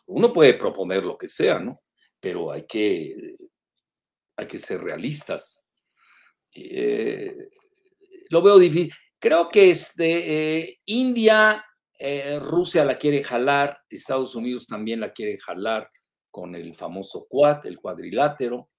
Uno 0.05 0.31
puede 0.31 0.53
proponer 0.53 1.03
lo 1.03 1.17
que 1.17 1.27
sea, 1.27 1.59
¿no? 1.59 1.81
Pero 2.17 2.49
hay 2.49 2.65
que, 2.65 3.35
hay 4.37 4.47
que 4.47 4.57
ser 4.57 4.81
realistas. 4.81 5.65
Eh, 6.53 7.35
lo 8.29 8.41
veo 8.41 8.57
difícil. 8.57 8.93
Creo 9.19 9.49
que 9.49 9.69
este, 9.69 10.59
eh, 10.59 10.79
India, 10.85 11.61
eh, 11.99 12.39
Rusia 12.39 12.85
la 12.85 12.97
quiere 12.97 13.21
jalar, 13.21 13.77
Estados 13.89 14.33
Unidos 14.33 14.65
también 14.65 15.01
la 15.01 15.11
quiere 15.11 15.37
jalar 15.37 15.89
con 16.31 16.55
el 16.55 16.73
famoso 16.73 17.27
Quad, 17.27 17.65
el 17.65 17.79
cuadrilátero. 17.79 18.69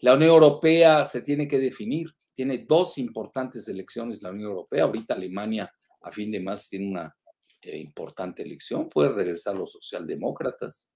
La 0.00 0.12
Unión 0.12 0.32
Europea 0.32 1.02
se 1.06 1.22
tiene 1.22 1.48
que 1.48 1.58
definir. 1.58 2.14
Tiene 2.34 2.66
dos 2.68 2.98
importantes 2.98 3.66
elecciones 3.68 4.22
la 4.22 4.32
Unión 4.32 4.50
Europea. 4.50 4.84
Ahorita 4.84 5.14
Alemania, 5.14 5.72
a 6.04 6.10
fin 6.10 6.30
de 6.30 6.40
más, 6.40 6.68
tiene 6.68 6.90
una 6.90 7.16
eh, 7.62 7.78
importante 7.78 8.42
elección. 8.42 8.88
Puede 8.88 9.10
regresar 9.10 9.56
los 9.56 9.72
socialdemócratas, 9.72 10.90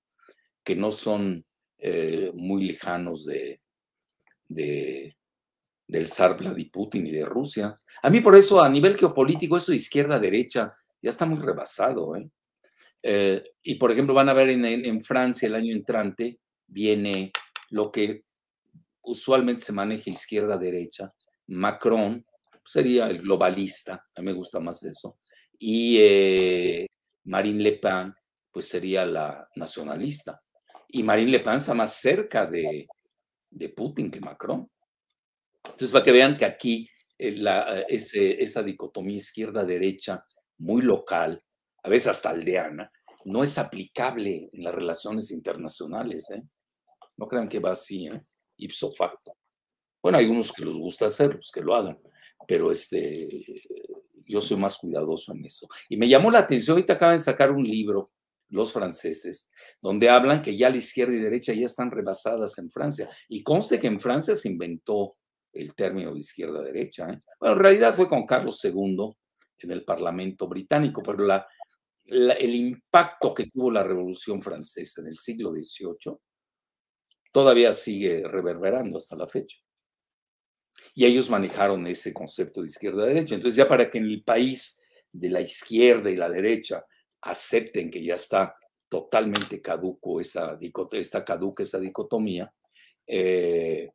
que 0.62 0.76
no 0.76 0.90
son 0.90 1.44
eh, 1.78 2.30
muy 2.34 2.64
lejanos 2.66 3.24
de, 3.24 3.60
de, 4.48 5.16
del 5.86 6.06
zar 6.06 6.36
Putin 6.70 7.06
y 7.06 7.10
de 7.10 7.24
Rusia. 7.24 7.74
A 8.02 8.10
mí 8.10 8.20
por 8.20 8.36
eso, 8.36 8.60
a 8.60 8.68
nivel 8.68 8.96
geopolítico, 8.96 9.56
eso 9.56 9.72
de 9.72 9.78
izquierda-derecha 9.78 10.74
ya 11.00 11.10
está 11.10 11.24
muy 11.24 11.38
rebasado. 11.38 12.14
¿eh? 12.16 12.30
Eh, 13.02 13.42
y 13.62 13.76
por 13.76 13.90
ejemplo, 13.90 14.14
van 14.14 14.28
a 14.28 14.34
ver 14.34 14.50
en, 14.50 15.00
Francia 15.00 15.46
el 15.46 15.54
año 15.54 15.72
entrante, 15.72 16.38
viene 16.66 17.32
lo 17.70 17.90
que 17.90 18.24
usualmente 19.02 19.62
se 19.62 19.72
maneja 19.72 20.10
izquierda-derecha. 20.10 21.14
Macron 21.46 22.24
sería 22.68 23.08
el 23.08 23.22
globalista, 23.22 24.06
a 24.14 24.20
mí 24.20 24.26
me 24.26 24.32
gusta 24.32 24.60
más 24.60 24.82
eso. 24.82 25.18
Y 25.58 25.96
eh, 26.00 26.86
Marine 27.24 27.62
Le 27.62 27.72
Pen, 27.78 28.14
pues 28.52 28.68
sería 28.68 29.06
la 29.06 29.48
nacionalista. 29.56 30.40
Y 30.88 31.02
Marine 31.02 31.30
Le 31.30 31.40
Pen 31.40 31.54
está 31.54 31.72
más 31.72 31.94
cerca 31.94 32.46
de, 32.46 32.86
de 33.50 33.68
Putin 33.70 34.10
que 34.10 34.20
Macron. 34.20 34.70
Entonces, 35.64 35.92
para 35.92 36.04
que 36.04 36.12
vean 36.12 36.36
que 36.36 36.44
aquí 36.44 36.88
eh, 37.18 37.32
la, 37.32 37.80
esa 37.88 38.62
dicotomía 38.62 39.16
izquierda-derecha 39.16 40.24
muy 40.58 40.82
local, 40.82 41.42
a 41.82 41.88
veces 41.88 42.08
hasta 42.08 42.30
aldeana, 42.30 42.92
no 43.24 43.42
es 43.42 43.56
aplicable 43.56 44.50
en 44.52 44.62
las 44.62 44.74
relaciones 44.74 45.30
internacionales. 45.30 46.30
¿eh? 46.30 46.42
No 47.16 47.26
crean 47.26 47.48
que 47.48 47.60
va 47.60 47.72
así, 47.72 48.06
¿eh? 48.06 48.22
ipso 48.58 48.92
facto. 48.92 49.36
Bueno, 50.02 50.18
hay 50.18 50.26
unos 50.26 50.52
que 50.52 50.64
les 50.64 50.76
gusta 50.76 51.06
hacer, 51.06 51.32
pues 51.32 51.50
que 51.50 51.60
lo 51.60 51.74
hagan, 51.74 51.98
pero 52.46 52.70
este, 52.70 53.62
yo 54.26 54.40
soy 54.40 54.58
más 54.58 54.78
cuidadoso 54.78 55.32
en 55.32 55.44
eso. 55.44 55.66
Y 55.88 55.96
me 55.96 56.08
llamó 56.08 56.30
la 56.30 56.40
atención, 56.40 56.76
ahorita 56.76 56.94
acaban 56.94 57.16
de 57.16 57.22
sacar 57.22 57.50
un 57.50 57.64
libro, 57.64 58.12
los 58.50 58.72
franceses, 58.72 59.50
donde 59.80 60.08
hablan 60.08 60.42
que 60.42 60.56
ya 60.56 60.70
la 60.70 60.76
izquierda 60.76 61.14
y 61.14 61.18
derecha 61.18 61.52
ya 61.52 61.66
están 61.66 61.90
rebasadas 61.90 62.56
en 62.58 62.70
Francia. 62.70 63.08
Y 63.28 63.42
conste 63.42 63.78
que 63.78 63.88
en 63.88 64.00
Francia 64.00 64.34
se 64.34 64.48
inventó 64.48 65.12
el 65.52 65.74
término 65.74 66.12
de 66.12 66.20
izquierda-derecha. 66.20 67.10
¿eh? 67.10 67.20
Bueno, 67.40 67.56
en 67.56 67.60
realidad 67.60 67.94
fue 67.94 68.06
con 68.06 68.24
Carlos 68.24 68.62
II 68.64 69.12
en 69.60 69.70
el 69.70 69.84
Parlamento 69.84 70.46
británico, 70.46 71.02
pero 71.02 71.26
el 72.04 72.54
impacto 72.54 73.34
que 73.34 73.46
tuvo 73.46 73.70
la 73.70 73.82
Revolución 73.82 74.40
Francesa 74.40 75.00
en 75.00 75.08
el 75.08 75.16
siglo 75.16 75.52
XVIII 75.52 76.16
todavía 77.32 77.72
sigue 77.72 78.26
reverberando 78.26 78.96
hasta 78.96 79.16
la 79.16 79.26
fecha. 79.26 79.58
Y 80.94 81.04
ellos 81.04 81.30
manejaron 81.30 81.86
ese 81.86 82.12
concepto 82.12 82.60
de 82.60 82.68
izquierda-derecha. 82.68 83.34
Entonces 83.34 83.56
ya 83.56 83.68
para 83.68 83.88
que 83.88 83.98
en 83.98 84.04
el 84.04 84.22
país 84.22 84.80
de 85.12 85.30
la 85.30 85.40
izquierda 85.40 86.10
y 86.10 86.16
la 86.16 86.28
derecha 86.28 86.84
acepten 87.20 87.90
que 87.90 88.02
ya 88.02 88.14
está 88.14 88.54
totalmente 88.88 89.60
caduco 89.60 90.20
esa, 90.20 90.56
caduca 91.24 91.62
esa 91.62 91.78
dicotomía, 91.78 92.52
eh, 93.06 93.90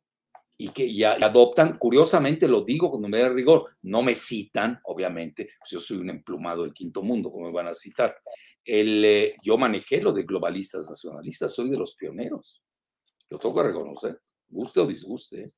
y 0.56 0.68
que 0.68 0.94
ya 0.94 1.14
adoptan, 1.14 1.78
curiosamente 1.78 2.46
lo 2.46 2.62
digo 2.62 2.90
cuando 2.90 3.08
me 3.08 3.18
da 3.18 3.28
rigor, 3.28 3.76
no 3.82 4.02
me 4.02 4.14
citan, 4.14 4.80
obviamente, 4.84 5.50
pues 5.58 5.70
yo 5.70 5.80
soy 5.80 5.98
un 5.98 6.10
emplumado 6.10 6.62
del 6.62 6.72
quinto 6.72 7.02
mundo, 7.02 7.30
como 7.30 7.46
me 7.46 7.52
van 7.52 7.68
a 7.68 7.74
citar. 7.74 8.16
Eh, 8.64 9.34
yo 9.42 9.58
manejé 9.58 10.00
lo 10.00 10.12
de 10.12 10.22
globalistas 10.22 10.88
nacionalistas, 10.88 11.52
soy 11.52 11.70
de 11.70 11.76
los 11.76 11.96
pioneros. 11.96 12.62
Lo 13.28 13.38
tengo 13.38 13.54
que 13.56 13.62
reconocer, 13.64 14.20
guste 14.48 14.80
o 14.80 14.86
disguste. 14.86 15.50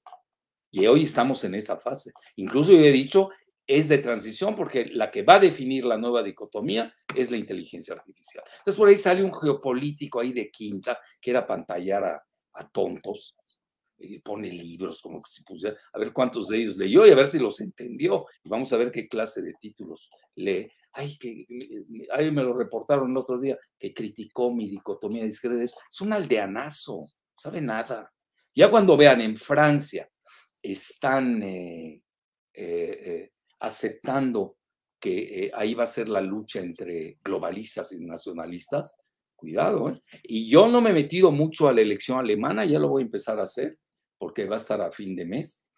Y 0.76 0.86
hoy 0.88 1.04
estamos 1.04 1.42
en 1.44 1.54
esa 1.54 1.78
fase. 1.78 2.12
Incluso 2.36 2.70
yo 2.70 2.80
he 2.80 2.92
dicho, 2.92 3.30
es 3.66 3.88
de 3.88 3.96
transición 3.96 4.54
porque 4.54 4.84
la 4.84 5.10
que 5.10 5.22
va 5.22 5.36
a 5.36 5.40
definir 5.40 5.86
la 5.86 5.96
nueva 5.96 6.22
dicotomía 6.22 6.94
es 7.14 7.30
la 7.30 7.38
inteligencia 7.38 7.94
artificial. 7.94 8.44
Entonces 8.58 8.76
por 8.76 8.86
ahí 8.86 8.98
sale 8.98 9.22
un 9.22 9.32
geopolítico 9.32 10.20
ahí 10.20 10.34
de 10.34 10.50
quinta 10.50 10.98
que 11.18 11.30
era 11.30 11.46
pantallar 11.46 12.04
a, 12.04 12.22
a 12.52 12.68
tontos 12.68 13.38
pone 14.22 14.50
libros 14.50 15.00
como 15.00 15.22
que 15.22 15.30
si 15.30 15.42
pusiera, 15.44 15.74
a 15.94 15.98
ver 15.98 16.12
cuántos 16.12 16.48
de 16.48 16.58
ellos 16.58 16.76
leyó 16.76 17.06
y 17.06 17.10
a 17.10 17.14
ver 17.14 17.26
si 17.26 17.38
los 17.38 17.58
entendió. 17.62 18.26
Y 18.44 18.50
vamos 18.50 18.70
a 18.74 18.76
ver 18.76 18.90
qué 18.90 19.08
clase 19.08 19.40
de 19.40 19.54
títulos 19.54 20.10
lee. 20.34 20.70
Ay, 20.92 21.16
que 21.16 21.46
ay, 22.12 22.30
me 22.30 22.42
lo 22.42 22.52
reportaron 22.52 23.10
el 23.12 23.16
otro 23.16 23.40
día, 23.40 23.58
que 23.78 23.94
criticó 23.94 24.54
mi 24.54 24.68
dicotomía 24.68 25.22
de 25.22 25.30
izquierda. 25.30 25.62
Es 25.62 26.00
un 26.02 26.12
aldeanazo, 26.12 27.00
sabe 27.34 27.62
nada. 27.62 28.12
Ya 28.54 28.70
cuando 28.70 28.94
vean 28.94 29.22
en 29.22 29.38
Francia, 29.38 30.06
están 30.72 31.42
eh, 31.42 32.02
eh, 32.54 32.98
eh, 33.04 33.32
aceptando 33.60 34.56
que 34.98 35.50
ahí 35.54 35.74
va 35.74 35.84
a 35.84 35.86
ser 35.86 36.08
la 36.08 36.20
lucha 36.20 36.60
entre 36.60 37.18
globalistas 37.22 37.92
y 37.92 38.04
nacionalistas, 38.04 38.96
cuidado. 39.36 39.94
Y 40.22 40.48
yo 40.48 40.66
no 40.68 40.80
me 40.80 40.90
he 40.90 40.94
metido 40.94 41.30
mucho 41.30 41.68
a 41.68 41.72
la 41.72 41.82
elección 41.82 42.18
alemana, 42.18 42.64
ya 42.64 42.78
lo 42.78 42.88
voy 42.88 43.02
a 43.02 43.06
empezar 43.06 43.38
a 43.38 43.44
hacer 43.44 43.78
porque 44.18 44.46
va 44.46 44.56
a 44.56 44.58
estar 44.58 44.80
a 44.80 44.90
fin 44.90 45.14
de 45.14 45.26
mes. 45.26 45.68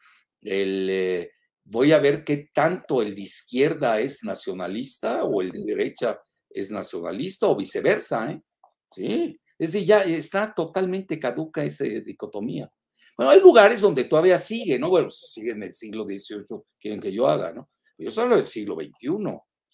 El, 0.41 1.29
voy 1.65 1.93
a 1.93 1.99
ver 1.99 2.25
qué 2.25 2.49
tanto 2.55 3.03
el 3.03 3.15
de 3.15 3.23
izquierda 3.23 4.01
es 4.01 4.23
nacionalista 4.25 5.25
o 5.25 5.43
el 5.43 5.51
de 5.51 5.65
derecha 5.65 6.19
es 6.49 6.71
nacionalista 6.71 7.49
o 7.49 7.57
viceversa. 7.57 8.31
¿eh? 8.31 8.43
Sí, 8.95 9.41
es 9.59 9.73
decir, 9.73 9.87
ya 9.87 10.03
está 10.05 10.55
totalmente 10.55 11.19
caduca 11.19 11.65
esa 11.65 11.85
dicotomía. 11.85 12.71
Bueno, 13.19 13.33
hay 13.33 13.41
lugares 13.41 13.81
donde 13.81 14.05
todavía 14.05 14.39
sigue, 14.39 14.79
¿no? 14.79 14.91
Bueno, 14.91 15.11
sigue 15.11 15.51
en 15.51 15.65
el 15.65 15.73
siglo 15.73 16.05
XVIII, 16.05 16.63
quieren 16.81 17.01
que 17.01 17.13
yo 17.13 17.27
haga, 17.27 17.53
¿no? 17.53 17.69
Yo 17.99 18.11
solo 18.13 18.37
del 18.37 18.45
siglo 18.45 18.77
XXI, 18.77 19.09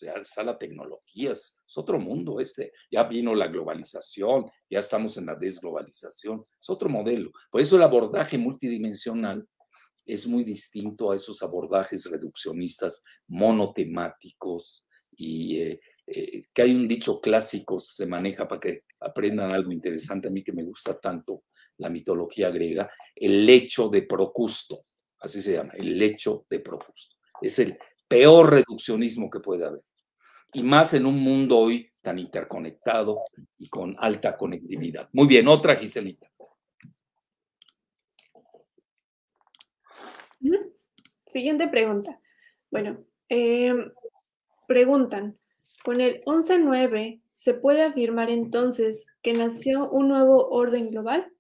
ya 0.01 0.13
está 0.13 0.43
la 0.43 0.57
tecnología, 0.57 1.33
es, 1.33 1.59
otro 1.77 1.99
mundo 1.99 2.41
este, 2.41 2.73
ya 2.91 3.05
vino 3.05 3.35
la 3.35 3.49
globalización, 3.49 4.51
ya 4.71 4.79
estamos 4.79 5.19
en 5.19 5.27
la 5.27 5.35
desglobalización, 5.35 6.43
es 6.59 6.71
otro 6.71 6.89
modelo. 6.89 7.31
Por 7.51 7.61
eso 7.61 7.77
el 7.77 7.83
abordaje 7.83 8.39
multidimensional 8.39 9.47
es 10.07 10.27
muy 10.27 10.43
distinto 10.43 11.11
a 11.11 11.17
esos 11.17 11.43
abordajes 11.43 12.07
reduccionistas 12.11 13.05
monotemáticos 13.27 14.87
y 15.17 15.59
eh, 15.59 15.81
eh, 16.07 16.45
que 16.53 16.63
hay 16.63 16.75
un 16.75 16.89
dicho 16.89 17.21
clásico, 17.21 17.79
se 17.79 18.07
maneja 18.07 18.49
para 18.49 18.61
que 18.61 18.85
aprendan 19.01 19.53
algo 19.53 19.71
interesante 19.71 20.29
a 20.29 20.31
mí 20.31 20.43
que 20.43 20.53
me 20.53 20.65
gusta 20.65 20.99
tanto, 20.99 21.45
la 21.79 21.91
mitología 21.91 22.51
griega, 22.51 22.91
el 23.15 23.47
lecho 23.47 23.89
de 23.89 24.03
Procusto, 24.03 24.87
así 25.21 25.43
se 25.43 25.55
llama, 25.55 25.73
el 25.77 25.99
lecho 25.99 26.47
de 26.49 26.61
Procusto. 26.61 27.17
Es 27.41 27.59
el 27.59 27.79
peor 28.09 28.53
reduccionismo 28.53 29.29
que 29.29 29.41
puede 29.41 29.65
haber 29.65 29.83
y 30.55 30.63
más 30.63 30.95
en 30.95 31.05
un 31.05 31.21
mundo 31.21 31.59
hoy 31.59 31.91
tan 32.01 32.19
interconectado 32.19 33.25
y 33.59 33.69
con 33.69 33.97
alta 33.99 34.37
conectividad. 34.37 35.09
Muy 35.13 35.27
bien, 35.27 35.49
otra 35.49 35.77
Giselita. 35.77 36.31
Siguiente 41.27 41.67
pregunta. 41.67 42.21
Bueno, 42.71 43.05
em, 43.29 43.91
preguntan, 44.69 45.37
con 45.83 46.01
el 46.01 46.23
11.9, 46.25 47.21
¿se 47.33 47.55
puede 47.55 47.83
afirmar 47.83 48.31
entonces 48.31 49.09
que 49.21 49.33
nació 49.33 49.91
un 49.91 50.09
nuevo 50.09 50.49
orden 50.51 50.91
global? 50.91 51.34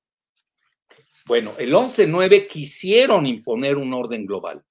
Bueno, 1.26 1.53
el 1.59 1.72
11.9 1.72 2.49
quisieron 2.49 3.26
imponer 3.26 3.76
un 3.76 3.93
orden 3.95 4.26
global. 4.26 4.64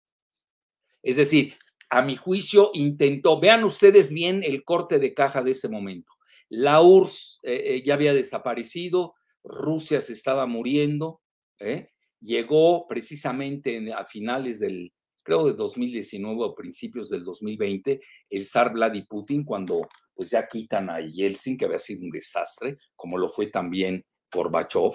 Es 1.02 1.18
decir, 1.18 1.56
a 1.90 2.02
mi 2.02 2.16
juicio, 2.16 2.72
intentó, 2.74 3.40
vean 3.40 3.64
ustedes 3.64 4.12
bien 4.12 4.44
el 4.44 4.64
corte 4.64 5.00
de 5.00 5.14
caja 5.14 5.42
de 5.42 5.52
ese 5.52 5.70
momento. 5.70 6.12
La 6.50 6.82
URSS 6.82 7.40
eh, 7.44 7.76
eh, 7.76 7.84
ya 7.86 7.96
había 7.96 8.14
desaparecido, 8.14 9.14
Rusia 9.44 10.02
se 10.02 10.14
estaba 10.14 10.46
muriendo, 10.46 11.22
¿eh? 11.60 11.90
llegó 12.20 12.88
precisamente 12.88 13.92
a 13.94 14.06
finales 14.06 14.60
del, 14.60 14.94
creo, 15.24 15.46
de 15.46 15.54
2019 15.54 16.44
o 16.44 16.56
principios 16.56 17.10
del 17.10 17.24
2020, 17.24 18.02
el 18.30 18.46
zar 18.46 18.74
Vladimir 18.74 19.08
Putin, 19.08 19.44
cuando 19.44 19.88
pues 20.14 20.30
ya 20.30 20.48
quitan 20.48 20.90
a 20.90 21.00
Yeltsin, 21.00 21.58
que 21.58 21.66
había 21.66 21.80
sido 21.80 22.02
un 22.04 22.12
desastre, 22.12 22.78
como 22.96 23.18
lo 23.18 23.30
fue 23.30 23.48
también 23.48 24.06
Gorbachev, 24.32 24.94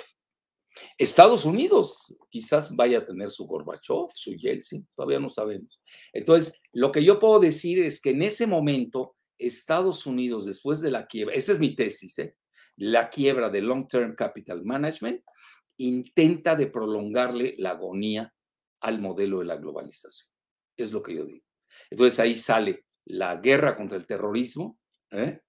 Estados 0.96 1.44
Unidos 1.44 2.14
quizás 2.30 2.74
vaya 2.74 2.98
a 2.98 3.06
tener 3.06 3.30
su 3.30 3.46
Gorbachev, 3.46 4.08
su 4.14 4.34
Yeltsin, 4.34 4.86
todavía 4.94 5.18
no 5.18 5.28
sabemos. 5.28 5.80
Entonces, 6.12 6.60
lo 6.72 6.92
que 6.92 7.02
yo 7.02 7.18
puedo 7.18 7.40
decir 7.40 7.80
es 7.80 8.00
que 8.00 8.10
en 8.10 8.22
ese 8.22 8.46
momento, 8.46 9.16
Estados 9.38 10.06
Unidos, 10.06 10.46
después 10.46 10.80
de 10.80 10.90
la 10.90 11.06
quiebra, 11.06 11.34
esa 11.34 11.52
es 11.52 11.60
mi 11.60 11.74
tesis, 11.74 12.18
¿eh? 12.18 12.36
la 12.76 13.10
quiebra 13.10 13.50
de 13.50 13.60
Long 13.60 13.88
Term 13.88 14.14
Capital 14.14 14.64
Management, 14.64 15.22
intenta 15.78 16.54
de 16.54 16.66
prolongarle 16.66 17.54
la 17.58 17.70
agonía 17.70 18.32
al 18.80 19.00
modelo 19.00 19.40
de 19.40 19.46
la 19.46 19.56
globalización. 19.56 20.30
Es 20.76 20.92
lo 20.92 21.02
que 21.02 21.16
yo 21.16 21.24
digo. 21.24 21.44
Entonces 21.90 22.18
ahí 22.20 22.34
sale 22.34 22.84
la 23.04 23.36
guerra 23.36 23.74
contra 23.74 23.98
el 23.98 24.06
terrorismo, 24.06 24.78
¿eh? 25.10 25.40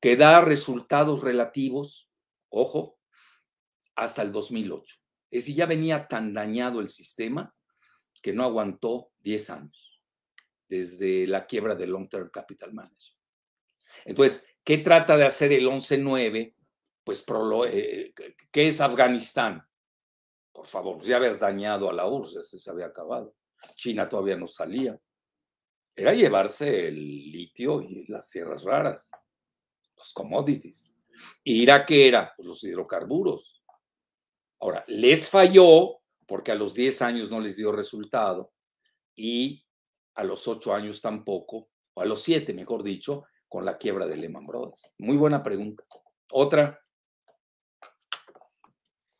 que 0.00 0.16
da 0.16 0.40
resultados 0.40 1.22
relativos, 1.22 2.10
ojo, 2.48 2.99
hasta 4.00 4.22
el 4.22 4.32
2008. 4.32 4.96
Es 5.30 5.42
decir, 5.44 5.56
ya 5.56 5.66
venía 5.66 6.08
tan 6.08 6.34
dañado 6.34 6.80
el 6.80 6.88
sistema 6.88 7.54
que 8.20 8.32
no 8.32 8.44
aguantó 8.44 9.12
10 9.20 9.50
años 9.50 10.02
desde 10.68 11.26
la 11.26 11.46
quiebra 11.46 11.74
del 11.74 11.90
Long 11.90 12.08
Term 12.08 12.28
Capital 12.28 12.72
Management. 12.72 13.18
Entonces, 14.04 14.46
¿qué 14.64 14.78
trata 14.78 15.16
de 15.16 15.26
hacer 15.26 15.52
el 15.52 15.66
11-9? 15.66 16.54
Pues, 17.04 17.24
eh, 17.68 18.12
¿qué 18.50 18.68
es 18.68 18.80
Afganistán? 18.80 19.66
Por 20.52 20.66
favor, 20.66 20.96
pues, 20.96 21.08
ya 21.08 21.16
habías 21.16 21.40
dañado 21.40 21.90
a 21.90 21.92
la 21.92 22.06
URSS, 22.06 22.62
se 22.62 22.70
había 22.70 22.86
acabado. 22.86 23.34
China 23.76 24.08
todavía 24.08 24.36
no 24.36 24.46
salía. 24.46 24.98
Era 25.94 26.14
llevarse 26.14 26.88
el 26.88 27.30
litio 27.30 27.82
y 27.82 28.06
las 28.06 28.30
tierras 28.30 28.62
raras, 28.62 29.10
los 29.96 30.12
commodities. 30.12 30.96
Irak, 31.44 31.88
¿qué 31.88 32.08
era? 32.08 32.32
Pues 32.36 32.48
los 32.48 32.64
hidrocarburos. 32.64 33.59
Ahora, 34.60 34.84
les 34.88 35.30
falló 35.30 36.00
porque 36.26 36.52
a 36.52 36.54
los 36.54 36.74
10 36.74 37.02
años 37.02 37.30
no 37.30 37.40
les 37.40 37.56
dio 37.56 37.72
resultado 37.72 38.52
y 39.16 39.64
a 40.14 40.24
los 40.24 40.46
8 40.46 40.74
años 40.74 41.00
tampoco, 41.00 41.70
o 41.94 42.02
a 42.02 42.04
los 42.04 42.22
7, 42.22 42.52
mejor 42.54 42.82
dicho, 42.82 43.24
con 43.48 43.64
la 43.64 43.78
quiebra 43.78 44.06
de 44.06 44.16
Lehman 44.16 44.46
Brothers. 44.46 44.90
Muy 44.98 45.16
buena 45.16 45.42
pregunta. 45.42 45.84
Otra. 46.30 46.80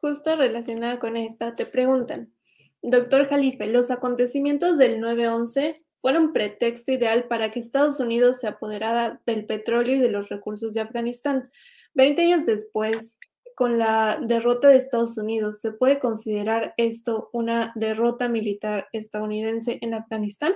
Justo 0.01 0.36
relacionada 0.36 0.99
con 0.99 1.16
esta, 1.16 1.57
te 1.57 1.66
preguntan, 1.66 2.32
doctor 2.80 3.26
Jalife, 3.26 3.66
¿los 3.66 3.91
acontecimientos 3.91 4.78
del 4.78 5.01
9-11 5.01 5.84
fueron 5.97 6.32
pretexto 6.32 6.93
ideal 6.93 7.28
para 7.28 7.51
que 7.51 7.61
Estados 7.61 7.99
Unidos 8.01 8.41
se 8.41 8.47
apoderara 8.47 9.20
del 9.26 9.47
petróleo 9.47 9.97
y 9.97 9.99
de 9.99 10.11
los 10.11 10.28
recursos 10.28 10.74
de 10.74 10.80
Afganistán? 10.80 11.51
Veinte 11.93 12.22
años 12.22 12.47
después, 12.47 13.18
con 13.61 13.77
la 13.77 14.19
derrota 14.23 14.69
de 14.69 14.79
Estados 14.79 15.19
Unidos, 15.19 15.61
¿se 15.61 15.73
puede 15.73 15.99
considerar 15.99 16.73
esto 16.79 17.29
una 17.35 17.75
derrota 17.75 18.27
militar 18.27 18.89
estadounidense 18.91 19.79
en 19.83 19.93
Afganistán? 19.93 20.55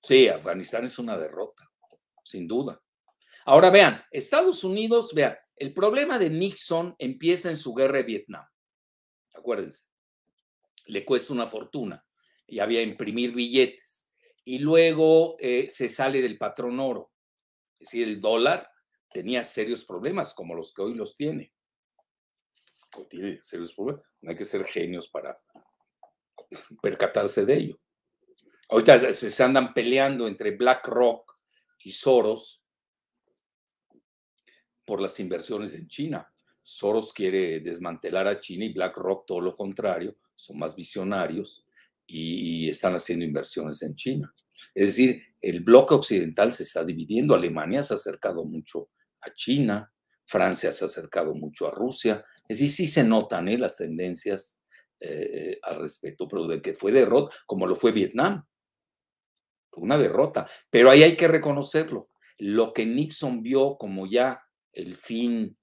Sí, 0.00 0.28
Afganistán 0.28 0.86
es 0.86 0.98
una 0.98 1.18
derrota, 1.18 1.70
sin 2.24 2.48
duda. 2.48 2.80
Ahora 3.44 3.68
vean, 3.68 4.02
Estados 4.10 4.64
Unidos, 4.64 5.12
vean, 5.12 5.36
el 5.56 5.74
problema 5.74 6.18
de 6.18 6.30
Nixon 6.30 6.96
empieza 6.98 7.50
en 7.50 7.58
su 7.58 7.74
guerra 7.74 7.98
de 7.98 8.04
Vietnam. 8.04 8.46
Acuérdense, 9.34 9.84
le 10.86 11.04
cuesta 11.04 11.34
una 11.34 11.46
fortuna 11.46 12.02
y 12.46 12.60
había 12.60 12.80
imprimir 12.80 13.34
billetes. 13.34 14.10
Y 14.42 14.60
luego 14.60 15.36
eh, 15.38 15.68
se 15.68 15.90
sale 15.90 16.22
del 16.22 16.38
patrón 16.38 16.80
oro. 16.80 17.12
Es 17.74 17.90
decir, 17.90 18.08
el 18.08 18.22
dólar 18.22 18.70
tenía 19.12 19.44
serios 19.44 19.84
problemas 19.84 20.32
como 20.32 20.54
los 20.54 20.72
que 20.72 20.80
hoy 20.80 20.94
los 20.94 21.14
tiene 21.14 21.52
No 24.20 24.30
hay 24.30 24.36
que 24.36 24.44
ser 24.44 24.64
genios 24.64 25.08
para 25.08 25.40
percatarse 26.82 27.44
de 27.44 27.54
ello. 27.54 27.80
Ahorita 28.68 29.12
se 29.12 29.42
andan 29.42 29.74
peleando 29.74 30.26
entre 30.26 30.52
BlackRock 30.52 31.36
y 31.84 31.90
Soros 31.90 32.62
por 34.84 35.00
las 35.00 35.18
inversiones 35.20 35.74
en 35.74 35.88
China. 35.88 36.32
Soros 36.62 37.12
quiere 37.12 37.60
desmantelar 37.60 38.26
a 38.28 38.38
China 38.38 38.64
y 38.64 38.72
BlackRock 38.72 39.26
todo 39.26 39.40
lo 39.40 39.54
contrario, 39.54 40.16
son 40.34 40.58
más 40.58 40.76
visionarios 40.76 41.66
y 42.06 42.68
están 42.68 42.94
haciendo 42.94 43.24
inversiones 43.24 43.82
en 43.82 43.96
China. 43.96 44.34
Es 44.74 44.88
decir, 44.88 45.22
el 45.40 45.60
bloque 45.60 45.94
occidental 45.94 46.52
se 46.52 46.62
está 46.62 46.84
dividiendo. 46.84 47.34
Alemania 47.34 47.82
se 47.82 47.94
ha 47.94 47.96
acercado 47.96 48.44
mucho 48.44 48.90
a 49.20 49.32
China, 49.34 49.91
Francia 50.32 50.72
se 50.72 50.84
ha 50.84 50.86
acercado 50.86 51.34
mucho 51.34 51.68
a 51.68 51.70
Rusia, 51.70 52.24
es 52.48 52.58
decir, 52.58 52.70
sí 52.70 52.86
se 52.88 53.04
notan 53.04 53.48
¿eh? 53.48 53.58
las 53.58 53.76
tendencias 53.76 54.62
eh, 54.98 55.58
al 55.62 55.76
respecto, 55.76 56.26
pero 56.26 56.46
de 56.46 56.62
que 56.62 56.72
fue 56.72 56.90
derrota, 56.90 57.36
como 57.44 57.66
lo 57.66 57.76
fue 57.76 57.92
Vietnam. 57.92 58.42
Fue 59.70 59.84
una 59.84 59.98
derrota, 59.98 60.48
pero 60.70 60.90
ahí 60.90 61.02
hay 61.02 61.16
que 61.16 61.28
reconocerlo. 61.28 62.08
Lo 62.38 62.72
que 62.72 62.86
Nixon 62.86 63.42
vio 63.42 63.76
como 63.76 64.06
ya 64.06 64.42
el 64.72 64.94
fin, 64.94 65.58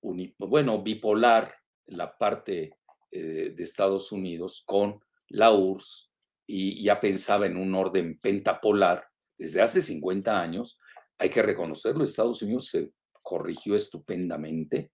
bueno, 0.00 0.82
bipolar, 0.82 1.54
la 1.86 2.16
parte 2.16 2.78
eh, 3.10 3.52
de 3.54 3.62
Estados 3.62 4.12
Unidos 4.12 4.62
con 4.66 5.00
la 5.28 5.52
URSS 5.52 6.10
y 6.46 6.82
ya 6.82 6.98
pensaba 7.00 7.46
en 7.46 7.56
un 7.56 7.74
orden 7.74 8.18
pentapolar 8.18 9.06
desde 9.38 9.60
hace 9.60 9.82
50 9.82 10.40
años, 10.40 10.78
hay 11.18 11.28
que 11.30 11.42
reconocerlo, 11.42 12.02
Estados 12.02 12.42
Unidos 12.42 12.68
se 12.68 12.92
corrigió 13.26 13.74
estupendamente 13.74 14.92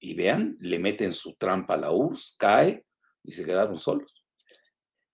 y 0.00 0.14
vean, 0.14 0.56
le 0.60 0.78
meten 0.78 1.12
su 1.12 1.36
trampa 1.36 1.74
a 1.74 1.76
la 1.76 1.92
URSS, 1.92 2.36
cae 2.38 2.86
y 3.22 3.32
se 3.32 3.44
quedaron 3.44 3.76
solos. 3.76 4.24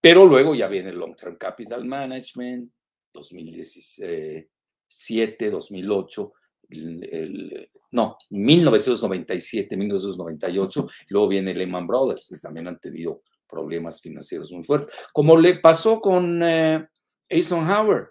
Pero 0.01 0.25
luego 0.27 0.55
ya 0.55 0.69
viene 0.69 0.91
el 0.91 0.99
Long 0.99 1.17
Term 1.17 1.37
Capital 1.37 1.85
Management, 1.85 2.71
2017, 3.13 5.51
2008, 5.51 6.33
no, 7.91 8.17
1997, 8.31 9.77
1998, 9.77 10.89
luego 11.09 11.27
viene 11.27 11.53
Lehman 11.53 11.89
Brothers, 11.89 12.29
que 12.29 12.39
también 12.39 12.69
han 12.69 12.79
tenido 12.79 13.25
problemas 13.49 14.01
financieros 14.01 14.53
muy 14.53 14.63
fuertes, 14.63 14.95
como 15.13 15.37
le 15.37 15.59
pasó 15.59 16.01
con 16.01 16.41
eh, 16.45 16.87
Eisenhower. 17.29 18.11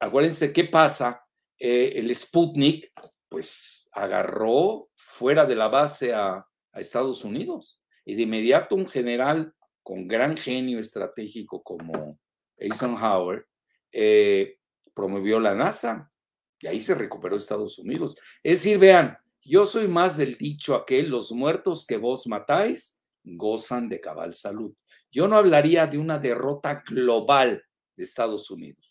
Acuérdense 0.00 0.54
qué 0.54 0.64
pasa, 0.64 1.25
eh, 1.58 1.92
el 1.96 2.14
Sputnik 2.14 2.92
pues 3.28 3.88
agarró 3.92 4.88
fuera 4.94 5.44
de 5.44 5.54
la 5.54 5.68
base 5.68 6.12
a, 6.12 6.46
Estados 6.74 7.24
Unidos. 7.24 7.80
Y 8.04 8.16
de 8.16 8.22
inmediato 8.22 8.74
un 8.74 8.86
general 8.86 9.54
con 9.82 10.06
gran 10.06 10.36
genio 10.36 10.78
estratégico 10.78 11.62
como 11.62 12.20
Eisenhower 12.58 13.46
eh, 13.90 14.58
promovió 14.92 15.40
la 15.40 15.54
NASA 15.54 16.12
y 16.60 16.66
ahí 16.66 16.82
se 16.82 16.94
recuperó 16.94 17.34
Estados 17.34 17.78
Unidos. 17.78 18.18
Es 18.42 18.62
decir, 18.62 18.78
vean, 18.78 19.16
yo 19.40 19.64
soy 19.64 19.88
más 19.88 20.18
del 20.18 20.36
dicho 20.36 20.74
aquel, 20.74 21.08
los 21.08 21.32
muertos 21.32 21.86
que 21.86 21.96
vos 21.96 22.26
matáis 22.26 23.00
gozan 23.22 23.88
de 23.88 24.00
cabal 24.00 24.34
salud. 24.34 24.74
Yo 25.10 25.28
no 25.28 25.36
hablaría 25.36 25.86
de 25.86 25.98
una 25.98 26.18
derrota 26.18 26.82
global 26.86 27.62
de 27.96 28.02
Estados 28.02 28.50
Unidos. 28.50 28.85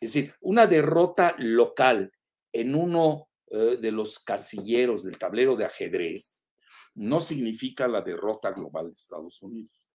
Es 0.00 0.14
decir, 0.14 0.34
una 0.40 0.66
derrota 0.66 1.34
local 1.38 2.10
en 2.52 2.74
uno 2.74 3.28
eh, 3.48 3.76
de 3.80 3.92
los 3.92 4.18
casilleros 4.20 5.04
del 5.04 5.18
tablero 5.18 5.56
de 5.56 5.66
ajedrez 5.66 6.48
no 6.94 7.20
significa 7.20 7.86
la 7.86 8.00
derrota 8.00 8.50
global 8.50 8.88
de 8.88 8.96
Estados 8.96 9.42
Unidos. 9.42 9.90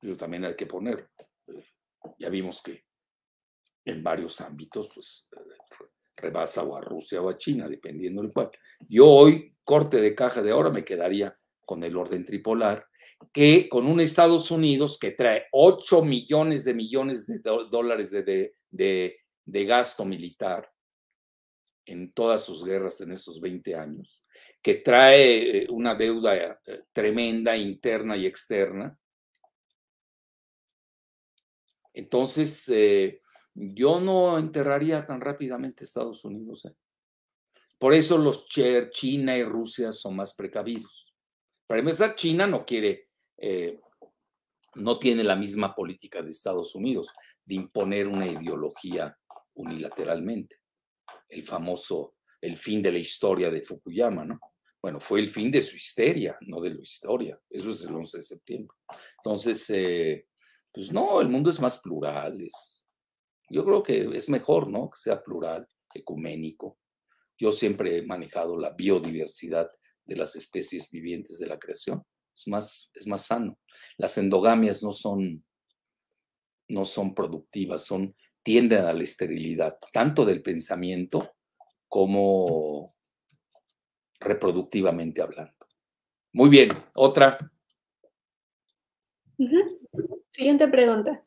Pero 0.00 0.16
también 0.16 0.46
hay 0.46 0.56
que 0.56 0.66
poner, 0.66 1.10
ya 2.18 2.30
vimos 2.30 2.62
que 2.62 2.84
en 3.84 4.02
varios 4.02 4.40
ámbitos, 4.40 4.90
pues 4.94 5.28
rebasa 6.16 6.62
o 6.62 6.76
a 6.76 6.80
Rusia 6.80 7.20
o 7.20 7.28
a 7.28 7.36
China, 7.36 7.68
dependiendo 7.68 8.22
del 8.22 8.32
cual. 8.32 8.50
Yo 8.88 9.06
hoy, 9.06 9.56
corte 9.64 10.00
de 10.00 10.14
caja 10.14 10.42
de 10.42 10.50
ahora, 10.50 10.70
me 10.70 10.84
quedaría 10.84 11.36
con 11.64 11.82
el 11.82 11.96
orden 11.96 12.24
tripolar, 12.24 12.86
que 13.32 13.68
con 13.68 13.86
un 13.86 14.00
Estados 14.00 14.50
Unidos 14.50 14.98
que 14.98 15.12
trae 15.12 15.46
8 15.52 16.02
millones 16.02 16.64
de 16.64 16.74
millones 16.74 17.26
de 17.26 17.40
dólares 17.40 18.10
de, 18.10 18.54
de 18.70 19.64
gasto 19.64 20.04
militar, 20.04 20.70
en 21.90 22.10
todas 22.10 22.44
sus 22.44 22.64
guerras 22.64 23.00
en 23.00 23.12
estos 23.12 23.40
20 23.40 23.74
años, 23.74 24.22
que 24.62 24.76
trae 24.76 25.62
eh, 25.62 25.66
una 25.70 25.94
deuda 25.94 26.36
eh, 26.36 26.84
tremenda 26.92 27.56
interna 27.56 28.16
y 28.16 28.26
externa. 28.26 28.96
Entonces, 31.92 32.68
eh, 32.68 33.20
yo 33.54 34.00
no 34.00 34.38
enterraría 34.38 35.04
tan 35.04 35.20
rápidamente 35.20 35.84
Estados 35.84 36.24
Unidos. 36.24 36.68
Por 37.78 37.94
eso 37.94 38.18
los 38.18 38.46
China 38.46 39.36
y 39.36 39.42
Rusia 39.42 39.90
son 39.90 40.16
más 40.16 40.34
precavidos. 40.34 41.12
Para 41.66 41.80
empezar, 41.80 42.14
China 42.14 42.46
no 42.46 42.64
quiere, 42.64 43.09
no 44.74 44.98
tiene 44.98 45.24
la 45.24 45.36
misma 45.36 45.74
política 45.74 46.22
de 46.22 46.30
Estados 46.30 46.74
Unidos 46.74 47.12
de 47.44 47.54
imponer 47.56 48.06
una 48.06 48.26
ideología 48.26 49.16
unilateralmente 49.54 50.60
el 51.30 51.44
famoso, 51.44 52.16
el 52.40 52.56
fin 52.56 52.82
de 52.82 52.92
la 52.92 52.98
historia 52.98 53.50
de 53.50 53.62
Fukuyama, 53.62 54.24
¿no? 54.24 54.40
Bueno, 54.82 54.98
fue 54.98 55.20
el 55.20 55.28
fin 55.28 55.50
de 55.50 55.62
su 55.62 55.76
histeria, 55.76 56.36
no 56.42 56.60
de 56.60 56.70
la 56.70 56.80
historia. 56.80 57.38
Eso 57.48 57.70
es 57.70 57.82
el 57.82 57.94
11 57.94 58.18
de 58.18 58.22
septiembre. 58.22 58.76
Entonces, 59.18 59.68
eh, 59.70 60.26
pues 60.72 60.90
no, 60.92 61.20
el 61.20 61.28
mundo 61.28 61.50
es 61.50 61.60
más 61.60 61.78
plural. 61.78 62.38
yo 63.50 63.64
creo 63.64 63.82
que 63.82 64.08
es 64.16 64.28
mejor, 64.28 64.70
¿no? 64.70 64.88
Que 64.88 64.98
sea 64.98 65.22
plural, 65.22 65.68
ecuménico. 65.92 66.78
Yo 67.38 67.52
siempre 67.52 67.98
he 67.98 68.02
manejado 68.02 68.56
la 68.56 68.70
biodiversidad 68.70 69.70
de 70.04 70.16
las 70.16 70.34
especies 70.36 70.90
vivientes 70.90 71.38
de 71.38 71.46
la 71.46 71.58
creación. 71.58 72.02
Es 72.34 72.48
más, 72.48 72.90
es 72.94 73.06
más 73.06 73.26
sano. 73.26 73.58
Las 73.96 74.16
endogamias 74.18 74.82
no 74.82 74.92
son, 74.92 75.44
no 76.68 76.84
son 76.84 77.14
productivas, 77.14 77.84
son 77.84 78.14
tienden 78.42 78.84
a 78.84 78.92
la 78.92 79.02
esterilidad, 79.02 79.78
tanto 79.92 80.24
del 80.24 80.42
pensamiento 80.42 81.34
como 81.88 82.94
reproductivamente 84.18 85.22
hablando. 85.22 85.54
Muy 86.32 86.48
bien, 86.48 86.70
otra. 86.94 87.36
Siguiente 90.28 90.68
pregunta. 90.68 91.24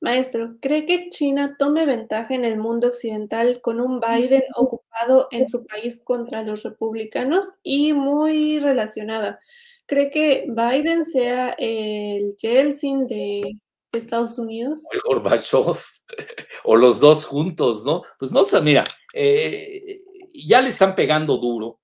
Maestro, 0.00 0.56
¿cree 0.60 0.84
que 0.84 1.08
China 1.08 1.56
tome 1.58 1.86
ventaja 1.86 2.34
en 2.34 2.44
el 2.44 2.58
mundo 2.58 2.88
occidental 2.88 3.60
con 3.62 3.80
un 3.80 3.98
Biden 3.98 4.42
ocupado 4.54 5.28
en 5.30 5.46
su 5.46 5.64
país 5.66 6.02
contra 6.04 6.42
los 6.42 6.62
republicanos? 6.62 7.54
Y 7.62 7.92
muy 7.92 8.60
relacionada, 8.60 9.40
¿cree 9.86 10.10
que 10.10 10.46
Biden 10.48 11.04
sea 11.04 11.54
el 11.58 12.36
Yeltsin 12.36 13.06
de 13.06 13.58
Estados 13.92 14.38
Unidos? 14.38 14.82
O 14.90 14.94
el 14.94 15.00
Gorbachev, 15.06 15.76
o 16.64 16.76
los 16.76 17.00
dos 17.00 17.24
juntos, 17.24 17.84
¿no? 17.84 18.02
Pues 18.18 18.32
no 18.32 18.44
sé, 18.44 18.60
mira, 18.60 18.84
eh, 19.12 19.98
ya 20.34 20.60
le 20.60 20.68
están 20.68 20.94
pegando 20.94 21.38
duro. 21.38 21.80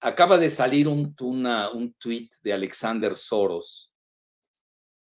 Acaba 0.00 0.36
de 0.36 0.50
salir 0.50 0.88
un, 0.88 1.14
un 1.20 1.94
tweet 1.94 2.28
de 2.42 2.52
Alexander 2.52 3.14
Soros 3.14 3.94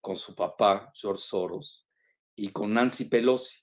con 0.01 0.17
su 0.17 0.35
papá, 0.35 0.91
George 0.93 1.21
Soros, 1.21 1.87
y 2.35 2.49
con 2.49 2.73
Nancy 2.73 3.05
Pelosi. 3.05 3.59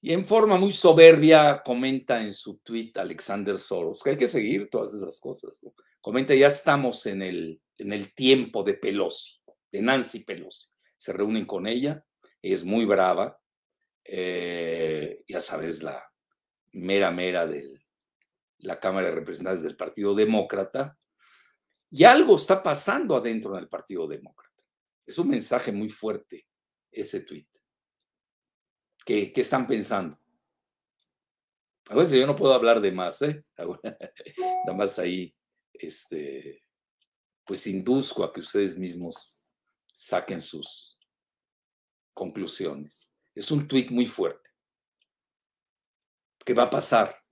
Y 0.00 0.12
en 0.12 0.24
forma 0.24 0.58
muy 0.58 0.72
soberbia 0.72 1.62
comenta 1.64 2.20
en 2.20 2.32
su 2.32 2.58
tweet 2.58 2.92
Alexander 2.96 3.58
Soros, 3.58 4.02
que 4.02 4.10
hay 4.10 4.16
que 4.16 4.28
seguir 4.28 4.68
todas 4.68 4.92
esas 4.94 5.18
cosas. 5.20 5.60
Comenta, 6.02 6.34
ya 6.34 6.48
estamos 6.48 7.06
en 7.06 7.22
el, 7.22 7.62
en 7.78 7.92
el 7.92 8.12
tiempo 8.12 8.64
de 8.64 8.74
Pelosi, 8.74 9.40
de 9.70 9.82
Nancy 9.82 10.24
Pelosi. 10.24 10.68
Se 10.96 11.12
reúnen 11.12 11.46
con 11.46 11.68
ella, 11.68 12.04
es 12.42 12.64
muy 12.64 12.84
brava, 12.84 13.40
eh, 14.04 15.22
ya 15.28 15.38
sabes, 15.38 15.80
la 15.80 16.04
mera 16.72 17.12
mera 17.12 17.46
de 17.46 17.80
la 18.58 18.80
Cámara 18.80 19.06
de 19.06 19.14
Representantes 19.14 19.62
del 19.62 19.76
Partido 19.76 20.12
Demócrata, 20.12 20.98
y 21.88 22.02
algo 22.02 22.34
está 22.34 22.64
pasando 22.64 23.14
adentro 23.14 23.54
del 23.54 23.68
Partido 23.68 24.08
Demócrata. 24.08 24.60
Es 25.06 25.18
un 25.18 25.28
mensaje 25.28 25.70
muy 25.70 25.88
fuerte 25.88 26.48
ese 26.90 27.20
tweet. 27.20 27.46
¿Qué, 29.04 29.32
están 29.36 29.68
pensando? 29.68 30.18
A 31.90 31.94
veces 31.94 32.18
yo 32.18 32.26
no 32.26 32.34
puedo 32.34 32.54
hablar 32.54 32.80
de 32.80 32.90
más, 32.90 33.22
¿eh? 33.22 33.44
Nada 34.66 34.76
más 34.76 34.98
ahí, 34.98 35.32
este, 35.72 36.64
pues 37.44 37.66
induzco 37.66 38.24
a 38.24 38.32
que 38.32 38.40
ustedes 38.40 38.78
mismos 38.78 39.42
saquen 39.94 40.40
sus 40.40 40.98
conclusiones. 42.12 43.16
Es 43.34 43.50
un 43.50 43.66
tweet 43.66 43.88
muy 43.90 44.06
fuerte. 44.06 44.50
¿Qué 46.44 46.54
va 46.54 46.64
a 46.64 46.70
pasar? 46.70 47.22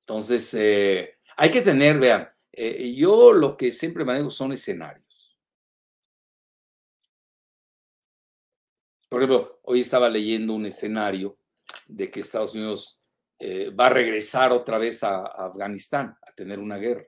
Entonces, 0.00 0.52
eh, 0.54 1.18
hay 1.36 1.50
que 1.50 1.62
tener, 1.62 1.98
vean, 1.98 2.28
eh, 2.52 2.94
yo 2.94 3.32
lo 3.32 3.56
que 3.56 3.72
siempre 3.72 4.04
manejo 4.04 4.30
son 4.30 4.52
escenarios. 4.52 5.38
Por 9.08 9.22
ejemplo, 9.22 9.60
hoy 9.62 9.80
estaba 9.80 10.08
leyendo 10.08 10.54
un 10.54 10.66
escenario 10.66 11.38
de 11.86 12.10
que 12.10 12.20
Estados 12.20 12.54
Unidos 12.54 13.03
eh, 13.46 13.70
va 13.70 13.86
a 13.86 13.90
regresar 13.90 14.52
otra 14.52 14.78
vez 14.78 15.02
a, 15.02 15.26
Afganistán 15.26 16.16
a 16.22 16.32
tener 16.32 16.58
una 16.58 16.78
guerra. 16.78 17.06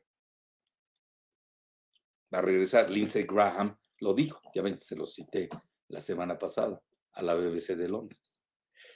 Va 2.32 2.39
a 2.39 2.43
regresar. 2.43 2.91
Lindsey 2.91 3.24
Graham 3.24 3.76
lo 4.01 4.12
dijo, 4.12 4.41
ya 4.55 4.62
ven, 4.62 4.78
se 4.78 4.97
lo 4.97 5.07
cité 5.07 5.49
la 5.89 6.01
semana 6.01 6.39
pasada 6.39 6.80
a 7.12 7.22
la 7.22 7.34
BBC 7.34 7.76
de 7.76 7.89
Londres. 7.89 8.41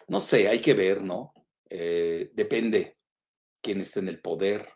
No 0.08 0.20
sé, 0.20 0.48
hay 0.48 0.60
que 0.60 0.74
ver, 0.74 1.02
¿no? 1.02 1.32
depende 1.72 2.98
quién 3.62 3.80
esté 3.80 4.00
en 4.00 4.08
el 4.08 4.20
poder. 4.20 4.68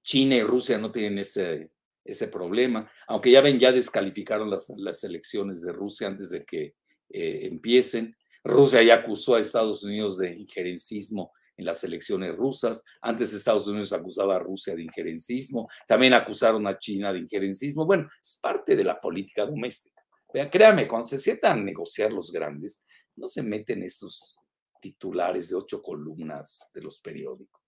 China 0.00 0.36
y 0.36 0.42
Rusia 0.42 0.78
no 0.78 0.92
tienen 0.92 1.18
ese, 1.18 1.72
ese 2.06 2.28
problema, 2.28 2.88
aunque 3.08 3.30
ya 3.30 3.40
ven, 3.40 3.58
ya 3.58 3.72
descalificaron 3.72 4.48
las, 4.48 4.70
las 4.76 5.02
elecciones 5.04 5.62
de 5.62 5.72
Rusia 5.72 6.06
antes 6.06 6.30
de 6.30 6.44
que 6.44 6.74
eh, 7.10 7.40
empiecen. 7.42 8.16
Rusia 8.44 8.82
ya 8.82 8.94
acusó 8.94 9.34
a 9.34 9.40
Estados 9.40 9.82
Unidos 9.82 10.18
de 10.18 10.34
injerencismo 10.34 11.32
en 11.56 11.64
las 11.64 11.82
elecciones 11.84 12.36
rusas. 12.36 12.84
Antes 13.00 13.32
Estados 13.32 13.68
Unidos 13.68 13.92
acusaba 13.92 14.36
a 14.36 14.40
Rusia 14.40 14.74
de 14.74 14.82
injerencismo. 14.82 15.68
También 15.86 16.14
acusaron 16.14 16.66
a 16.66 16.78
China 16.78 17.12
de 17.12 17.20
injerencismo. 17.20 17.86
Bueno, 17.86 18.06
es 18.22 18.38
parte 18.40 18.76
de 18.76 18.84
la 18.84 19.00
política 19.00 19.46
doméstica. 19.46 20.02
Créame, 20.50 20.86
cuando 20.86 21.08
se 21.08 21.18
sientan 21.18 21.60
a 21.60 21.62
negociar 21.62 22.12
los 22.12 22.30
grandes, 22.30 22.82
no 23.14 23.26
se 23.26 23.42
meten 23.42 23.82
esos 23.82 24.38
titulares 24.80 25.48
de 25.48 25.56
ocho 25.56 25.80
columnas 25.80 26.70
de 26.74 26.82
los 26.82 27.00
periódicos 27.00 27.66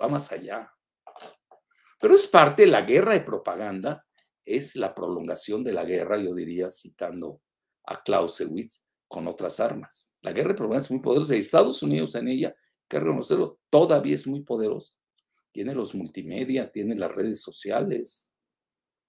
va 0.00 0.08
más 0.08 0.30
allá. 0.32 0.72
Pero 2.00 2.14
es 2.14 2.26
parte 2.26 2.62
de 2.62 2.68
la 2.68 2.82
guerra 2.82 3.12
de 3.12 3.20
propaganda, 3.20 4.06
es 4.44 4.76
la 4.76 4.94
prolongación 4.94 5.64
de 5.64 5.72
la 5.72 5.84
guerra, 5.84 6.16
yo 6.18 6.34
diría, 6.34 6.70
citando 6.70 7.42
a 7.84 8.02
Clausewitz, 8.02 8.84
con 9.08 9.26
otras 9.26 9.58
armas. 9.58 10.18
La 10.20 10.32
guerra 10.32 10.50
de 10.50 10.54
propaganda 10.54 10.84
es 10.84 10.90
muy 10.90 11.00
poderosa 11.00 11.34
y 11.34 11.38
Estados 11.38 11.82
Unidos 11.82 12.14
en 12.14 12.28
ella, 12.28 12.54
que 12.88 12.98
reconocerlo, 12.98 13.60
todavía 13.70 14.14
es 14.14 14.26
muy 14.26 14.42
poderosa. 14.42 14.94
Tiene 15.52 15.74
los 15.74 15.94
multimedia, 15.94 16.70
tiene 16.70 16.94
las 16.94 17.14
redes 17.14 17.42
sociales, 17.42 18.32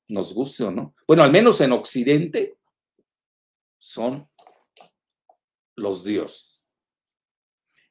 nos 0.10 0.34
guste 0.34 0.64
o 0.64 0.72
no. 0.72 0.96
Bueno, 1.08 1.24
al 1.24 1.32
menos 1.32 1.62
en 1.62 1.72
Occidente 1.72 2.58
son 3.78 4.30
los 5.76 6.04
dioses. 6.04 6.72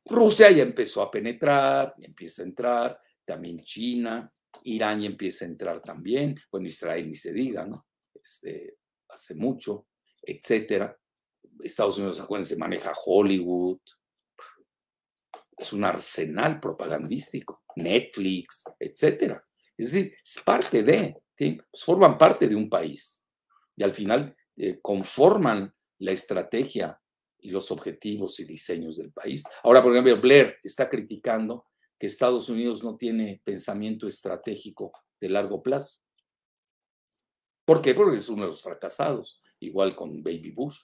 Rusia 0.04 0.50
ya 0.50 0.62
empezó 0.62 1.02
a 1.02 1.10
penetrar, 1.10 1.94
ya 1.98 2.06
empieza 2.06 2.42
a 2.42 2.46
entrar, 2.46 3.00
también 3.24 3.62
China, 3.62 4.32
Irán 4.64 5.00
ya 5.00 5.06
empieza 5.06 5.44
a 5.44 5.48
entrar 5.48 5.82
también, 5.82 6.34
bueno, 6.50 6.66
Israel 6.66 7.06
ni 7.06 7.14
se 7.14 7.32
diga, 7.32 7.66
¿no? 7.66 7.86
Este, 8.14 8.78
hace 9.08 9.34
mucho, 9.34 9.86
etcétera. 10.22 10.98
Estados 11.60 11.98
Unidos, 11.98 12.20
acuérdense, 12.20 12.56
maneja 12.56 12.92
Hollywood, 13.04 13.80
es 15.58 15.72
un 15.72 15.84
arsenal 15.84 16.60
propagandístico, 16.60 17.64
Netflix, 17.76 18.64
etcétera. 18.78 19.44
Es 19.76 19.92
decir, 19.92 20.14
es 20.24 20.40
parte 20.44 20.82
de, 20.82 21.16
¿sí? 21.36 21.60
Pues 21.70 21.84
forman 21.84 22.16
parte 22.16 22.48
de 22.48 22.54
un 22.54 22.68
país 22.68 23.26
y 23.76 23.82
al 23.82 23.92
final 23.92 24.36
eh, 24.56 24.78
conforman 24.80 25.72
la 25.98 26.12
estrategia 26.12 27.00
y 27.40 27.50
los 27.50 27.70
objetivos 27.70 28.40
y 28.40 28.44
diseños 28.44 28.96
del 28.96 29.12
país. 29.12 29.44
Ahora, 29.62 29.82
por 29.82 29.92
ejemplo, 29.92 30.20
Blair 30.20 30.58
está 30.62 30.88
criticando 30.88 31.66
que 31.98 32.06
Estados 32.06 32.48
Unidos 32.48 32.82
no 32.84 32.96
tiene 32.96 33.40
pensamiento 33.44 34.06
estratégico 34.06 34.92
de 35.20 35.30
largo 35.30 35.62
plazo. 35.62 35.98
¿Por 37.64 37.82
qué? 37.82 37.94
Porque 37.94 38.16
es 38.16 38.28
uno 38.28 38.42
de 38.42 38.48
los 38.48 38.62
fracasados, 38.62 39.42
igual 39.60 39.94
con 39.94 40.22
Baby 40.22 40.52
Bush. 40.52 40.80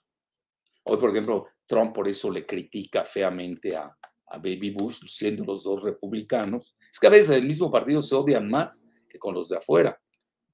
Hoy, 0.84 0.98
por 0.98 1.10
ejemplo, 1.10 1.46
Trump 1.66 1.94
por 1.94 2.08
eso 2.08 2.30
le 2.30 2.44
critica 2.44 3.04
feamente 3.04 3.74
a, 3.74 3.96
a 4.26 4.38
Baby 4.38 4.70
Bush, 4.70 5.00
siendo 5.06 5.44
los 5.44 5.64
dos 5.64 5.82
republicanos. 5.82 6.76
Es 6.92 6.98
que 6.98 7.06
a 7.06 7.10
veces 7.10 7.36
el 7.36 7.46
mismo 7.46 7.70
partido 7.70 8.00
se 8.00 8.14
odian 8.14 8.48
más 8.48 8.86
que 9.08 9.18
con 9.18 9.34
los 9.34 9.48
de 9.48 9.56
afuera. 9.56 10.00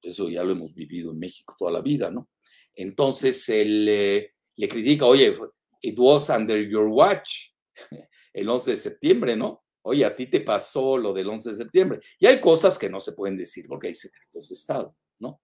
Eso 0.03 0.29
ya 0.29 0.43
lo 0.43 0.53
hemos 0.53 0.75
vivido 0.75 1.12
en 1.12 1.18
México 1.18 1.55
toda 1.59 1.73
la 1.73 1.81
vida, 1.81 2.11
¿no? 2.11 2.29
Entonces, 2.75 3.49
él 3.49 3.87
eh, 3.89 4.35
le 4.57 4.68
critica, 4.68 5.05
oye, 5.05 5.35
it 5.83 5.99
was 5.99 6.29
under 6.31 6.59
your 6.66 6.87
watch, 6.87 7.51
el 8.33 8.49
11 8.49 8.71
de 8.71 8.77
septiembre, 8.77 9.37
¿no? 9.37 9.64
Oye, 9.83 10.05
a 10.05 10.14
ti 10.14 10.27
te 10.27 10.41
pasó 10.41 10.97
lo 10.97 11.12
del 11.12 11.29
11 11.29 11.51
de 11.51 11.57
septiembre. 11.57 12.01
Y 12.18 12.27
hay 12.27 12.41
cosas 12.41 12.79
que 12.79 12.89
no 12.89 13.01
se 13.01 13.12
pueden 13.12 13.37
decir 13.37 13.66
porque 13.66 13.89
hay 13.89 13.95
secretos 13.95 14.49
de 14.49 14.55
Estado, 14.55 14.97
¿no? 15.18 15.41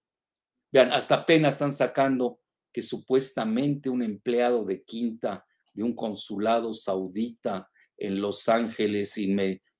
Vean, 0.71 0.91
hasta 0.91 1.15
apenas 1.15 1.55
están 1.55 1.71
sacando 1.71 2.39
que 2.71 2.81
supuestamente 2.81 3.89
un 3.89 4.03
empleado 4.03 4.63
de 4.63 4.83
quinta 4.83 5.45
de 5.73 5.83
un 5.83 5.95
consulado 5.95 6.73
saudita 6.73 7.69
en 7.97 8.21
Los 8.21 8.47
Ángeles 8.49 9.17
y 9.17 9.35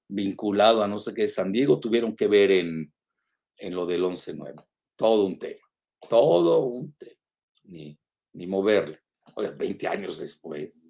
vinculado 0.07 0.83
a 0.83 0.87
no 0.87 0.97
sé 0.97 1.13
qué 1.13 1.27
San 1.27 1.51
Diego 1.51 1.79
tuvieron 1.79 2.15
que 2.15 2.27
ver 2.27 2.51
en, 2.51 2.93
en 3.57 3.75
lo 3.75 3.85
del 3.85 4.03
11-9. 4.03 4.65
Todo 4.95 5.25
un 5.25 5.37
tema, 5.37 5.61
todo 6.09 6.65
un 6.65 6.93
tema, 6.93 7.19
ni, 7.63 7.97
ni 8.33 8.47
moverle. 8.47 8.99
Oye, 9.35 9.51
20 9.51 9.87
años 9.87 10.19
después. 10.19 10.89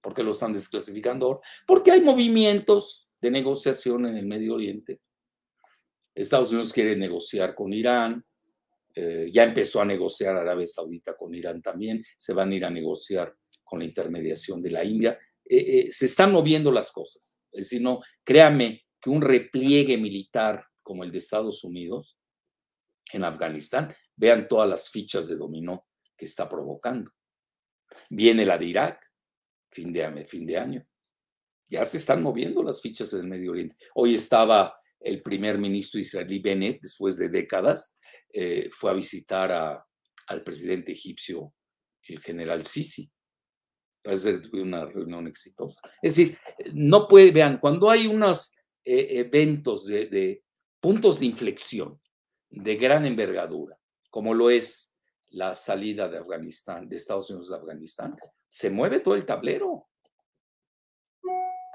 ¿Por 0.00 0.14
qué 0.14 0.22
lo 0.22 0.30
están 0.30 0.52
desclasificando 0.52 1.26
ahora? 1.26 1.40
Porque 1.66 1.90
hay 1.90 2.00
movimientos 2.00 3.08
de 3.20 3.30
negociación 3.30 4.06
en 4.06 4.16
el 4.16 4.26
Medio 4.26 4.54
Oriente. 4.54 5.00
Estados 6.14 6.52
Unidos 6.52 6.72
quiere 6.72 6.94
negociar 6.94 7.54
con 7.54 7.72
Irán, 7.72 8.24
eh, 8.94 9.28
ya 9.32 9.42
empezó 9.42 9.80
a 9.80 9.84
negociar 9.84 10.36
Arabia 10.36 10.66
Saudita 10.66 11.16
con 11.16 11.34
Irán 11.34 11.60
también, 11.60 12.04
se 12.16 12.32
van 12.32 12.52
a 12.52 12.54
ir 12.54 12.64
a 12.64 12.70
negociar 12.70 13.34
con 13.64 13.80
la 13.80 13.86
intermediación 13.86 14.62
de 14.62 14.70
la 14.70 14.84
India. 14.84 15.18
Eh, 15.46 15.56
eh, 15.56 15.92
se 15.92 16.06
están 16.06 16.32
moviendo 16.32 16.72
las 16.72 16.92
cosas. 16.92 17.40
Es 17.52 17.64
decir, 17.64 17.82
no, 17.82 18.00
créame 18.24 18.84
que 19.00 19.10
un 19.10 19.20
repliegue 19.20 19.96
militar 19.96 20.64
como 20.82 21.02
el 21.04 21.10
de 21.10 21.18
Estados 21.18 21.64
Unidos 21.64 22.18
en 23.12 23.24
Afganistán, 23.24 23.94
vean 24.16 24.48
todas 24.48 24.68
las 24.68 24.90
fichas 24.90 25.28
de 25.28 25.36
dominó 25.36 25.86
que 26.16 26.24
está 26.24 26.48
provocando. 26.48 27.10
Viene 28.10 28.44
la 28.44 28.58
de 28.58 28.66
Irak, 28.66 29.10
fin 29.70 29.92
de, 29.92 30.24
fin 30.24 30.46
de 30.46 30.58
año. 30.58 30.86
Ya 31.68 31.84
se 31.84 31.96
están 31.96 32.22
moviendo 32.22 32.62
las 32.62 32.80
fichas 32.80 33.12
en 33.12 33.20
el 33.20 33.26
Medio 33.26 33.52
Oriente. 33.52 33.76
Hoy 33.94 34.14
estaba 34.14 34.76
el 35.00 35.22
primer 35.22 35.58
ministro 35.58 36.00
israelí 36.00 36.38
Bennett, 36.38 36.80
después 36.80 37.16
de 37.16 37.28
décadas, 37.28 37.98
eh, 38.32 38.68
fue 38.70 38.90
a 38.90 38.94
visitar 38.94 39.52
al 40.26 40.42
presidente 40.42 40.92
egipcio, 40.92 41.52
el 42.08 42.20
general 42.20 42.64
Sisi. 42.64 43.10
Parece 44.04 44.34
que 44.34 44.38
tuvieron 44.40 44.68
una 44.68 44.84
reunión 44.84 45.26
exitosa. 45.26 45.80
Es 46.02 46.14
decir, 46.14 46.38
no 46.74 47.08
puede, 47.08 47.30
vean, 47.30 47.56
cuando 47.56 47.88
hay 47.88 48.06
unos 48.06 48.54
eh, 48.84 49.06
eventos 49.12 49.86
de, 49.86 50.06
de 50.06 50.44
puntos 50.78 51.20
de 51.20 51.26
inflexión 51.26 51.98
de 52.50 52.76
gran 52.76 53.06
envergadura, 53.06 53.78
como 54.10 54.34
lo 54.34 54.50
es 54.50 54.94
la 55.30 55.54
salida 55.54 56.06
de 56.08 56.18
Afganistán, 56.18 56.86
de 56.86 56.96
Estados 56.96 57.30
Unidos 57.30 57.48
de 57.48 57.56
Afganistán, 57.56 58.14
se 58.46 58.68
mueve 58.68 59.00
todo 59.00 59.14
el 59.14 59.24
tablero. 59.24 59.88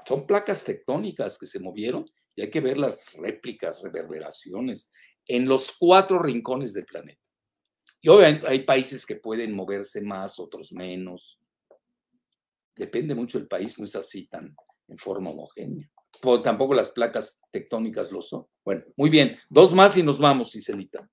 Son 0.06 0.24
placas 0.24 0.64
tectónicas 0.64 1.36
que 1.36 1.46
se 1.46 1.58
movieron 1.58 2.08
y 2.36 2.42
hay 2.42 2.50
que 2.50 2.60
ver 2.60 2.78
las 2.78 3.12
réplicas, 3.14 3.82
reverberaciones 3.82 4.92
en 5.26 5.48
los 5.48 5.72
cuatro 5.78 6.20
rincones 6.20 6.72
del 6.72 6.86
planeta. 6.86 7.20
Y 8.00 8.08
obviamente 8.08 8.46
hay 8.46 8.60
países 8.60 9.04
que 9.04 9.16
pueden 9.16 9.52
moverse 9.52 10.00
más, 10.00 10.38
otros 10.38 10.72
menos. 10.72 11.39
Depende 12.76 13.14
mucho 13.14 13.38
del 13.38 13.48
país, 13.48 13.78
no 13.78 13.84
es 13.84 13.96
así 13.96 14.26
tan 14.26 14.54
en 14.88 14.98
forma 14.98 15.30
homogénea. 15.30 15.88
tampoco 16.42 16.74
las 16.74 16.90
placas 16.90 17.40
tectónicas 17.50 18.10
lo 18.12 18.20
son. 18.20 18.46
Bueno, 18.64 18.82
muy 18.96 19.08
bien. 19.08 19.36
Dos 19.48 19.74
más 19.74 19.96
y 19.96 20.02
nos 20.02 20.18
vamos, 20.18 20.52
Cicelita. 20.52 21.08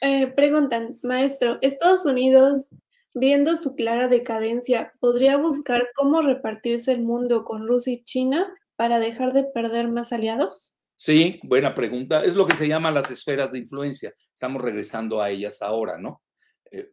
Eh, 0.00 0.26
preguntan, 0.28 0.98
maestro, 1.02 1.58
Estados 1.60 2.06
Unidos, 2.06 2.70
viendo 3.14 3.56
su 3.56 3.74
clara 3.74 4.08
decadencia, 4.08 4.92
¿podría 4.98 5.36
buscar 5.36 5.88
cómo 5.94 6.22
repartirse 6.22 6.92
el 6.92 7.02
mundo 7.02 7.44
con 7.44 7.66
Rusia 7.66 7.94
y 7.94 8.04
China 8.04 8.52
para 8.76 8.98
dejar 8.98 9.32
de 9.32 9.44
perder 9.44 9.88
más 9.88 10.12
aliados? 10.12 10.74
Sí, 10.96 11.40
buena 11.44 11.74
pregunta. 11.74 12.22
Es 12.22 12.34
lo 12.34 12.46
que 12.46 12.54
se 12.54 12.68
llama 12.68 12.90
las 12.90 13.10
esferas 13.10 13.52
de 13.52 13.58
influencia. 13.58 14.12
Estamos 14.34 14.60
regresando 14.62 15.20
a 15.22 15.30
ellas 15.30 15.62
ahora, 15.62 15.96
¿no? 15.98 16.22
Eh, 16.70 16.90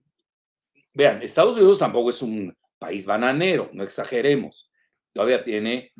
vean, 0.97 1.21
Estados 1.21 1.55
Unidos 1.57 1.77
tampoco 1.77 2.09
es 2.09 2.23
un 2.23 2.57
país 2.79 3.05
bananero, 3.05 3.69
no 3.71 3.83
exageremos. 3.83 4.71
Todavía 5.13 5.43
tiene, 5.43 5.91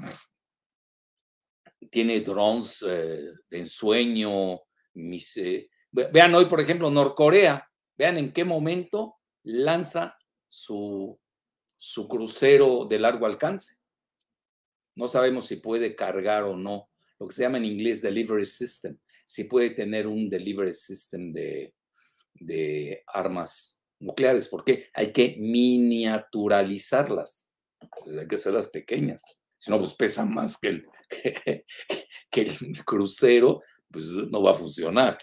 tiene 1.92 2.20
drones 2.22 2.82
eh, 2.82 3.32
de 3.48 3.60
ensueño. 3.60 4.60
Mis, 4.96 5.38
eh, 5.38 5.70
vean 5.92 6.34
hoy, 6.34 6.46
por 6.46 6.60
ejemplo, 6.60 6.90
Norcorea. 6.90 7.70
Vean 7.96 8.18
en 8.18 8.34
qué 8.34 8.44
momento 8.44 9.18
lanza 9.44 10.18
su, 10.48 11.20
su 11.78 12.08
crucero 12.08 12.86
de 12.86 12.98
largo 12.98 13.28
alcance. 13.28 13.76
No 14.96 15.08
sabemos 15.08 15.46
si 15.46 15.58
puede 15.58 15.96
cargar 15.96 16.44
o 16.44 16.56
no, 16.58 16.90
lo 17.20 17.28
que 17.28 17.36
se 17.36 17.44
llama 17.44 17.60
en 17.60 17.66
inglés 17.66 18.02
delivery 18.02 18.46
system, 18.46 18.98
si 19.26 19.44
puede 19.44 19.72
tener 19.72 20.08
un 20.08 20.28
delivery 20.28 20.74
system 20.74 21.32
de, 21.32 21.76
de 22.34 23.04
armas 23.06 23.77
nucleares, 24.00 24.48
porque 24.48 24.90
hay 24.94 25.12
que 25.12 25.36
miniaturalizarlas, 25.38 27.54
pues 28.04 28.18
hay 28.18 28.28
que 28.28 28.36
hacerlas 28.36 28.70
pequeñas, 28.70 29.22
si 29.58 29.72
no, 29.72 29.80
pues 29.80 29.94
pesan 29.94 30.34
más 30.34 30.58
que 30.58 30.68
el, 30.68 30.86
el 32.32 32.86
crucero, 32.86 33.62
pues 33.92 34.06
no 34.06 34.42
va 34.42 34.52
a 34.52 34.56
funcionar. 34.56 35.18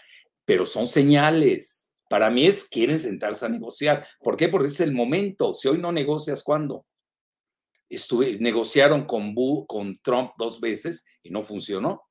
Pero 0.45 0.65
son 0.65 0.87
señales. 0.87 1.93
Para 2.09 2.29
mí 2.29 2.45
es 2.45 2.65
quieren 2.65 2.99
sentarse 2.99 3.45
a 3.45 3.49
negociar. 3.49 4.05
¿Por 4.19 4.37
qué? 4.37 4.49
Porque 4.49 4.67
es 4.67 4.79
el 4.81 4.93
momento. 4.93 5.53
Si 5.53 5.67
hoy 5.67 5.77
no 5.77 5.91
negocias, 5.91 6.43
¿cuándo? 6.43 6.85
Estuve, 7.89 8.37
negociaron 8.39 9.05
con, 9.05 9.33
con 9.67 9.97
Trump 9.99 10.31
dos 10.37 10.59
veces 10.59 11.05
y 11.23 11.29
no 11.29 11.41
funcionó. 11.41 12.03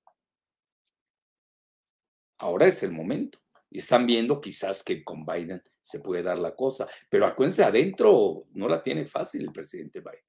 Ahora 2.38 2.66
es 2.66 2.82
el 2.82 2.92
momento. 2.92 3.38
Y 3.70 3.78
están 3.78 4.06
viendo 4.06 4.40
quizás 4.40 4.82
que 4.82 5.04
con 5.04 5.26
Biden 5.26 5.62
se 5.84 6.00
puede 6.00 6.22
dar 6.22 6.38
la 6.38 6.56
cosa. 6.56 6.88
Pero 7.10 7.26
acuérdense, 7.26 7.62
adentro 7.62 8.46
no 8.54 8.68
la 8.68 8.82
tiene 8.82 9.04
fácil 9.04 9.42
el 9.42 9.52
presidente 9.52 10.00
Biden. 10.00 10.24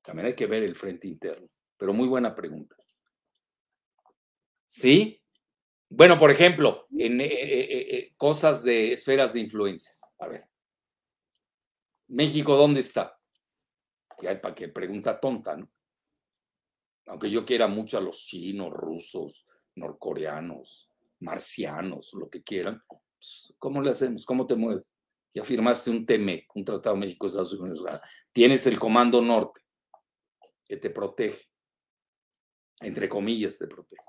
También 0.00 0.28
hay 0.28 0.34
que 0.34 0.46
ver 0.46 0.62
el 0.62 0.74
frente 0.74 1.06
interno. 1.06 1.48
Pero 1.76 1.92
muy 1.92 2.08
buena 2.08 2.34
pregunta. 2.34 2.74
¿Sí? 4.66 5.22
Bueno, 5.90 6.18
por 6.18 6.30
ejemplo, 6.30 6.86
en 6.96 7.20
eh, 7.20 7.26
eh, 7.26 7.96
eh, 7.96 8.14
cosas 8.16 8.62
de 8.62 8.94
esferas 8.94 9.34
de 9.34 9.40
influencias. 9.40 10.00
A 10.18 10.28
ver. 10.28 10.48
México, 12.08 12.56
¿dónde 12.56 12.80
está? 12.80 13.20
Ya 14.22 14.40
para 14.40 14.54
que 14.54 14.68
pregunta 14.68 15.20
tonta, 15.20 15.56
¿no? 15.58 15.70
Aunque 17.06 17.30
yo 17.30 17.44
quiera 17.44 17.68
mucho 17.68 17.98
a 17.98 18.00
los 18.00 18.24
chinos, 18.24 18.72
rusos, 18.72 19.46
norcoreanos, 19.74 20.90
marcianos, 21.20 22.14
lo 22.14 22.30
que 22.30 22.42
quieran, 22.42 22.82
¿cómo 23.58 23.80
le 23.82 23.90
hacemos? 23.90 24.24
¿Cómo 24.24 24.46
te 24.46 24.54
mueves? 24.54 24.84
Ya 25.34 25.44
firmaste 25.44 25.90
un 25.90 26.04
TMEC, 26.04 26.54
un 26.54 26.64
Tratado 26.64 26.96
México-Estados 26.96 27.52
Unidos. 27.54 27.84
Tienes 28.32 28.66
el 28.66 28.78
Comando 28.78 29.22
Norte, 29.22 29.62
que 30.66 30.76
te 30.76 30.90
protege. 30.90 31.48
Entre 32.80 33.08
comillas, 33.08 33.58
te 33.58 33.66
protege. 33.66 34.02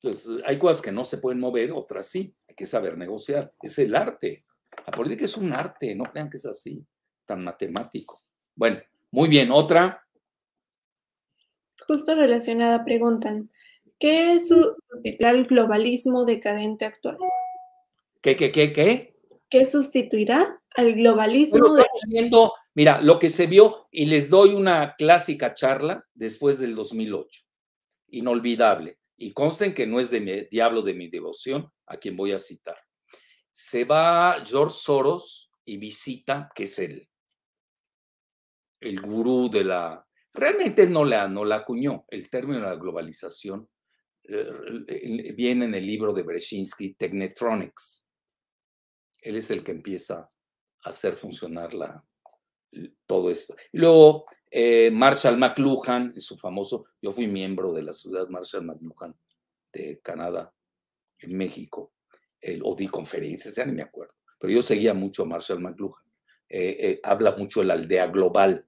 Entonces, 0.00 0.42
hay 0.44 0.58
cosas 0.58 0.80
que 0.80 0.92
no 0.92 1.04
se 1.04 1.18
pueden 1.18 1.40
mover, 1.40 1.72
otras 1.72 2.08
sí. 2.08 2.34
Hay 2.48 2.54
que 2.54 2.66
saber 2.66 2.96
negociar. 2.96 3.52
Es 3.62 3.78
el 3.78 3.94
arte. 3.94 4.44
La 4.86 4.92
política 4.92 5.24
es 5.24 5.36
un 5.36 5.52
arte, 5.52 5.94
no 5.94 6.04
crean 6.04 6.30
que 6.30 6.36
es 6.36 6.46
así 6.46 6.84
tan 7.26 7.44
matemático. 7.44 8.20
Bueno, 8.54 8.80
muy 9.10 9.28
bien, 9.28 9.50
otra. 9.50 10.04
Justo 11.86 12.14
relacionada, 12.14 12.84
preguntan, 12.84 13.50
¿qué 13.98 14.32
es 14.32 14.48
sustituirá 14.48 15.30
el 15.30 15.46
globalismo 15.46 16.24
decadente 16.24 16.84
actual? 16.84 17.18
¿Qué, 18.20 18.36
qué, 18.36 18.52
qué, 18.52 18.72
qué? 18.72 19.16
¿Qué 19.48 19.64
sustituirá 19.64 20.60
al 20.76 20.94
globalismo? 20.94 21.58
Bueno, 21.58 21.78
estamos 21.78 22.02
viendo, 22.08 22.52
mira, 22.74 23.00
lo 23.00 23.18
que 23.18 23.30
se 23.30 23.46
vio, 23.46 23.88
y 23.90 24.06
les 24.06 24.28
doy 24.30 24.54
una 24.54 24.94
clásica 24.96 25.54
charla 25.54 26.04
después 26.14 26.58
del 26.58 26.74
2008, 26.74 27.42
inolvidable, 28.08 28.98
y 29.16 29.32
consten 29.32 29.74
que 29.74 29.86
no 29.86 30.00
es 30.00 30.10
de 30.10 30.20
mi 30.20 30.40
diablo 30.50 30.82
de 30.82 30.94
mi 30.94 31.08
devoción, 31.08 31.72
a 31.86 31.96
quien 31.96 32.16
voy 32.16 32.32
a 32.32 32.38
citar. 32.38 32.76
Se 33.50 33.84
va 33.84 34.42
George 34.44 34.76
Soros 34.78 35.50
y 35.64 35.78
visita, 35.78 36.50
que 36.54 36.64
es 36.64 36.78
el 36.78 37.08
el 38.80 39.00
gurú 39.00 39.48
de 39.50 39.64
la... 39.64 40.06
Realmente 40.32 40.86
no 40.88 41.04
la, 41.04 41.28
no 41.28 41.44
la 41.44 41.56
acuñó. 41.56 42.04
El 42.08 42.30
término 42.30 42.60
de 42.60 42.66
la 42.66 42.76
globalización 42.76 43.68
viene 44.28 45.64
en 45.64 45.74
el 45.74 45.86
libro 45.86 46.12
de 46.12 46.22
Brzezinski, 46.22 46.94
Technetronics. 46.94 48.10
Él 49.20 49.36
es 49.36 49.50
el 49.50 49.64
que 49.64 49.72
empieza 49.72 50.30
a 50.82 50.88
hacer 50.88 51.16
funcionar 51.16 51.74
la, 51.74 52.04
todo 53.06 53.30
esto. 53.30 53.56
Luego, 53.72 54.26
eh, 54.50 54.90
Marshall 54.90 55.38
McLuhan, 55.38 56.18
su 56.20 56.36
famoso, 56.36 56.86
yo 57.00 57.12
fui 57.12 57.26
miembro 57.26 57.72
de 57.72 57.82
la 57.82 57.92
ciudad 57.92 58.28
Marshall 58.28 58.64
McLuhan 58.64 59.14
de 59.72 60.00
Canadá, 60.00 60.54
en 61.20 61.36
México, 61.36 61.94
el, 62.40 62.60
o 62.64 62.74
di 62.74 62.88
conferencias, 62.88 63.56
ya 63.56 63.64
ni 63.64 63.72
me 63.72 63.82
acuerdo, 63.82 64.14
pero 64.38 64.52
yo 64.52 64.62
seguía 64.62 64.94
mucho 64.94 65.24
a 65.24 65.26
Marshall 65.26 65.60
McLuhan. 65.60 66.02
Eh, 66.50 67.00
habla 67.02 67.36
mucho 67.36 67.60
de 67.60 67.66
la 67.66 67.74
aldea 67.74 68.06
global, 68.06 68.64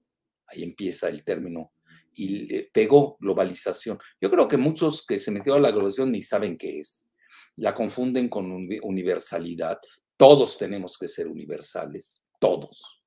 ahí 0.47 0.63
empieza 0.63 1.09
el 1.09 1.25
término, 1.25 1.73
y 2.21 2.29
le 2.29 2.71
pegó 2.71 3.17
globalización. 3.19 3.99
Yo 4.21 4.31
creo 4.31 4.47
que 4.47 4.59
muchos 4.59 5.07
que 5.07 5.17
se 5.17 5.31
metieron 5.31 5.61
a 5.61 5.69
la 5.69 5.71
globalización 5.71 6.13
ni 6.13 6.21
saben 6.21 6.59
qué 6.59 6.81
es. 6.81 7.09
La 7.57 7.75
confunden 7.75 8.29
con 8.29 8.69
universalidad. 8.83 9.79
Todos 10.19 10.59
tenemos 10.59 10.99
que 10.99 11.09
ser 11.09 11.29
universales, 11.29 12.23
todos, 12.39 13.03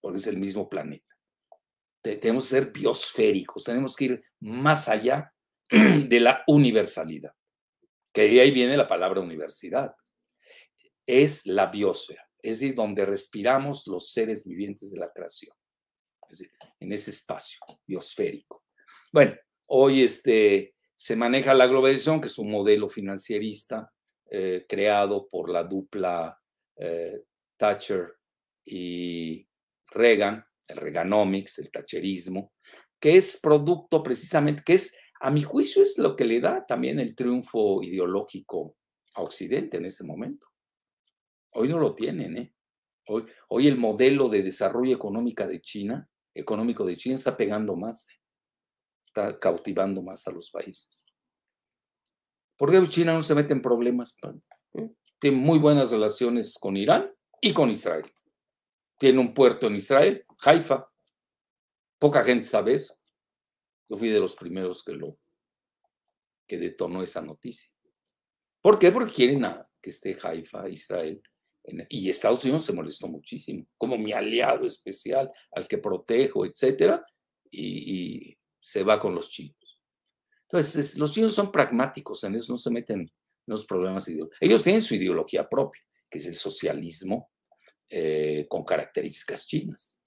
porque 0.00 0.18
es 0.18 0.28
el 0.28 0.36
mismo 0.36 0.68
planeta. 0.68 1.12
Tenemos 2.02 2.44
que 2.44 2.50
ser 2.50 2.72
biosféricos, 2.72 3.64
tenemos 3.64 3.96
que 3.96 4.04
ir 4.04 4.22
más 4.38 4.88
allá 4.88 5.32
de 5.70 6.20
la 6.20 6.44
universalidad, 6.46 7.32
que 8.12 8.28
de 8.28 8.40
ahí 8.42 8.52
viene 8.52 8.76
la 8.76 8.86
palabra 8.86 9.20
universidad. 9.20 9.92
Es 11.04 11.46
la 11.46 11.66
biosfera, 11.66 12.28
es 12.40 12.60
decir, 12.60 12.76
donde 12.76 13.04
respiramos 13.06 13.88
los 13.88 14.12
seres 14.12 14.44
vivientes 14.46 14.92
de 14.92 15.00
la 15.00 15.10
creación 15.12 15.52
en 16.80 16.92
ese 16.92 17.10
espacio 17.10 17.60
biosférico. 17.86 18.64
Bueno, 19.12 19.36
hoy 19.66 20.02
este, 20.02 20.74
se 20.96 21.16
maneja 21.16 21.54
la 21.54 21.66
globalización, 21.66 22.20
que 22.20 22.28
es 22.28 22.38
un 22.38 22.50
modelo 22.50 22.88
financierista 22.88 23.92
eh, 24.30 24.64
creado 24.68 25.28
por 25.28 25.50
la 25.50 25.64
dupla 25.64 26.40
eh, 26.76 27.24
Thatcher 27.56 28.14
y 28.64 29.46
Reagan, 29.90 30.44
el 30.66 30.76
Reaganomics, 30.76 31.58
el 31.58 31.70
Thatcherismo, 31.70 32.54
que 32.98 33.16
es 33.16 33.38
producto 33.42 34.02
precisamente, 34.02 34.62
que 34.64 34.74
es, 34.74 34.96
a 35.20 35.30
mi 35.30 35.42
juicio, 35.42 35.82
es 35.82 35.98
lo 35.98 36.16
que 36.16 36.24
le 36.24 36.40
da 36.40 36.64
también 36.64 36.98
el 36.98 37.14
triunfo 37.14 37.82
ideológico 37.82 38.76
a 39.14 39.22
Occidente 39.22 39.76
en 39.76 39.86
ese 39.86 40.04
momento. 40.04 40.46
Hoy 41.54 41.68
no 41.68 41.78
lo 41.78 41.94
tienen, 41.94 42.38
¿eh? 42.38 42.54
Hoy, 43.08 43.26
hoy 43.48 43.66
el 43.66 43.76
modelo 43.76 44.28
de 44.28 44.42
desarrollo 44.42 44.94
económico 44.94 45.46
de 45.46 45.60
China 45.60 46.08
económico 46.34 46.84
de 46.84 46.96
China 46.96 47.14
está 47.14 47.36
pegando 47.36 47.76
más, 47.76 48.06
está 49.06 49.38
cautivando 49.38 50.02
más 50.02 50.26
a 50.26 50.30
los 50.30 50.50
países. 50.50 51.06
Porque 52.56 52.82
China 52.88 53.14
no 53.14 53.22
se 53.22 53.34
mete 53.34 53.52
en 53.52 53.60
problemas. 53.60 54.16
Tiene 55.18 55.36
muy 55.36 55.58
buenas 55.58 55.90
relaciones 55.90 56.56
con 56.58 56.76
Irán 56.76 57.12
y 57.40 57.52
con 57.52 57.70
Israel. 57.70 58.10
Tiene 58.98 59.18
un 59.18 59.34
puerto 59.34 59.66
en 59.66 59.76
Israel, 59.76 60.24
Haifa. 60.44 60.88
Poca 61.98 62.22
gente 62.24 62.46
sabe 62.46 62.74
eso. 62.74 62.96
Yo 63.88 63.96
fui 63.96 64.08
de 64.08 64.20
los 64.20 64.36
primeros 64.36 64.84
que 64.84 64.92
lo 64.92 65.18
que 66.46 66.58
detonó 66.58 67.02
esa 67.02 67.20
noticia. 67.20 67.70
¿Por 68.60 68.78
qué? 68.78 68.92
Porque 68.92 69.12
quieren 69.12 69.44
que 69.80 69.90
esté 69.90 70.16
Haifa, 70.22 70.68
Israel, 70.68 71.22
y 71.88 72.08
Estados 72.08 72.44
Unidos 72.44 72.64
se 72.64 72.72
molestó 72.72 73.08
muchísimo, 73.08 73.66
como 73.76 73.96
mi 73.96 74.12
aliado 74.12 74.66
especial, 74.66 75.30
al 75.52 75.68
que 75.68 75.78
protejo, 75.78 76.44
etcétera, 76.44 77.04
y, 77.50 78.36
se 78.64 78.84
va 78.84 79.00
con 79.00 79.12
los 79.14 79.28
chinos. 79.28 79.56
Entonces, 80.42 80.96
los 80.96 81.12
chinos 81.12 81.34
son 81.34 81.50
pragmáticos, 81.50 82.22
en 82.22 82.36
eso 82.36 82.52
no 82.52 82.56
se 82.56 82.70
meten 82.70 83.00
en 83.00 83.10
los 83.46 83.64
problemas 83.64 84.06
ideológicos. 84.06 84.38
Ellos 84.40 84.62
tienen 84.62 84.82
su 84.82 84.94
ideología 84.94 85.48
propia, 85.48 85.82
que 86.08 86.18
es 86.18 86.26
el 86.26 86.36
socialismo 86.36 87.30
eh, 87.88 88.46
con 88.48 88.64
características 88.64 89.48
chinas, 89.48 90.00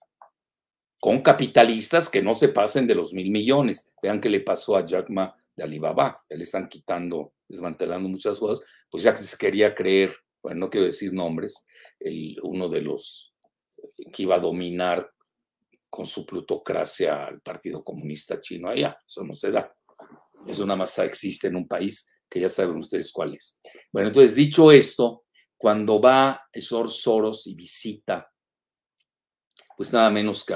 con 1.01 1.21
capitalistas 1.21 2.07
que 2.07 2.21
no 2.21 2.33
se 2.33 2.49
pasen 2.49 2.87
de 2.87 2.95
los 2.95 3.13
mil 3.13 3.29
millones. 3.29 3.91
Vean 4.01 4.21
qué 4.21 4.29
le 4.29 4.39
pasó 4.39 4.77
a 4.77 4.85
Jack 4.85 5.09
Ma 5.09 5.35
de 5.53 5.63
Alibaba, 5.63 6.23
le 6.29 6.43
están 6.43 6.69
quitando, 6.69 7.33
desmantelando 7.47 8.07
muchas 8.07 8.39
cosas, 8.39 8.65
pues 8.89 9.03
ya 9.03 9.13
que 9.13 9.21
se 9.21 9.37
quería 9.37 9.75
creer 9.75 10.15
bueno, 10.45 10.59
no 10.59 10.69
quiero 10.69 10.85
decir 10.85 11.11
nombres, 11.11 11.65
el, 11.99 12.37
uno 12.43 12.69
de 12.69 12.81
los 12.81 13.33
que 14.13 14.23
iba 14.23 14.35
a 14.35 14.39
dominar 14.39 15.09
con 15.89 16.05
su 16.05 16.23
plutocracia 16.23 17.25
al 17.25 17.41
Partido 17.41 17.83
Comunista 17.83 18.39
Chino 18.39 18.69
allá. 18.69 18.95
Eso 19.07 19.23
no 19.23 19.33
se 19.33 19.49
da. 19.49 19.75
Eso 20.45 20.63
nada 20.67 20.77
más 20.77 20.99
existe 20.99 21.47
en 21.47 21.55
un 21.55 21.67
país 21.67 22.07
que 22.29 22.39
ya 22.39 22.49
saben 22.49 22.77
ustedes 22.77 23.11
cuál 23.11 23.33
es. 23.33 23.59
Bueno, 23.91 24.09
entonces, 24.09 24.35
dicho 24.35 24.71
esto, 24.71 25.23
cuando 25.57 25.99
va 25.99 26.39
George 26.53 26.93
Soros 26.93 27.47
y 27.47 27.55
visita, 27.55 28.31
pues 29.75 29.91
nada 29.93 30.11
menos 30.11 30.45
que 30.45 30.53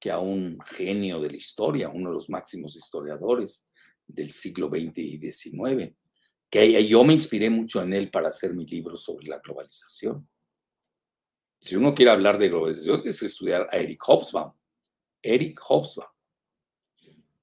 que 0.00 0.10
a 0.10 0.18
un 0.18 0.58
genio 0.64 1.20
de 1.20 1.30
la 1.30 1.36
historia, 1.36 1.90
uno 1.90 2.08
de 2.08 2.14
los 2.14 2.30
máximos 2.30 2.74
historiadores 2.74 3.70
del 4.06 4.32
siglo 4.32 4.68
XX 4.68 4.96
y 4.96 5.30
XIX, 5.30 5.94
que 6.50 6.86
yo 6.86 7.04
me 7.04 7.14
inspiré 7.14 7.48
mucho 7.48 7.80
en 7.80 7.92
él 7.92 8.10
para 8.10 8.28
hacer 8.28 8.54
mi 8.54 8.66
libro 8.66 8.96
sobre 8.96 9.28
la 9.28 9.38
globalización. 9.38 10.28
Si 11.60 11.76
uno 11.76 11.94
quiere 11.94 12.10
hablar 12.10 12.38
de 12.38 12.48
globalización, 12.48 13.02
tiene 13.02 13.16
que 13.16 13.26
estudiar 13.26 13.68
a 13.70 13.76
Eric 13.76 14.02
Hobsbawm. 14.02 14.52
Eric 15.22 15.60
Hobsbawm, 15.62 16.08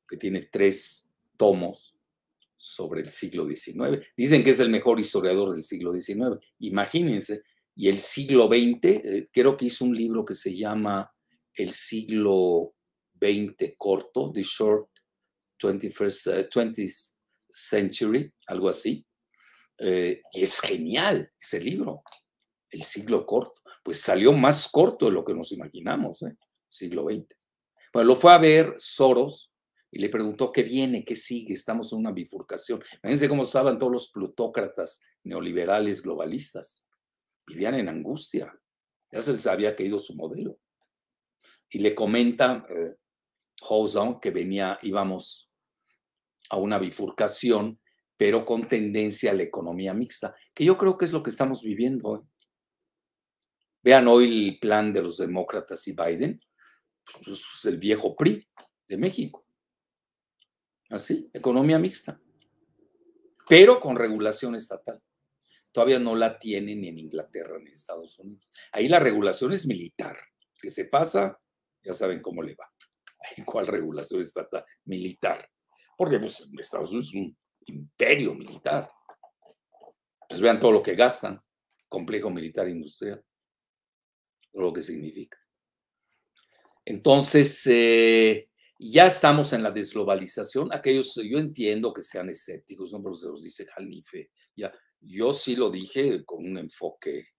que 0.07 0.17
tiene 0.17 0.49
tres 0.51 1.09
tomos 1.37 1.97
sobre 2.57 3.01
el 3.01 3.09
siglo 3.09 3.47
XIX. 3.47 4.05
Dicen 4.15 4.43
que 4.43 4.49
es 4.49 4.59
el 4.59 4.69
mejor 4.69 4.99
historiador 4.99 5.53
del 5.53 5.63
siglo 5.63 5.93
XIX. 5.93 6.43
Imagínense. 6.59 7.43
Y 7.75 7.87
el 7.87 7.99
siglo 7.99 8.47
XX, 8.47 8.85
eh, 8.85 9.27
creo 9.31 9.55
que 9.55 9.65
hizo 9.65 9.85
un 9.85 9.95
libro 9.95 10.25
que 10.25 10.33
se 10.33 10.55
llama 10.57 11.13
El 11.53 11.71
siglo 11.71 12.73
XX 13.21 13.75
corto, 13.77 14.31
The 14.33 14.41
Short 14.41 14.89
21st, 15.59 16.49
20th 16.49 17.16
Century, 17.49 18.33
algo 18.47 18.69
así. 18.69 19.05
Eh, 19.77 20.21
y 20.31 20.43
es 20.43 20.59
genial 20.59 21.31
ese 21.39 21.59
libro, 21.59 22.03
El 22.69 22.83
siglo 22.83 23.25
corto. 23.25 23.61
Pues 23.83 24.01
salió 24.01 24.33
más 24.33 24.67
corto 24.67 25.05
de 25.05 25.11
lo 25.11 25.23
que 25.23 25.33
nos 25.33 25.51
imaginamos, 25.51 26.23
¿eh? 26.23 26.35
siglo 26.69 27.05
XX. 27.05 27.27
Bueno, 27.93 28.07
lo 28.07 28.15
fue 28.15 28.33
a 28.33 28.37
ver 28.37 28.73
Soros 28.77 29.51
y 29.91 29.99
le 29.99 30.09
preguntó 30.09 30.51
qué 30.51 30.63
viene, 30.63 31.05
qué 31.05 31.15
sigue, 31.15 31.53
estamos 31.53 31.93
en 31.93 31.99
una 31.99 32.11
bifurcación. 32.11 32.81
Fíjense 33.01 33.29
cómo 33.29 33.43
estaban 33.43 33.77
todos 33.77 33.91
los 33.91 34.11
plutócratas 34.11 35.01
neoliberales 35.23 36.01
globalistas. 36.01 36.85
Vivían 37.45 37.75
en 37.75 37.89
angustia. 37.89 38.53
Ya 39.11 39.21
se 39.21 39.31
les 39.31 39.47
había 39.47 39.75
caído 39.75 39.99
su 39.99 40.15
modelo. 40.15 40.59
Y 41.69 41.79
le 41.79 41.95
comenta 41.95 42.65
eh, 42.69 42.95
que 44.21 44.31
venía, 44.31 44.77
íbamos 44.81 45.46
a 46.49 46.57
una 46.57 46.79
bifurcación, 46.79 47.79
pero 48.15 48.45
con 48.45 48.67
tendencia 48.67 49.31
a 49.31 49.33
la 49.33 49.43
economía 49.43 49.93
mixta, 49.93 50.35
que 50.53 50.65
yo 50.65 50.77
creo 50.77 50.97
que 50.97 51.05
es 51.05 51.13
lo 51.13 51.21
que 51.21 51.29
estamos 51.29 51.61
viviendo 51.61 52.09
hoy. 52.09 52.21
Vean 53.83 54.07
hoy 54.07 54.49
el 54.49 54.59
plan 54.59 54.91
de 54.91 55.01
los 55.01 55.17
demócratas 55.17 55.87
y 55.87 55.93
Biden, 55.93 56.41
pues 57.23 57.39
es 57.39 57.65
el 57.65 57.77
viejo 57.77 58.15
PRI 58.15 58.47
de 58.87 58.97
México. 58.97 59.45
Así, 60.89 61.29
economía 61.33 61.79
mixta, 61.79 62.19
pero 63.47 63.79
con 63.79 63.95
regulación 63.95 64.55
estatal. 64.55 65.01
Todavía 65.71 65.99
no 65.99 66.15
la 66.15 66.39
tienen 66.39 66.81
ni 66.81 66.87
en 66.87 66.97
Inglaterra 66.97 67.57
ni 67.59 67.67
en 67.67 67.73
Estados 67.73 68.17
Unidos. 68.19 68.49
Ahí 68.71 68.87
la 68.87 68.99
regulación 68.99 69.53
es 69.53 69.67
militar. 69.67 70.17
Que 70.59 70.71
se 70.71 70.85
pasa, 70.85 71.39
ya 71.83 71.93
saben 71.93 72.19
cómo 72.19 72.41
le 72.41 72.55
va. 72.55 72.67
¿Cuál 73.45 73.67
regulación 73.67 74.21
estatal? 74.21 74.65
Militar 74.85 75.47
porque 75.97 76.19
pues, 76.19 76.47
Estados 76.57 76.91
Unidos 76.91 77.09
es 77.09 77.15
un 77.15 77.37
imperio 77.65 78.33
militar. 78.33 78.89
Pues 80.29 80.39
vean 80.39 80.59
todo 80.59 80.71
lo 80.71 80.83
que 80.83 80.95
gastan, 80.95 81.41
complejo 81.87 82.29
militar 82.29 82.69
industrial, 82.69 83.23
todo 84.51 84.63
lo 84.63 84.73
que 84.73 84.83
significa. 84.83 85.37
Entonces, 86.85 87.65
eh, 87.67 88.49
ya 88.77 89.07
estamos 89.07 89.51
en 89.53 89.63
la 89.63 89.71
desglobalización. 89.71 90.71
Aquellos, 90.73 91.15
yo 91.15 91.39
entiendo 91.39 91.93
que 91.93 92.03
sean 92.03 92.29
escépticos, 92.29 92.93
¿no? 92.93 93.01
Pero 93.01 93.15
se 93.15 93.27
los 93.27 93.41
dice 93.41 93.65
Jalife. 93.65 94.31
Ya, 94.55 94.71
yo 94.99 95.33
sí 95.33 95.55
lo 95.55 95.69
dije 95.69 96.23
con 96.25 96.45
un 96.45 96.57
enfoque 96.57 97.29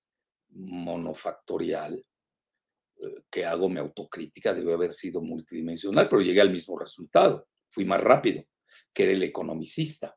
monofactorial, 0.51 1.95
eh, 1.95 3.23
que 3.31 3.45
hago 3.45 3.69
mi 3.69 3.79
autocrítica, 3.79 4.55
debe 4.55 4.73
haber 4.73 4.93
sido 4.93 5.21
multidimensional, 5.21 6.09
pero 6.09 6.23
llegué 6.23 6.41
al 6.41 6.51
mismo 6.51 6.79
resultado 6.79 7.47
fui 7.69 7.85
más 7.85 8.01
rápido, 8.01 8.43
que 8.93 9.05
era 9.05 9.13
el 9.13 9.23
economicista. 9.23 10.17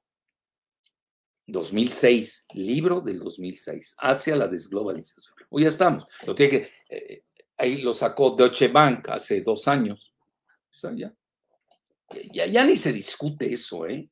2006, 1.48 2.45
libro 2.53 3.02
del 3.02 3.19
2006, 3.19 3.95
hacia 3.99 4.36
la 4.36 4.48
desglobalización. 4.48 5.36
Hoy 5.49 5.64
ya 5.64 5.69
estamos. 5.69 6.06
Lo 6.26 6.34
que, 6.34 6.72
eh, 6.90 7.23
ahí 7.57 7.82
lo 7.82 7.94
sacó 7.94 8.32
Deutsche 8.32 8.69
Bank 8.69 9.10
hace 9.10 9.41
dos 9.41 9.68
años. 9.68 10.15
Ya, 10.98 11.14
ya, 12.32 12.45
ya, 12.45 12.64
ni 12.64 12.78
se 12.78 12.94
discute 12.94 13.52
eso, 13.53 13.86
¿eh? 13.86 14.10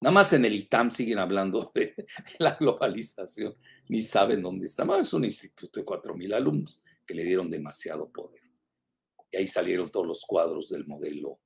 Nada 0.00 0.12
más 0.12 0.32
en 0.32 0.44
el 0.44 0.54
ITAM 0.54 0.90
siguen 0.90 1.18
hablando 1.18 1.70
de, 1.74 1.94
la 2.38 2.56
globalización, 2.56 3.56
ni 3.88 4.02
saben 4.02 4.42
dónde 4.42 4.66
está. 4.66 4.84
es 4.98 5.12
un 5.12 5.24
instituto 5.24 5.80
de 5.80 5.86
4.000 5.86 6.34
alumnos 6.34 6.82
que 7.06 7.14
le 7.14 7.24
dieron 7.24 7.48
demasiado 7.48 8.10
poder. 8.10 8.42
Y 9.30 9.36
ahí 9.36 9.46
salieron 9.46 9.88
todos 9.88 10.06
los 10.06 10.24
cuadros 10.26 10.68
del 10.68 10.86
modelo 10.86 11.40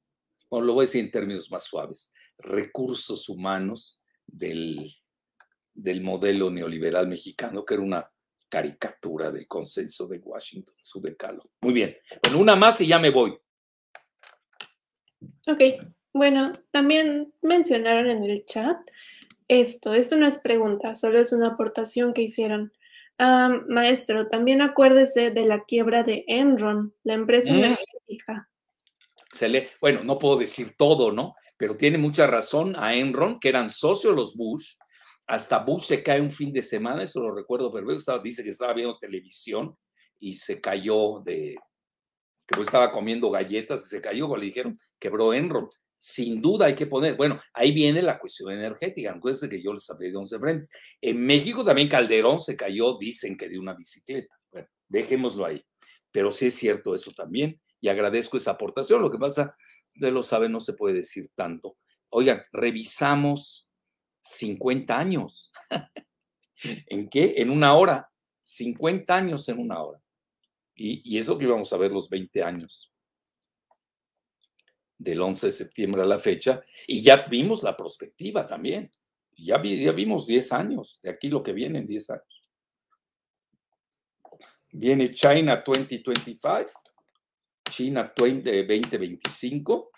bueno, 0.51 0.66
lo 0.66 0.74
voy 0.74 0.82
a 0.82 0.86
decir 0.86 1.05
en 1.05 1.10
términos 1.10 1.51
más 1.51 1.64
suaves, 1.64 2.12
recursos 2.39 3.28
humanos 3.28 4.02
del, 4.27 4.93
del 5.74 6.02
modelo 6.02 6.51
neoliberal 6.51 7.09
mexicano, 7.09 7.64
que 7.64 7.74
era 7.74 7.82
una 7.82 8.10
caricatura 8.48 9.31
del 9.31 9.47
consenso 9.47 10.06
de 10.06 10.18
Washington, 10.18 10.74
su 10.78 11.01
decalo. 11.01 11.43
Muy 11.60 11.73
bien. 11.73 11.97
Bueno, 12.23 12.39
una 12.39 12.56
más 12.56 12.81
y 12.81 12.86
ya 12.86 12.98
me 12.98 13.10
voy. 13.10 13.36
Ok, 15.48 15.60
bueno, 16.12 16.52
también 16.70 17.32
mencionaron 17.43 18.09
en 18.09 18.24
el 18.24 18.44
chat 18.44 18.78
esto. 19.48 19.94
Esto 19.94 20.16
no 20.16 20.27
es 20.27 20.39
pregunta, 20.39 20.94
solo 20.94 21.20
es 21.20 21.32
una 21.32 21.48
aportación 21.48 22.12
que 22.12 22.23
hicieron. 22.23 22.73
maestro, 23.18 24.28
también 24.28 24.62
acuérdese 24.62 25.31
de 25.31 25.47
la 25.47 25.64
quiebra 25.64 26.02
de 26.02 26.24
Enron, 26.28 26.94
la 27.02 27.14
empresa 27.14 27.52
mm. 27.52 27.56
energética 27.56 28.48
bueno, 29.81 30.03
no 30.05 30.19
puedo 30.19 30.37
decir 30.37 30.75
todo, 30.77 31.13
¿no? 31.13 31.35
Pero 31.57 31.77
tiene 31.77 31.99
mucha 31.99 32.27
razón 32.27 32.77
a 32.77 32.95
Enron, 32.95 33.41
que 33.41 33.49
eran 33.49 33.71
socios 33.71 34.15
los 34.15 34.37
Bush. 34.37 34.75
Hasta 35.27 35.59
Bush 35.59 35.85
se 35.85 36.03
cae 36.03 36.21
un 36.21 36.31
fin 36.31 36.53
de 36.53 36.63
semana, 36.63 37.03
eso 37.03 37.21
lo 37.21 37.35
recuerdo, 37.35 37.73
pero 37.73 37.87
dice 38.23 38.45
que 38.45 38.51
estaba 38.51 38.75
viendo 38.75 38.99
televisión 38.99 39.77
y 40.21 40.35
se 40.35 40.61
cayó 40.61 41.21
de, 41.25 41.57
que 42.47 42.61
estaba 42.61 42.93
comiendo 42.93 43.31
galletas 43.31 43.87
y 43.87 43.89
se 43.89 44.01
cayó, 44.01 44.35
le 44.37 44.47
dijeron, 44.47 44.77
quebró 44.99 45.35
Enron. 45.35 45.69
Sin 45.99 46.41
duda 46.41 46.67
hay 46.67 46.75
que 46.75 46.87
poner, 46.87 47.17
bueno, 47.17 47.41
ahí 47.55 47.73
viene 47.73 48.03
la 48.03 48.19
cuestión 48.19 48.53
energética, 48.53 49.13
acuérdense 49.13 49.49
que 49.49 49.63
yo 49.63 49.73
les 49.73 49.89
hablé 49.91 50.11
de 50.11 50.17
11 50.17 50.39
frentes. 50.39 50.71
En 51.01 51.25
México 51.25 51.65
también 51.65 51.89
Calderón 51.89 52.39
se 52.39 52.57
cayó, 52.57 52.97
dicen 52.99 53.37
que 53.37 53.49
de 53.49 53.59
una 53.59 53.75
bicicleta. 53.75 54.33
Bueno, 54.53 54.69
dejémoslo 54.89 55.45
ahí. 55.45 55.61
Pero 56.13 56.31
sí 56.31 56.47
es 56.47 56.55
cierto 56.55 56.95
eso 56.95 57.11
también 57.13 57.61
y 57.81 57.89
agradezco 57.89 58.36
esa 58.36 58.53
aportación. 58.53 59.03
Lo 59.03 59.11
que 59.11 59.19
pasa, 59.19 59.57
usted 59.94 60.12
lo 60.12 60.23
sabe, 60.23 60.48
no 60.48 60.61
se 60.61 60.73
puede 60.73 60.94
decir 60.94 61.28
tanto. 61.35 61.77
Oigan, 62.11 62.44
revisamos 62.53 63.73
50 64.23 64.98
años. 64.98 65.53
¿En 66.62 67.09
qué? 67.09 67.35
En 67.36 67.51
una 67.51 67.74
hora. 67.74 68.11
50 68.44 69.15
años 69.15 69.48
en 69.48 69.59
una 69.59 69.82
hora. 69.82 70.01
Y, 70.74 71.16
eso 71.16 71.39
que 71.39 71.44
íbamos 71.44 71.73
a 71.73 71.78
ver 71.78 71.90
los 71.90 72.09
20 72.09 72.43
años 72.43 72.93
del 74.98 75.20
11 75.20 75.47
de 75.47 75.53
septiembre 75.53 76.03
a 76.03 76.07
la 76.07 76.19
fecha, 76.19 76.62
y 76.86 77.03
ya 77.03 77.27
vimos 77.28 77.62
la 77.62 77.77
perspectiva 77.77 78.47
también. 78.47 78.90
Ya, 79.36 79.62
ya 79.62 79.93
vimos 79.93 80.27
10 80.27 80.53
años, 80.53 81.01
de 81.03 81.11
aquí 81.11 81.28
lo 81.28 81.43
que 81.43 81.53
viene 81.53 81.81
en 81.81 81.86
10 81.86 82.11
años. 82.11 82.48
Viene 84.73 85.12
China 85.12 85.62
2025, 85.66 86.70
China 87.69 88.13
2025, 88.17 89.91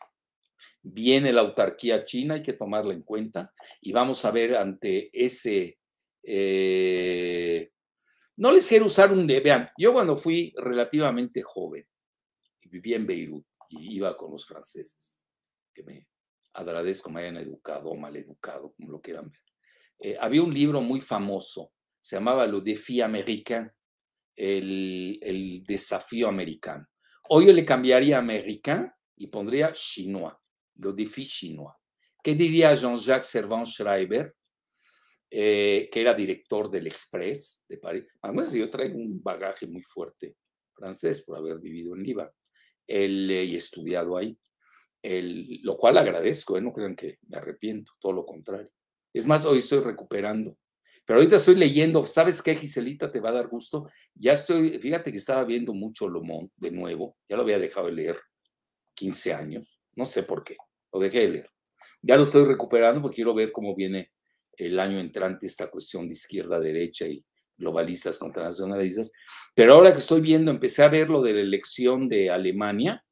viene 0.82 1.32
la 1.32 1.42
autarquía 1.42 2.04
china, 2.04 2.34
hay 2.34 2.42
que 2.42 2.52
tomarla 2.52 2.94
en 2.94 3.02
cuenta, 3.02 3.52
y 3.80 3.92
vamos 3.92 4.24
a 4.24 4.30
ver 4.30 4.56
ante 4.56 5.10
ese... 5.12 5.78
Eh, 6.22 7.70
no 8.36 8.52
les 8.52 8.68
quiero 8.68 8.86
usar 8.86 9.12
un... 9.12 9.26
Vean, 9.26 9.70
yo 9.76 9.92
cuando 9.92 10.16
fui 10.16 10.52
relativamente 10.56 11.42
joven, 11.42 11.86
vivía 12.62 12.96
en 12.96 13.06
Beirut 13.06 13.46
y 13.70 13.96
iba 13.96 14.16
con 14.16 14.30
los 14.30 14.46
franceses, 14.46 15.20
que 15.74 15.82
me 15.82 16.06
agradezco 16.54 17.10
me 17.10 17.20
hayan 17.20 17.36
educado 17.36 17.90
o 17.90 17.96
mal 17.96 18.16
educado, 18.16 18.72
como 18.72 18.92
lo 18.92 19.00
quieran 19.00 19.30
ver. 19.30 19.40
Eh, 20.00 20.16
había 20.20 20.42
un 20.42 20.54
libro 20.54 20.80
muy 20.80 21.00
famoso, 21.00 21.72
se 22.00 22.16
llamaba 22.16 22.46
Le 22.46 22.60
Défi 22.60 23.00
Américain, 23.00 23.70
el, 24.36 25.18
el 25.20 25.64
desafío 25.64 26.28
americano. 26.28 26.86
Hoy 27.30 27.46
yo 27.46 27.52
le 27.52 27.64
cambiaría 27.64 28.18
americano 28.18 28.90
y 29.16 29.26
pondría 29.26 29.72
chinois, 29.72 30.34
le 30.76 30.92
défi 30.92 31.26
chinois. 31.26 31.74
¿Qué 32.22 32.34
diría 32.34 32.74
Jean-Jacques 32.74 33.28
Servan 33.28 33.66
Schreiber, 33.66 34.34
eh, 35.30 35.90
que 35.92 36.00
era 36.00 36.14
director 36.14 36.70
del 36.70 36.86
Express 36.86 37.64
de 37.68 37.78
París? 37.78 38.04
Además, 38.22 38.52
yo 38.52 38.70
traigo 38.70 38.96
un 38.96 39.22
bagaje 39.22 39.66
muy 39.66 39.82
fuerte 39.82 40.36
francés 40.72 41.22
por 41.22 41.36
haber 41.36 41.58
vivido 41.58 41.94
en 41.94 42.02
Líbano 42.02 42.32
el, 42.86 43.30
y 43.30 43.56
estudiado 43.56 44.16
ahí, 44.16 44.38
el, 45.02 45.60
lo 45.62 45.76
cual 45.76 45.98
agradezco, 45.98 46.56
¿eh? 46.56 46.62
no 46.62 46.72
crean 46.72 46.96
que 46.96 47.18
me 47.28 47.36
arrepiento, 47.36 47.92
todo 48.00 48.12
lo 48.12 48.24
contrario. 48.24 48.70
Es 49.12 49.26
más, 49.26 49.44
hoy 49.44 49.58
estoy 49.58 49.80
recuperando 49.80 50.56
pero 51.08 51.20
ahorita 51.20 51.36
estoy 51.36 51.54
leyendo, 51.54 52.04
¿sabes 52.04 52.42
qué, 52.42 52.54
Giselita? 52.54 53.10
Te 53.10 53.18
va 53.18 53.30
a 53.30 53.32
dar 53.32 53.48
gusto. 53.48 53.88
Ya 54.14 54.34
estoy, 54.34 54.78
fíjate 54.78 55.10
que 55.10 55.16
estaba 55.16 55.42
viendo 55.42 55.72
mucho 55.72 56.06
Lomón 56.06 56.50
de 56.58 56.70
nuevo, 56.70 57.16
ya 57.26 57.36
lo 57.36 57.44
había 57.44 57.58
dejado 57.58 57.86
de 57.86 57.94
leer 57.94 58.20
15 58.92 59.32
años, 59.32 59.80
no 59.96 60.04
sé 60.04 60.24
por 60.24 60.44
qué, 60.44 60.58
lo 60.92 61.00
dejé 61.00 61.20
de 61.20 61.28
leer. 61.28 61.50
Ya 62.02 62.18
lo 62.18 62.24
estoy 62.24 62.44
recuperando 62.44 63.00
porque 63.00 63.14
quiero 63.14 63.32
ver 63.32 63.52
cómo 63.52 63.74
viene 63.74 64.12
el 64.52 64.78
año 64.78 64.98
entrante 64.98 65.46
esta 65.46 65.70
cuestión 65.70 66.06
de 66.06 66.12
izquierda-derecha 66.12 67.06
y 67.06 67.24
globalistas 67.56 68.18
contra 68.18 68.44
nacionalistas. 68.44 69.10
Pero 69.54 69.72
ahora 69.72 69.92
que 69.92 70.00
estoy 70.00 70.20
viendo, 70.20 70.50
empecé 70.50 70.82
a 70.82 70.88
ver 70.88 71.08
lo 71.08 71.22
de 71.22 71.32
la 71.32 71.40
elección 71.40 72.06
de 72.06 72.28
Alemania, 72.28 73.02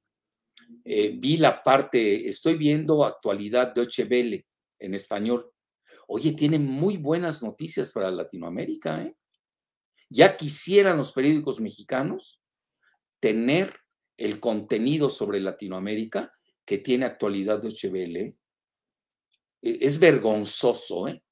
eh, 0.85 1.15
vi 1.17 1.39
la 1.39 1.63
parte, 1.63 2.29
estoy 2.29 2.57
viendo 2.57 3.07
actualidad 3.07 3.73
de 3.73 3.89
Welle 4.05 4.47
en 4.81 4.93
español 4.93 5.51
Oye, 6.07 6.33
tiene 6.33 6.59
muy 6.59 6.97
buenas 6.97 7.43
noticias 7.43 7.91
para 7.91 8.11
Latinoamérica. 8.11 9.03
¿eh? 9.03 9.17
Ya 10.09 10.37
quisieran 10.37 10.97
los 10.97 11.13
periódicos 11.13 11.61
mexicanos 11.61 12.41
tener 13.21 13.75
el 14.17 14.41
contenido 14.41 15.11
sobre 15.11 15.41
Latinoamérica 15.41 16.33
que 16.65 16.79
tiene 16.79 17.07
actualidad 17.07 17.61
de. 17.61 18.37
E, 19.63 19.79
es 19.81 19.99
vergonzoso 19.99 21.09
¿eh? 21.09 21.23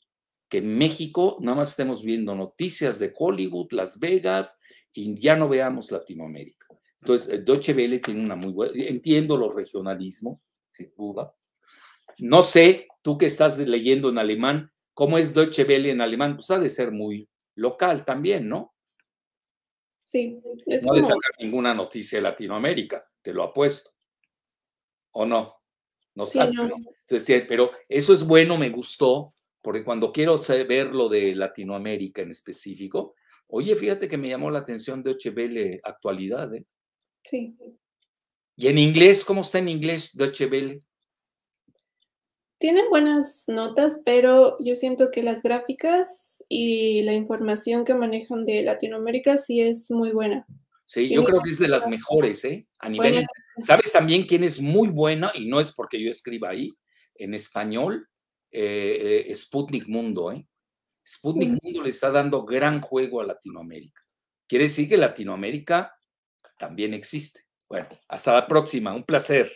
que 0.48 0.58
en 0.58 0.76
México 0.76 1.38
nada 1.40 1.58
más 1.58 1.70
estemos 1.70 2.04
viendo 2.04 2.34
noticias 2.34 2.98
de 2.98 3.12
Hollywood, 3.16 3.72
Las 3.72 3.98
Vegas 3.98 4.58
y 4.92 5.18
ya 5.20 5.36
no 5.36 5.48
veamos 5.48 5.90
Latinoamérica. 5.90 6.66
Entonces, 7.00 7.44
Deutsche 7.44 7.74
tiene 7.74 8.20
una 8.24 8.34
muy 8.34 8.52
buena, 8.52 8.72
entiendo 8.76 9.36
los 9.36 9.54
regionalismos, 9.54 10.40
sin 10.70 10.90
duda, 10.96 11.34
no 12.18 12.42
sé, 12.42 12.88
tú 13.04 13.18
que 13.18 13.26
estás 13.26 13.58
leyendo 13.58 14.08
en 14.08 14.16
alemán, 14.16 14.72
¿cómo 14.94 15.18
es 15.18 15.34
Deutsche 15.34 15.64
Welle 15.64 15.90
en 15.90 16.00
alemán? 16.00 16.36
Pues 16.36 16.50
ha 16.50 16.58
de 16.58 16.70
ser 16.70 16.90
muy 16.90 17.28
local 17.54 18.02
también, 18.02 18.48
¿no? 18.48 18.74
Sí. 20.02 20.40
no 20.82 20.92
ha 20.92 20.96
de 20.96 21.04
sacar 21.04 21.32
ninguna 21.38 21.74
noticia 21.74 22.18
de 22.18 22.22
Latinoamérica, 22.22 23.06
te 23.20 23.34
lo 23.34 23.42
apuesto. 23.42 23.90
¿O 25.12 25.26
no? 25.26 25.54
No 26.14 26.24
sabe, 26.24 26.54
pero 27.46 27.72
eso 27.88 28.14
es 28.14 28.24
bueno, 28.24 28.56
me 28.56 28.70
gustó, 28.70 29.34
porque 29.60 29.84
cuando 29.84 30.10
quiero 30.10 30.36
ver 30.66 30.94
lo 30.94 31.08
de 31.10 31.34
Latinoamérica 31.34 32.22
en 32.22 32.30
específico, 32.30 33.16
oye, 33.48 33.76
fíjate 33.76 34.08
que 34.08 34.16
me 34.16 34.30
llamó 34.30 34.50
la 34.50 34.60
atención 34.60 35.02
Deutsche 35.02 35.30
Welle 35.30 35.80
actualidad, 35.84 36.54
¿eh? 36.54 36.64
Sí. 37.22 37.54
¿Y 38.56 38.68
en 38.68 38.78
inglés? 38.78 39.24
¿Cómo 39.26 39.42
está 39.42 39.58
en 39.58 39.68
inglés 39.68 40.16
Deutsche 40.16 40.46
Welle? 40.46 40.82
Tienen 42.64 42.88
buenas 42.88 43.44
notas, 43.46 44.00
pero 44.06 44.56
yo 44.58 44.74
siento 44.74 45.10
que 45.10 45.22
las 45.22 45.42
gráficas 45.42 46.42
y 46.48 47.02
la 47.02 47.12
información 47.12 47.84
que 47.84 47.92
manejan 47.92 48.46
de 48.46 48.62
Latinoamérica 48.62 49.36
sí 49.36 49.60
es 49.60 49.90
muy 49.90 50.12
buena. 50.12 50.46
Sí, 50.86 51.14
yo 51.14 51.24
creo 51.24 51.42
que 51.42 51.50
es 51.50 51.58
de 51.58 51.68
las 51.68 51.86
mejores, 51.86 52.42
¿eh? 52.46 52.66
A 52.78 52.88
nivel. 52.88 53.26
¿Sabes 53.60 53.92
también 53.92 54.24
quién 54.24 54.44
es 54.44 54.62
muy 54.62 54.88
buena? 54.88 55.30
Y 55.34 55.44
no 55.44 55.60
es 55.60 55.72
porque 55.72 56.02
yo 56.02 56.08
escriba 56.08 56.48
ahí, 56.48 56.72
en 57.16 57.34
español, 57.34 58.08
eh, 58.50 59.26
eh, 59.28 59.34
Sputnik 59.34 59.86
Mundo, 59.86 60.32
¿eh? 60.32 60.48
Sputnik 61.06 61.62
Mundo 61.62 61.82
le 61.82 61.90
está 61.90 62.10
dando 62.10 62.46
gran 62.46 62.80
juego 62.80 63.20
a 63.20 63.26
Latinoamérica. 63.26 64.00
Quiere 64.48 64.64
decir 64.64 64.88
que 64.88 64.96
Latinoamérica 64.96 65.94
también 66.58 66.94
existe. 66.94 67.44
Bueno, 67.68 67.88
hasta 68.08 68.32
la 68.32 68.46
próxima. 68.46 68.94
Un 68.94 69.02
placer. 69.02 69.52